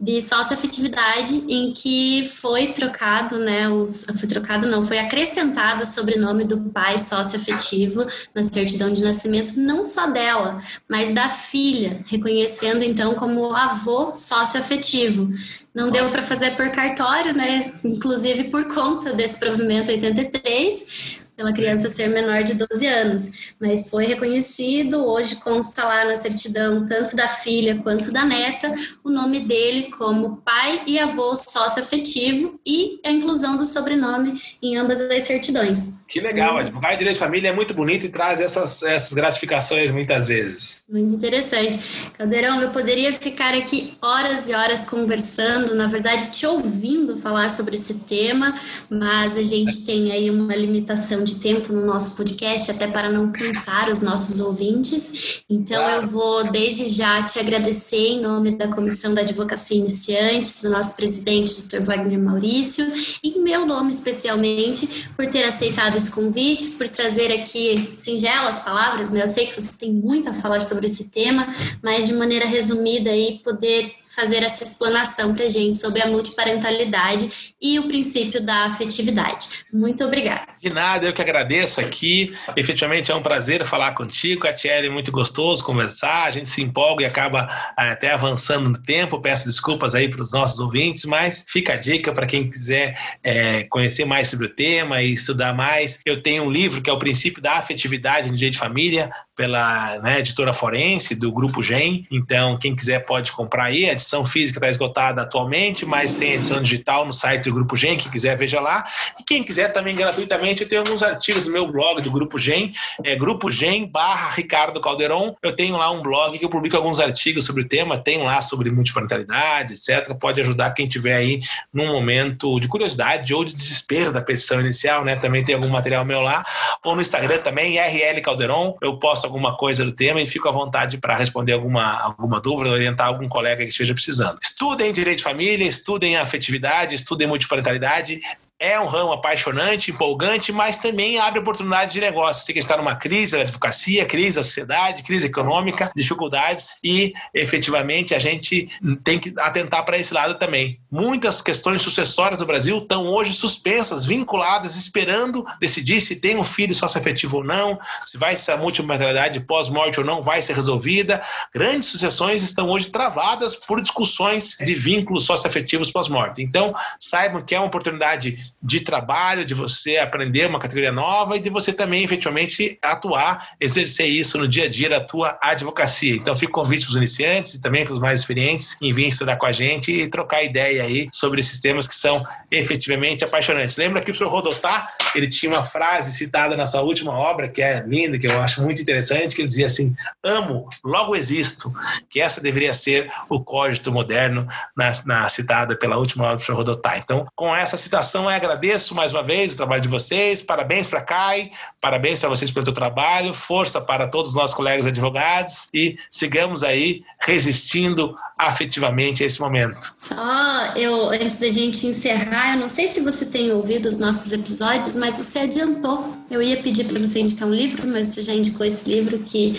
de 0.00 0.22
sócio-afetividade 0.22 1.44
em 1.46 1.74
que 1.74 2.26
foi 2.26 2.68
trocado, 2.68 3.38
né, 3.38 3.68
os, 3.68 4.06
foi 4.18 4.28
trocado 4.28 4.66
não, 4.66 4.82
foi 4.82 4.98
acrescentado 4.98 5.82
o 5.82 5.86
sobrenome 5.86 6.44
do 6.44 6.58
pai 6.70 6.98
sócio-afetivo 6.98 8.06
na 8.34 8.42
certidão 8.42 8.90
de 8.90 9.02
nascimento, 9.02 9.60
não 9.60 9.84
só 9.84 10.06
dela, 10.06 10.62
mas 10.88 11.10
da 11.10 11.28
filha, 11.28 12.00
reconhecendo 12.06 12.82
então 12.82 13.14
como 13.14 13.54
avô 13.54 14.14
sócio-afetivo. 14.38 15.30
Não 15.74 15.90
deu 15.90 16.10
para 16.10 16.22
fazer 16.22 16.56
por 16.56 16.70
cartório, 16.70 17.34
né? 17.34 17.72
Inclusive 17.84 18.44
por 18.44 18.64
conta 18.64 19.12
desse 19.12 19.38
provimento 19.38 19.90
83, 19.90 21.17
pela 21.38 21.52
criança 21.52 21.88
ser 21.88 22.08
menor 22.08 22.42
de 22.42 22.54
12 22.54 22.84
anos, 22.84 23.54
mas 23.60 23.88
foi 23.88 24.04
reconhecido, 24.06 25.06
hoje 25.06 25.36
consta 25.36 25.84
lá 25.84 26.04
na 26.04 26.16
certidão, 26.16 26.84
tanto 26.84 27.14
da 27.14 27.28
filha 27.28 27.76
quanto 27.80 28.10
da 28.10 28.24
neta, 28.24 28.74
o 29.04 29.08
nome 29.08 29.38
dele 29.38 29.88
como 29.96 30.38
pai 30.38 30.82
e 30.84 30.98
avô 30.98 31.36
sócio-afetivo 31.36 32.58
e 32.66 32.98
a 33.06 33.12
inclusão 33.12 33.56
do 33.56 33.64
sobrenome 33.64 34.42
em 34.60 34.76
ambas 34.76 35.00
as 35.00 35.22
certidões. 35.22 36.04
Que 36.08 36.20
legal, 36.20 36.56
hum. 36.56 36.58
advogado 36.58 36.92
de 36.92 36.98
direito 36.98 37.18
de 37.18 37.20
família 37.20 37.48
é 37.50 37.52
muito 37.52 37.72
bonito 37.72 38.06
e 38.06 38.08
traz 38.08 38.40
essas, 38.40 38.82
essas 38.82 39.12
gratificações 39.12 39.92
muitas 39.92 40.26
vezes. 40.26 40.86
Muito 40.90 41.14
interessante. 41.14 41.78
Caldeirão, 42.18 42.60
eu 42.60 42.70
poderia 42.70 43.12
ficar 43.12 43.54
aqui 43.54 43.96
horas 44.02 44.48
e 44.48 44.54
horas 44.54 44.84
conversando, 44.84 45.76
na 45.76 45.86
verdade 45.86 46.32
te 46.32 46.44
ouvindo 46.44 47.16
falar 47.16 47.48
sobre 47.48 47.76
esse 47.76 48.00
tema, 48.00 48.58
mas 48.90 49.38
a 49.38 49.42
gente 49.42 49.86
tem 49.86 50.10
aí 50.10 50.28
uma 50.30 50.56
limitação 50.56 51.27
de 51.28 51.36
tempo 51.36 51.72
no 51.72 51.84
nosso 51.84 52.16
podcast, 52.16 52.70
até 52.70 52.86
para 52.86 53.10
não 53.10 53.30
cansar 53.30 53.90
os 53.90 54.02
nossos 54.02 54.40
ouvintes. 54.40 55.42
Então, 55.48 55.82
claro. 55.82 56.02
eu 56.02 56.08
vou 56.08 56.50
desde 56.50 56.88
já 56.88 57.22
te 57.22 57.38
agradecer 57.38 58.08
em 58.08 58.20
nome 58.20 58.52
da 58.52 58.68
Comissão 58.68 59.12
da 59.12 59.20
Advocacia 59.20 59.76
Iniciante, 59.76 60.62
do 60.62 60.70
nosso 60.70 60.96
presidente, 60.96 61.62
Dr. 61.62 61.80
Wagner 61.80 62.18
Maurício, 62.18 62.86
e 63.22 63.38
em 63.38 63.42
meu 63.42 63.66
nome 63.66 63.92
especialmente, 63.92 65.08
por 65.16 65.26
ter 65.26 65.44
aceitado 65.44 65.96
esse 65.96 66.10
convite, 66.10 66.70
por 66.72 66.88
trazer 66.88 67.32
aqui 67.32 67.88
singelas 67.92 68.60
palavras. 68.60 69.10
Né? 69.10 69.22
Eu 69.22 69.28
sei 69.28 69.46
que 69.46 69.60
você 69.60 69.78
tem 69.78 69.92
muito 69.92 70.28
a 70.30 70.34
falar 70.34 70.60
sobre 70.60 70.86
esse 70.86 71.10
tema, 71.10 71.54
mas 71.82 72.06
de 72.06 72.14
maneira 72.14 72.46
resumida 72.46 73.10
aí, 73.10 73.40
poder 73.44 73.92
fazer 74.14 74.42
essa 74.42 74.64
explanação 74.64 75.34
para 75.34 75.44
a 75.44 75.48
gente 75.48 75.78
sobre 75.78 76.02
a 76.02 76.06
multiparentalidade 76.06 77.54
e 77.60 77.78
o 77.78 77.88
princípio 77.88 78.40
da 78.40 78.64
afetividade. 78.64 79.64
Muito 79.72 80.04
obrigada. 80.04 80.46
De 80.62 80.70
nada, 80.70 81.06
eu 81.06 81.12
que 81.12 81.20
agradeço 81.20 81.80
aqui. 81.80 82.34
Efetivamente 82.56 83.10
é 83.10 83.14
um 83.14 83.22
prazer 83.22 83.64
falar 83.64 83.92
contigo, 83.94 84.42
Catiele, 84.42 84.88
muito 84.88 85.10
gostoso 85.10 85.64
conversar. 85.64 86.24
A 86.24 86.30
gente 86.30 86.48
se 86.48 86.62
empolga 86.62 87.02
e 87.02 87.06
acaba 87.06 87.48
eh, 87.78 87.90
até 87.90 88.12
avançando 88.12 88.70
no 88.70 88.82
tempo. 88.82 89.20
Peço 89.20 89.46
desculpas 89.46 89.94
aí 89.94 90.08
para 90.08 90.22
os 90.22 90.32
nossos 90.32 90.58
ouvintes, 90.60 91.04
mas 91.04 91.44
fica 91.48 91.74
a 91.74 91.76
dica 91.76 92.12
para 92.12 92.26
quem 92.26 92.48
quiser 92.48 92.98
é, 93.22 93.64
conhecer 93.64 94.04
mais 94.04 94.28
sobre 94.28 94.46
o 94.46 94.50
tema 94.50 95.02
e 95.02 95.12
estudar 95.12 95.54
mais. 95.54 96.00
Eu 96.04 96.22
tenho 96.22 96.44
um 96.44 96.50
livro 96.50 96.80
que 96.80 96.88
é 96.88 96.92
o 96.92 96.98
Princípio 96.98 97.42
da 97.42 97.54
Afetividade 97.54 98.28
no 98.28 98.34
Direito 98.34 98.54
de 98.54 98.58
Família, 98.58 99.10
pela 99.38 100.00
né, 100.00 100.18
editora 100.18 100.52
Forense, 100.52 101.14
do 101.14 101.30
Grupo 101.30 101.62
GEM. 101.62 102.04
Então, 102.10 102.58
quem 102.58 102.74
quiser 102.74 103.06
pode 103.06 103.30
comprar 103.30 103.66
aí. 103.66 103.88
A 103.88 103.92
edição 103.92 104.24
física 104.24 104.58
está 104.58 104.68
esgotada 104.68 105.22
atualmente, 105.22 105.86
mas 105.86 106.16
tem 106.16 106.32
edição 106.32 106.60
digital 106.60 107.06
no 107.06 107.12
site 107.12 107.44
do 107.44 107.54
Grupo 107.54 107.76
GEM. 107.76 107.98
Quem 107.98 108.10
quiser, 108.10 108.36
veja 108.36 108.58
lá. 108.58 108.84
E 109.16 109.22
quem 109.22 109.44
quiser 109.44 109.72
também 109.72 109.94
gratuitamente, 109.94 110.62
eu 110.62 110.68
tenho 110.68 110.80
alguns 110.80 111.04
artigos 111.04 111.46
no 111.46 111.52
meu 111.52 111.70
blog 111.70 112.02
do 112.02 112.10
Grupo 112.10 112.36
GEM, 112.36 112.72
é 113.04 113.14
Grupo 113.14 113.48
GEM 113.48 113.86
barra 113.86 114.30
Ricardo 114.30 114.80
Calderon. 114.80 115.36
Eu 115.40 115.54
tenho 115.54 115.76
lá 115.76 115.88
um 115.92 116.02
blog 116.02 116.36
que 116.36 116.44
eu 116.44 116.50
publico 116.50 116.76
alguns 116.76 116.98
artigos 116.98 117.46
sobre 117.46 117.62
o 117.62 117.68
tema, 117.68 117.96
tem 117.96 118.20
lá 118.20 118.40
sobre 118.40 118.72
multiparentalidade, 118.72 119.74
etc. 119.74 120.16
Pode 120.18 120.40
ajudar 120.40 120.72
quem 120.72 120.88
tiver 120.88 121.14
aí 121.14 121.38
num 121.72 121.86
momento 121.86 122.58
de 122.58 122.66
curiosidade 122.66 123.32
ou 123.32 123.44
de 123.44 123.54
desespero 123.54 124.12
da 124.12 124.20
petição 124.20 124.58
inicial, 124.58 125.04
né? 125.04 125.14
Também 125.14 125.44
tem 125.44 125.54
algum 125.54 125.68
material 125.68 126.04
meu 126.04 126.22
lá. 126.22 126.44
Ou 126.84 126.96
no 126.96 127.02
Instagram 127.02 127.38
também, 127.38 127.78
RL 127.78 128.20
Calderon. 128.20 128.76
Eu 128.82 128.98
posto 128.98 129.27
alguma 129.28 129.56
coisa 129.56 129.84
do 129.84 129.92
tema 129.92 130.20
e 130.20 130.26
fico 130.26 130.48
à 130.48 130.52
vontade 130.52 130.98
para 130.98 131.14
responder 131.14 131.52
alguma, 131.52 132.00
alguma 132.00 132.40
dúvida, 132.40 132.70
orientar 132.70 133.06
algum 133.06 133.28
colega 133.28 133.62
que 133.62 133.70
esteja 133.70 133.94
precisando. 133.94 134.38
Estudem 134.42 134.92
direito 134.92 135.18
de 135.18 135.24
família, 135.24 135.64
estudem 135.66 136.16
afetividade, 136.16 136.94
estudem 136.94 137.28
multiparentalidade, 137.28 138.20
é 138.60 138.78
um 138.80 138.86
ramo 138.86 139.12
apaixonante, 139.12 139.90
empolgante, 139.90 140.52
mas 140.52 140.76
também 140.76 141.18
abre 141.18 141.38
oportunidades 141.38 141.92
de 141.92 142.00
negócio. 142.00 142.44
Você 142.44 142.52
que 142.52 142.58
está 142.58 142.76
numa 142.76 142.96
crise 142.96 143.36
da 143.36 143.42
advocacia, 143.42 144.04
crise 144.04 144.36
da 144.36 144.42
sociedade, 144.42 145.02
crise 145.04 145.28
econômica, 145.28 145.92
dificuldades 145.94 146.76
e 146.82 147.12
efetivamente 147.32 148.14
a 148.14 148.18
gente 148.18 148.68
tem 149.04 149.18
que 149.18 149.32
atentar 149.38 149.84
para 149.84 149.96
esse 149.96 150.12
lado 150.12 150.34
também. 150.38 150.80
Muitas 150.90 151.40
questões 151.40 151.82
sucessórias 151.82 152.40
do 152.40 152.46
Brasil 152.46 152.78
estão 152.78 153.06
hoje 153.06 153.32
suspensas, 153.32 154.04
vinculadas, 154.04 154.76
esperando 154.76 155.46
decidir 155.60 156.00
se 156.00 156.16
tem 156.16 156.36
um 156.36 156.44
filho 156.44 156.74
sócio-afetivo 156.74 157.38
ou 157.38 157.44
não, 157.44 157.78
se 158.04 158.18
vai 158.18 158.36
ser 158.36 158.52
a 158.52 158.56
multiparentalidade 158.56 159.40
pós-morte 159.40 160.00
ou 160.00 160.06
não 160.06 160.20
vai 160.20 160.42
ser 160.42 160.54
resolvida. 160.54 161.22
Grandes 161.54 161.88
sucessões 161.88 162.42
estão 162.42 162.68
hoje 162.68 162.88
travadas 162.88 163.54
por 163.54 163.80
discussões 163.80 164.56
de 164.58 164.74
vínculos 164.74 165.26
sócio-afetivos 165.26 165.92
pós-morte. 165.92 166.42
Então, 166.42 166.74
saibam 166.98 167.42
que 167.42 167.54
é 167.54 167.58
uma 167.58 167.66
oportunidade 167.66 168.47
de 168.62 168.80
trabalho, 168.80 169.44
de 169.44 169.54
você 169.54 169.98
aprender 169.98 170.46
uma 170.46 170.58
categoria 170.58 170.92
nova 170.92 171.36
e 171.36 171.40
de 171.40 171.50
você 171.50 171.72
também 171.72 172.04
efetivamente 172.04 172.78
atuar, 172.82 173.50
exercer 173.60 174.06
isso 174.06 174.38
no 174.38 174.48
dia 174.48 174.64
a 174.64 174.68
dia 174.68 174.88
da 174.88 175.00
tua 175.00 175.38
advocacia. 175.40 176.14
Então, 176.14 176.36
fico 176.36 176.52
convite 176.52 176.84
para 176.84 176.90
os 176.90 176.96
iniciantes 176.96 177.54
e 177.54 177.60
também 177.60 177.84
para 177.84 177.94
os 177.94 178.00
mais 178.00 178.20
experientes 178.20 178.76
em 178.80 178.92
vir 178.92 179.08
estudar 179.08 179.36
com 179.36 179.46
a 179.46 179.52
gente 179.52 179.92
e 179.92 180.08
trocar 180.08 180.42
ideia 180.42 180.82
aí 180.82 181.08
sobre 181.12 181.40
esses 181.40 181.60
temas 181.60 181.86
que 181.86 181.94
são 181.94 182.24
efetivamente 182.50 183.24
apaixonantes. 183.24 183.76
Lembra 183.76 184.00
que 184.00 184.10
o 184.10 184.14
professor 184.14 184.30
Rodotá, 184.30 184.88
ele 185.14 185.28
tinha 185.28 185.52
uma 185.52 185.64
frase 185.64 186.12
citada 186.12 186.56
na 186.56 186.66
sua 186.66 186.82
última 186.82 187.12
obra, 187.12 187.48
que 187.48 187.62
é 187.62 187.84
linda, 187.86 188.18
que 188.18 188.26
eu 188.26 188.40
acho 188.40 188.62
muito 188.62 188.80
interessante, 188.80 189.34
que 189.34 189.42
ele 189.42 189.48
dizia 189.48 189.66
assim, 189.66 189.94
amo, 190.22 190.68
logo 190.84 191.14
existo, 191.14 191.72
que 192.08 192.20
essa 192.20 192.40
deveria 192.40 192.74
ser 192.74 193.10
o 193.28 193.40
código 193.40 193.90
moderno 193.90 194.46
na, 194.76 194.92
na 195.04 195.28
citada 195.28 195.76
pela 195.76 195.96
última 195.96 196.24
obra 196.24 196.36
do 196.36 196.38
professor 196.38 196.56
Rodotá. 196.56 196.98
Então, 196.98 197.26
com 197.34 197.54
essa 197.54 197.76
citação, 197.76 198.24
eu 198.24 198.30
agradeço 198.38 198.94
mais 198.94 199.12
uma 199.12 199.22
vez 199.22 199.54
o 199.54 199.56
trabalho 199.56 199.82
de 199.82 199.88
vocês, 199.88 200.42
parabéns 200.42 200.88
para 200.88 201.00
a 201.00 201.02
CAI, 201.02 201.50
parabéns 201.80 202.20
para 202.20 202.28
vocês 202.28 202.50
pelo 202.50 202.64
seu 202.64 202.72
trabalho, 202.72 203.34
força 203.34 203.80
para 203.80 204.08
todos 204.08 204.30
os 204.30 204.36
nossos 204.36 204.56
colegas 204.56 204.86
advogados 204.86 205.68
e 205.74 205.96
sigamos 206.10 206.62
aí 206.62 207.02
resistindo 207.20 208.14
afetivamente 208.38 209.22
a 209.22 209.26
esse 209.26 209.40
momento. 209.40 209.92
Só 209.96 210.72
eu, 210.76 211.10
antes 211.10 211.38
da 211.38 211.48
gente 211.48 211.86
encerrar, 211.86 212.54
eu 212.54 212.60
não 212.60 212.68
sei 212.68 212.88
se 212.88 213.00
você 213.00 213.26
tem 213.26 213.52
ouvido 213.52 213.88
os 213.88 213.98
nossos 213.98 214.32
episódios, 214.32 214.96
mas 214.96 215.18
você 215.18 215.40
adiantou. 215.40 216.16
Eu 216.30 216.40
ia 216.40 216.62
pedir 216.62 216.84
para 216.84 216.98
você 216.98 217.20
indicar 217.20 217.48
um 217.48 217.54
livro, 217.54 217.86
mas 217.88 218.08
você 218.08 218.22
já 218.22 218.32
indicou 218.32 218.64
esse 218.64 218.88
livro 218.88 219.18
que 219.18 219.58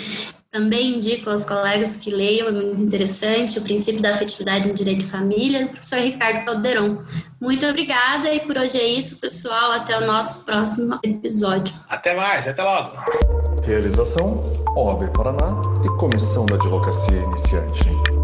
também 0.51 0.95
indico 0.95 1.29
aos 1.29 1.45
colegas 1.45 1.97
que 1.97 2.09
leiam, 2.09 2.47
é 2.47 2.51
muito 2.51 2.81
interessante, 2.81 3.59
o 3.59 3.61
princípio 3.61 4.01
da 4.01 4.11
afetividade 4.11 4.67
no 4.67 4.73
direito 4.73 5.05
de 5.05 5.11
família, 5.11 5.65
do 5.65 5.69
professor 5.69 5.99
Ricardo 5.99 6.45
Calderon. 6.45 6.97
Muito 7.39 7.65
obrigada 7.67 8.33
e 8.33 8.39
por 8.39 8.57
hoje 8.57 8.77
é 8.77 8.87
isso, 8.87 9.19
pessoal. 9.19 9.71
Até 9.71 9.97
o 9.97 10.05
nosso 10.05 10.45
próximo 10.45 10.99
episódio. 11.03 11.73
Até 11.87 12.15
mais, 12.15 12.47
até 12.47 12.63
logo. 12.63 12.97
Realização 13.63 14.41
OAB 14.75 15.11
Paraná 15.11 15.51
e 15.85 15.97
Comissão 15.99 16.45
da 16.47 16.55
Advocacia 16.55 17.19
Iniciante. 17.21 18.18